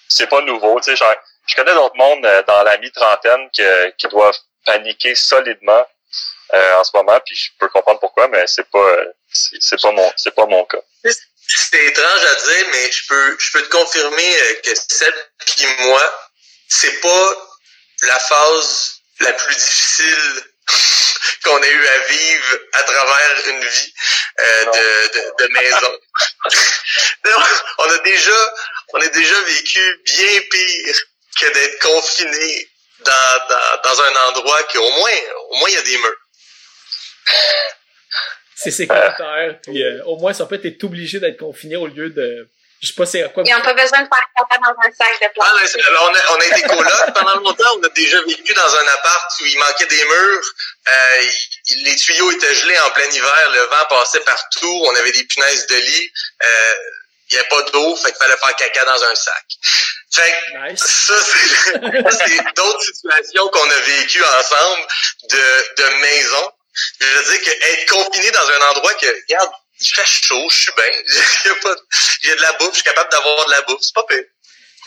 c'est 0.09 0.27
pas 0.29 0.41
nouveau. 0.43 0.79
Tu 0.81 0.91
sais, 0.91 0.97
genre, 0.97 1.15
je 1.47 1.55
connais 1.57 1.75
d'autres 1.75 1.97
mondes 1.97 2.25
euh, 2.27 2.43
dans 2.47 2.63
la 2.63 2.77
mi-trentaine 2.79 3.49
que- 3.57 3.91
qui 3.99 4.09
doivent 4.09 4.37
paniquer 4.65 5.15
solidement 5.15 5.87
euh, 6.55 6.75
en 6.77 6.85
ce 6.85 6.91
moment, 6.95 7.19
puis 7.25 7.35
je 7.37 7.51
peux 7.59 7.69
comprendre 7.69 8.01
pourquoi, 8.01 8.29
mais 8.29 8.47
c'est 8.47 8.69
pas 8.71 8.79
euh, 8.79 9.05
c'est 9.33 9.57
c'est 9.61 9.81
pas 9.81 9.91
mon 9.93 10.13
c'est 10.17 10.35
pas 10.35 10.47
mon 10.47 10.65
cas. 10.65 10.79
C'est 11.49 11.85
étrange 11.87 12.25
à 12.25 12.35
dire, 12.35 12.67
mais 12.73 12.91
je 12.91 13.07
peux, 13.09 13.37
je 13.39 13.53
peux 13.53 13.63
te 13.63 13.69
confirmer 13.69 14.37
euh, 14.41 14.55
que 14.65 14.71
celle 14.75 15.15
puis 15.39 15.67
moi, 15.81 16.31
c'est 16.69 17.01
pas 17.01 17.35
la 18.03 18.19
phase 18.19 18.95
la 19.21 19.33
plus 19.33 19.55
difficile 19.55 20.45
qu'on 21.45 21.63
ait 21.63 21.71
eu 21.71 21.87
à 21.87 21.99
vivre 22.09 22.59
à 22.73 22.83
travers 22.83 23.49
une 23.49 23.65
vie 23.65 23.95
euh, 24.41 24.65
de, 24.65 25.19
de, 25.19 25.45
de 25.47 25.53
maison. 25.53 25.99
On 27.79 27.91
a 27.91 27.99
déjà, 27.99 28.55
on 28.95 29.01
a 29.01 29.09
déjà 29.09 29.41
vécu 29.43 30.01
bien 30.05 30.41
pire 30.51 30.97
que 31.39 31.53
d'être 31.53 31.79
confiné 31.83 32.69
dans, 33.01 33.47
dans, 33.49 33.81
dans 33.85 34.01
un 34.03 34.29
endroit 34.29 34.63
qui 34.65 34.79
au 34.79 34.91
moins, 34.91 35.11
au 35.51 35.57
moins 35.57 35.69
il 35.69 35.75
y 35.75 35.79
a 35.79 35.83
des 35.83 35.99
murs. 35.99 36.17
C'est 38.55 38.71
sécuritaire. 38.71 39.59
Puis 39.63 39.83
euh, 39.83 40.03
au 40.07 40.17
moins, 40.17 40.33
ça 40.33 40.47
peut 40.47 40.59
être 40.65 40.83
obligé 40.85 41.21
d'être 41.21 41.39
confiné 41.39 41.77
au 41.77 41.87
lieu 41.87 42.09
de. 42.11 42.49
Je 42.83 42.89
sais 42.89 42.95
pas 42.95 43.07
c'est 43.07 43.23
à 43.23 43.29
quoi. 43.29 43.43
Ils 43.47 43.53
n'ont 43.55 43.61
pas 43.63 43.73
besoin 43.75 44.01
de 44.03 44.09
faire 44.09 44.27
caca 44.37 44.59
dans 44.63 44.71
un 44.71 44.93
sac 44.93 45.21
de 45.21 45.27
Ah, 45.41 45.53
plastique. 45.59 45.83
alors, 45.87 46.11
on, 46.11 46.15
a, 46.15 46.37
on 46.37 46.41
a 46.41 46.47
été 46.47 46.63
coloc 46.63 47.15
pendant 47.15 47.37
longtemps. 47.41 47.77
On 47.79 47.83
a 47.85 47.89
déjà 47.91 48.21
vécu 48.23 48.53
dans 48.55 48.77
un 48.77 48.87
appart 48.89 49.33
où 49.41 49.45
il 49.47 49.59
manquait 49.59 49.87
des 49.87 50.05
murs. 50.05 50.53
Euh, 50.89 51.23
il- 51.69 51.85
les 51.85 51.97
tuyaux 51.97 52.31
étaient 52.33 52.55
gelés 52.55 52.79
en 52.81 52.91
plein 52.91 53.09
hiver. 53.11 53.51
Le 53.53 53.61
vent 53.61 53.85
passait 53.91 54.21
partout. 54.21 54.83
On 54.87 54.95
avait 54.95 55.13
des 55.13 55.25
punaises 55.25 55.67
de 55.67 55.75
lit. 55.75 56.11
Euh, 56.45 56.75
il 57.31 57.35
n'y 57.35 57.39
avait 57.41 57.49
pas 57.49 57.63
d'eau. 57.73 57.97
Fait 57.97 58.09
qu'il 58.13 58.19
fallait 58.19 58.37
faire 58.37 58.57
caca 58.57 58.85
dans 58.85 59.05
un 59.05 59.15
sac. 59.15 59.45
Fait 60.13 60.31
que 60.31 60.71
Nice. 60.73 60.81
ça, 61.09 62.27
c'est 62.27 62.55
d'autres 62.55 62.83
situations 62.83 63.49
qu'on 63.49 63.71
a 63.71 63.79
vécues 63.81 64.25
ensemble 64.25 64.87
de, 65.31 65.75
de 65.83 66.01
maison. 66.01 66.53
Je 67.01 67.07
veux 67.07 67.25
dire 67.39 67.43
que 67.43 67.65
être 67.73 67.89
confiné 67.91 68.31
dans 68.31 68.49
un 68.49 68.61
endroit 68.71 68.95
que, 68.95 69.07
regarde, 69.07 69.51
il 69.81 69.87
fait 69.87 70.07
chaud, 70.07 70.49
je 70.51 70.57
suis 70.57 70.73
bien. 70.73 70.91
J'ai 72.23 72.37
de 72.37 72.41
la 72.43 72.53
bouffe, 72.53 72.71
je 72.71 72.75
suis 72.77 72.83
capable 72.85 73.11
d'avoir 73.11 73.47
de 73.47 73.51
la 73.51 73.63
bouffe. 73.63 73.81
C'est 73.83 73.95
pas 73.95 74.05
pire. 74.05 74.25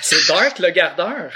C'est 0.01 0.25
Dark, 0.27 0.59
le 0.59 0.69
gardeur. 0.69 1.31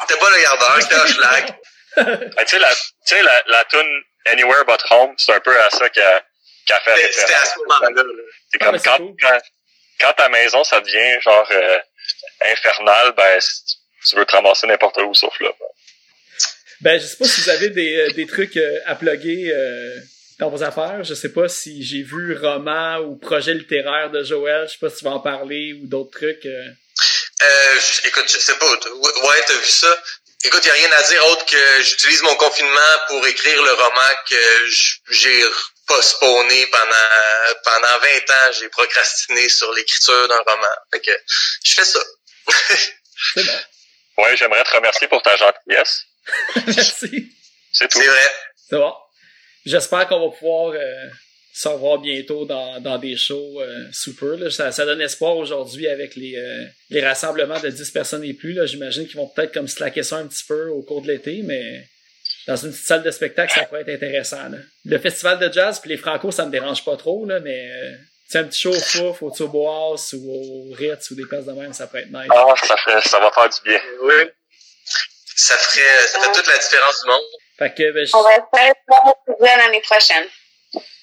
C'était 0.00 0.18
pas 0.18 0.30
le 0.30 0.42
gardeur, 0.42 0.78
c'était 0.82 0.94
un 0.94 1.06
schlag. 1.06 1.54
Ben, 1.96 2.30
tu 2.40 2.46
sais 2.48 2.58
la 2.58 2.74
tu 2.74 2.80
sais 3.06 3.22
la 3.22 3.42
la 3.46 3.64
tune 3.64 4.02
Anywhere 4.26 4.64
But 4.66 4.80
Home, 4.90 5.14
c'est 5.18 5.32
un 5.34 5.40
peu 5.40 5.58
à 5.60 5.70
ça 5.70 5.88
qu'a 5.90 6.22
qu'a 6.66 6.80
fait 6.80 6.96
C'était 6.96 7.12
c'était 7.20 7.34
à 7.34 7.44
ce 7.44 7.58
moment-là. 7.58 7.90
là. 7.90 8.02
C'est 8.50 8.58
Ah, 8.60 8.64
comme 8.64 8.72
mais 8.72 8.78
c'est 8.78 8.84
quand, 8.84 8.96
cool. 8.98 9.14
quand 9.20 9.38
quand 10.00 10.12
ta 10.14 10.28
maison 10.28 10.62
ça 10.64 10.80
devient 10.80 11.20
genre 11.22 11.46
euh, 11.50 11.78
infernal, 12.52 13.12
ben 13.16 13.38
tu 14.08 14.16
veux 14.16 14.24
te 14.24 14.32
ramasser 14.32 14.66
n'importe 14.66 14.98
où 14.98 15.14
sauf 15.14 15.38
là. 15.40 15.50
Ben, 16.82 17.00
je 17.00 17.06
sais 17.06 17.16
pas 17.16 17.24
si 17.26 17.40
vous 17.40 17.48
avez 17.48 17.70
des, 17.70 17.96
euh, 17.96 18.10
des 18.12 18.26
trucs 18.26 18.56
euh, 18.56 18.78
à 18.84 18.94
plugger 18.94 19.50
euh, 19.50 19.96
dans 20.38 20.50
vos 20.50 20.62
affaires. 20.62 21.02
Je 21.04 21.14
sais 21.14 21.32
pas 21.32 21.48
si 21.48 21.82
j'ai 21.82 22.02
vu 22.02 22.36
roman 22.36 22.98
ou 22.98 23.16
projet 23.16 23.54
littéraire 23.54 24.10
de 24.10 24.22
Joël. 24.22 24.66
Je 24.68 24.72
sais 24.72 24.78
pas 24.80 24.90
si 24.90 24.98
tu 24.98 25.04
vas 25.04 25.12
en 25.12 25.20
parler 25.20 25.72
ou 25.72 25.86
d'autres 25.86 26.10
trucs. 26.18 26.44
euh. 26.44 26.68
Euh, 27.42 27.78
je- 27.80 28.08
écoute, 28.08 28.26
je 28.30 28.38
sais 28.38 28.56
pas. 28.58 28.70
Ouais, 28.70 29.42
t'as 29.46 29.54
vu 29.54 29.64
ça? 29.70 30.02
Écoute, 30.44 30.64
y 30.66 30.70
a 30.70 30.74
rien 30.74 30.90
à 30.92 31.02
dire 31.02 31.26
autre 31.26 31.46
que 31.46 31.82
j'utilise 31.82 32.22
mon 32.22 32.34
confinement 32.36 32.92
pour 33.08 33.26
écrire 33.26 33.62
le 33.62 33.72
roman 33.72 34.10
que 34.28 34.70
j'ai 35.12 35.42
postponé 35.86 36.66
pendant 36.66 37.54
pendant 37.64 37.98
20 38.00 38.30
ans. 38.30 38.52
J'ai 38.58 38.68
procrastiné 38.68 39.48
sur 39.48 39.72
l'écriture 39.72 40.28
d'un 40.28 40.40
roman. 40.40 40.66
Fait 40.92 41.00
que 41.00 41.12
je 41.64 41.74
fais 41.74 41.84
ça. 41.84 42.00
C'est 43.34 43.44
bon. 43.44 43.58
Ouais, 44.18 44.36
j'aimerais 44.36 44.64
te 44.64 44.74
remercier 44.74 45.08
pour 45.08 45.22
ta 45.22 45.36
gentillesse. 45.36 46.04
Merci. 46.66 47.32
C'est 47.72 47.88
tout. 47.88 47.98
C'est 48.00 48.06
vrai. 48.06 48.30
C'est 48.68 48.76
bon. 48.76 48.94
J'espère 49.64 50.08
qu'on 50.08 50.28
va 50.28 50.36
pouvoir 50.36 50.72
euh, 50.72 51.08
se 51.52 51.68
revoir 51.68 51.98
bientôt 51.98 52.44
dans, 52.44 52.80
dans 52.80 52.98
des 52.98 53.16
shows 53.16 53.60
euh, 53.60 53.86
super. 53.92 54.36
Là. 54.36 54.50
Ça, 54.50 54.72
ça 54.72 54.86
donne 54.86 55.00
espoir 55.00 55.36
aujourd'hui 55.36 55.88
avec 55.88 56.14
les, 56.16 56.36
euh, 56.36 56.64
les 56.90 57.04
rassemblements 57.04 57.60
de 57.60 57.68
10 57.68 57.90
personnes 57.90 58.24
et 58.24 58.32
plus. 58.32 58.52
Là. 58.52 58.66
J'imagine 58.66 59.06
qu'ils 59.06 59.16
vont 59.16 59.28
peut-être 59.28 59.52
comme 59.52 59.68
slacker 59.68 60.02
ça 60.02 60.16
un 60.16 60.26
petit 60.26 60.44
peu 60.46 60.68
au 60.68 60.82
cours 60.82 61.02
de 61.02 61.08
l'été, 61.08 61.42
mais 61.42 61.88
dans 62.46 62.56
une 62.56 62.70
petite 62.70 62.86
salle 62.86 63.02
de 63.02 63.10
spectacle, 63.10 63.52
ça 63.52 63.64
pourrait 63.64 63.82
être 63.82 63.88
intéressant. 64.02 64.48
là. 64.48 64.58
Le 64.84 64.98
festival 64.98 65.38
de 65.38 65.52
jazz 65.52 65.80
puis 65.80 65.90
les 65.90 65.96
Franco, 65.96 66.30
ça 66.30 66.44
me 66.46 66.50
dérange 66.50 66.84
pas 66.84 66.96
trop, 66.96 67.26
là, 67.26 67.40
mais 67.40 67.70
euh, 67.70 67.92
c'est 68.28 68.38
un 68.38 68.44
petit 68.44 68.60
show 68.60 68.70
au 68.70 68.80
Fouf, 68.80 69.22
au 69.22 69.30
Turbo 69.30 69.68
House 69.68 70.12
ou 70.16 70.30
au 70.30 70.74
Ritz 70.74 71.10
ou 71.10 71.14
des 71.16 71.26
places 71.26 71.44
de 71.46 71.52
même, 71.52 71.72
ça 71.72 71.86
pourrait 71.86 72.02
être 72.02 72.12
nice. 72.12 72.28
Ah, 72.30 72.54
ça 72.64 72.76
fait 72.76 73.08
ça 73.08 73.18
va 73.20 73.30
faire 73.30 73.48
du 73.48 73.60
bien. 73.70 73.80
Oui. 74.02 74.14
Ça 75.38 75.54
ferait, 75.56 76.06
ça 76.08 76.20
fait 76.20 76.32
toute 76.32 76.46
la 76.46 76.58
différence 76.58 77.02
du 77.04 77.10
monde. 77.10 77.22
Fait 77.58 77.74
que 77.74 77.92
ben, 77.92 78.06
je- 78.06 78.16
On 78.16 78.22
va 78.22 78.30
faire 78.54 78.72
ça 78.86 79.56
l'année 79.56 79.80
prochaine. 79.82 80.24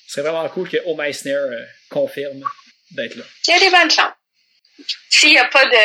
c'est 0.07 0.22
vraiment 0.22 0.48
cool 0.49 0.70
que 0.70 0.78
O 0.86 0.95
Meissner 0.95 1.34
euh, 1.34 1.64
confirme 1.90 2.44
d'être 2.91 3.15
là. 3.15 3.24
Il 3.48 3.53
y 3.53 3.57
a 3.57 3.60
des 3.60 3.70
bonnes 3.70 3.91
chances. 3.91 4.14
S'il 5.10 5.30
n'y 5.32 5.38
a 5.40 5.45
pas 5.45 5.65
de 5.65 5.78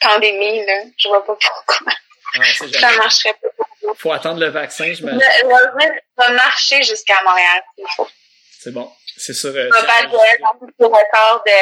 pandémie, 0.00 0.64
là, 0.66 0.82
je 0.98 1.08
vois 1.08 1.24
pas 1.24 1.36
pourquoi. 1.40 1.92
Ah, 2.38 2.78
Ça 2.80 2.96
marcherait 2.96 3.34
pas 3.34 3.64
Il 3.82 3.98
faut 3.98 4.12
attendre 4.12 4.40
le 4.40 4.48
vaccin, 4.48 4.92
je 4.92 5.02
me... 5.02 5.12
Le, 5.12 6.00
va 6.16 6.30
marcher 6.30 6.82
jusqu'à 6.82 7.22
Montréal, 7.24 7.62
s'il. 7.76 8.04
C'est 8.58 8.72
bon. 8.72 8.90
C'est 9.16 9.32
sûr. 9.32 9.50
Euh, 9.50 9.70
je 9.72 9.80
vais 9.80 9.86
battre 9.86 10.66
le 10.78 10.86
record 10.86 11.42
de 11.46 11.52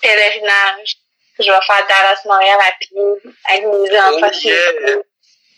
pèlerinage. 0.00 0.96
Je 1.38 1.44
vais 1.44 1.66
faire 1.66 1.86
Dallas-Montréal 1.88 2.58
à 2.60 2.72
pied, 2.80 3.32
avec 3.48 3.64
mes 3.64 3.98
enfants. 3.98 4.38
Yeah. 4.42 5.02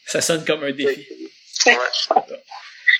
Ça 0.06 0.20
sonne 0.20 0.44
comme 0.44 0.64
un 0.64 0.72
défi. 0.72 1.06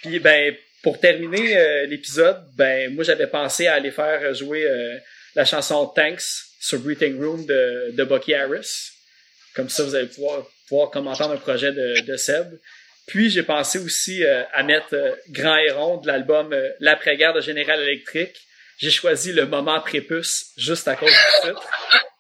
Puis, 0.03 0.19
ben, 0.21 0.57
pour 0.83 0.99
terminer 0.99 1.57
euh, 1.57 1.87
l'épisode, 1.87 2.45
ben, 2.57 2.95
moi, 2.95 3.05
j'avais 3.05 3.27
pensé 3.27 3.67
à 3.67 3.75
aller 3.75 3.91
faire 3.91 4.35
jouer 4.35 4.65
euh, 4.65 4.99
la 5.35 5.45
chanson 5.45 5.87
Thanks 5.89 6.23
sur 6.61 6.79
Breathing 6.81 7.19
Room 7.19 7.45
de, 7.47 7.91
de 7.93 8.05
Bucky 8.05 8.35
Harris. 8.35 8.94
Comme 9.55 9.69
ça, 9.69 9.85
vous 9.85 9.95
allez 9.95 10.09
pouvoir, 10.09 10.47
pouvoir 10.69 10.91
commenter 10.91 11.25
un 11.25 11.37
projet 11.37 11.73
de, 11.73 12.01
de 12.01 12.17
Seb. 12.17 12.59
Puis 13.07 13.31
j'ai 13.31 13.43
pensé 13.43 13.79
aussi 13.79 14.25
euh, 14.25 14.43
à 14.53 14.63
mettre 14.63 14.95
euh, 14.95 15.15
Grand 15.31 15.57
Héron 15.57 15.99
de 15.99 16.07
l'album 16.07 16.53
euh, 16.53 16.71
L'après-guerre 16.81 17.35
de 17.35 17.41
Général 17.41 17.81
Electric. 17.81 18.35
J'ai 18.79 18.91
choisi 18.91 19.33
le 19.33 19.47
moment 19.47 19.81
prépuce 19.81 20.53
juste 20.57 20.89
à 20.89 20.97
cause 20.97 21.11
du 21.11 21.49
titre. 21.49 21.63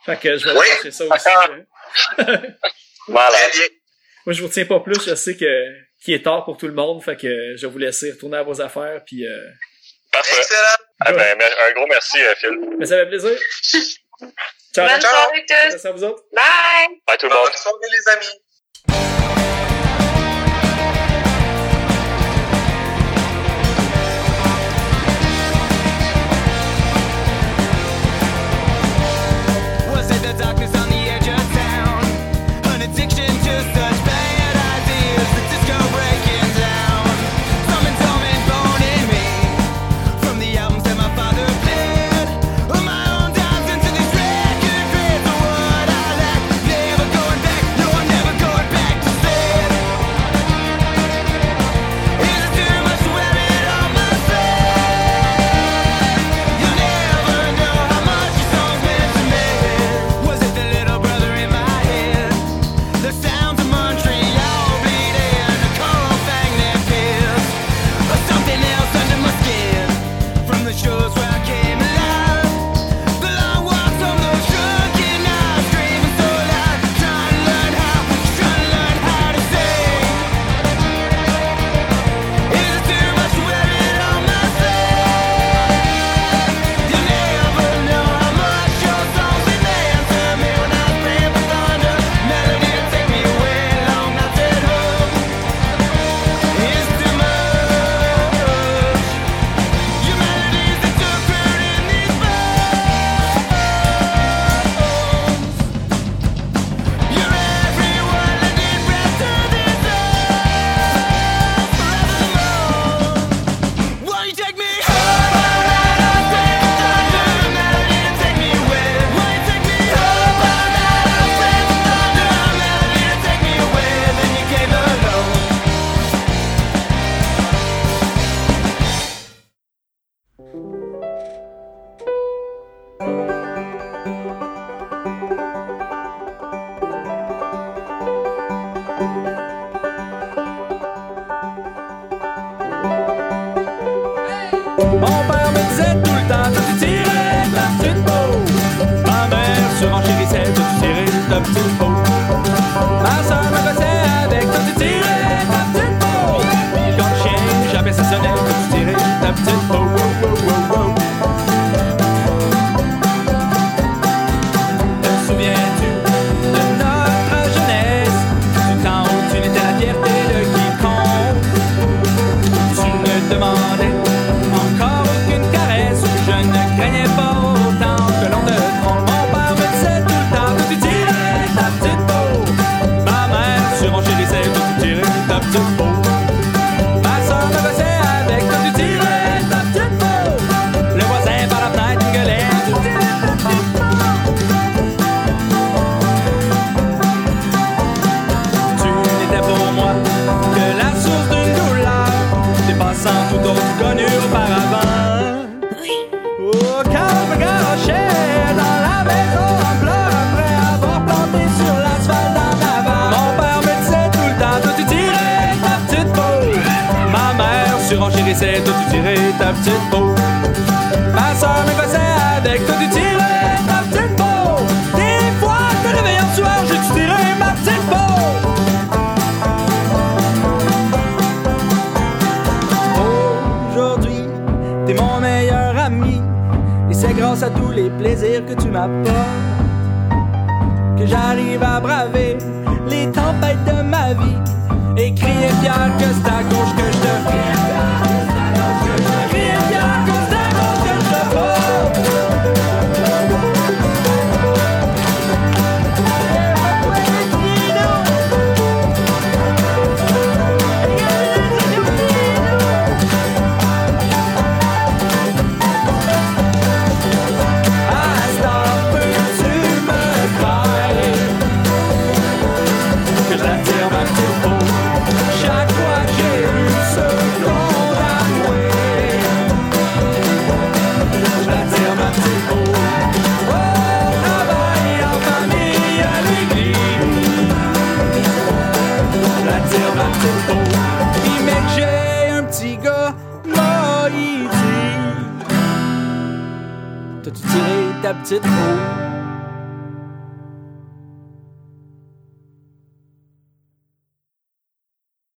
Fait 0.04 0.20
que 0.20 0.36
je 0.36 0.44
vais 0.44 0.56
oui, 0.56 0.66
chercher 0.66 0.90
ça 0.90 1.04
aussi. 1.04 1.28
Hein. 1.28 1.64
voilà. 3.08 3.38
Moi, 4.26 4.34
je 4.34 4.42
vous 4.42 4.48
tiens 4.48 4.66
pas 4.66 4.80
plus. 4.80 5.02
Je 5.06 5.14
sais 5.14 5.36
que 5.36 5.84
qui 6.04 6.12
est 6.12 6.22
tard 6.22 6.44
pour 6.44 6.58
tout 6.58 6.66
le 6.66 6.74
monde. 6.74 7.02
Fait 7.02 7.16
que 7.16 7.56
je 7.56 7.66
vais 7.66 7.72
vous 7.72 7.78
laisser 7.78 8.12
retourner 8.12 8.36
à 8.36 8.42
vos 8.42 8.60
affaires. 8.60 9.02
Puis, 9.06 9.26
euh, 9.26 9.48
Parfait. 10.12 10.42
Eh 11.08 11.12
ben, 11.12 11.40
un 11.40 11.72
gros 11.72 11.86
merci, 11.88 12.22
euh, 12.22 12.34
Phil. 12.36 12.50
Mais 12.78 12.86
ça 12.86 12.98
fait 12.98 13.06
plaisir. 13.06 13.32
Ciao, 14.74 14.88
Bonne 14.88 15.00
ciao. 15.00 15.10
Soirée 15.12 15.44
à 15.48 15.70
tous. 15.70 16.02
Bye. 16.32 17.00
Bye 17.06 17.16
tout 17.18 17.28
le 17.28 17.34
monde. 17.34 17.44
Bonne 17.44 17.52
soirée 17.54 17.78
les 17.92 18.12
amis. 18.12 19.33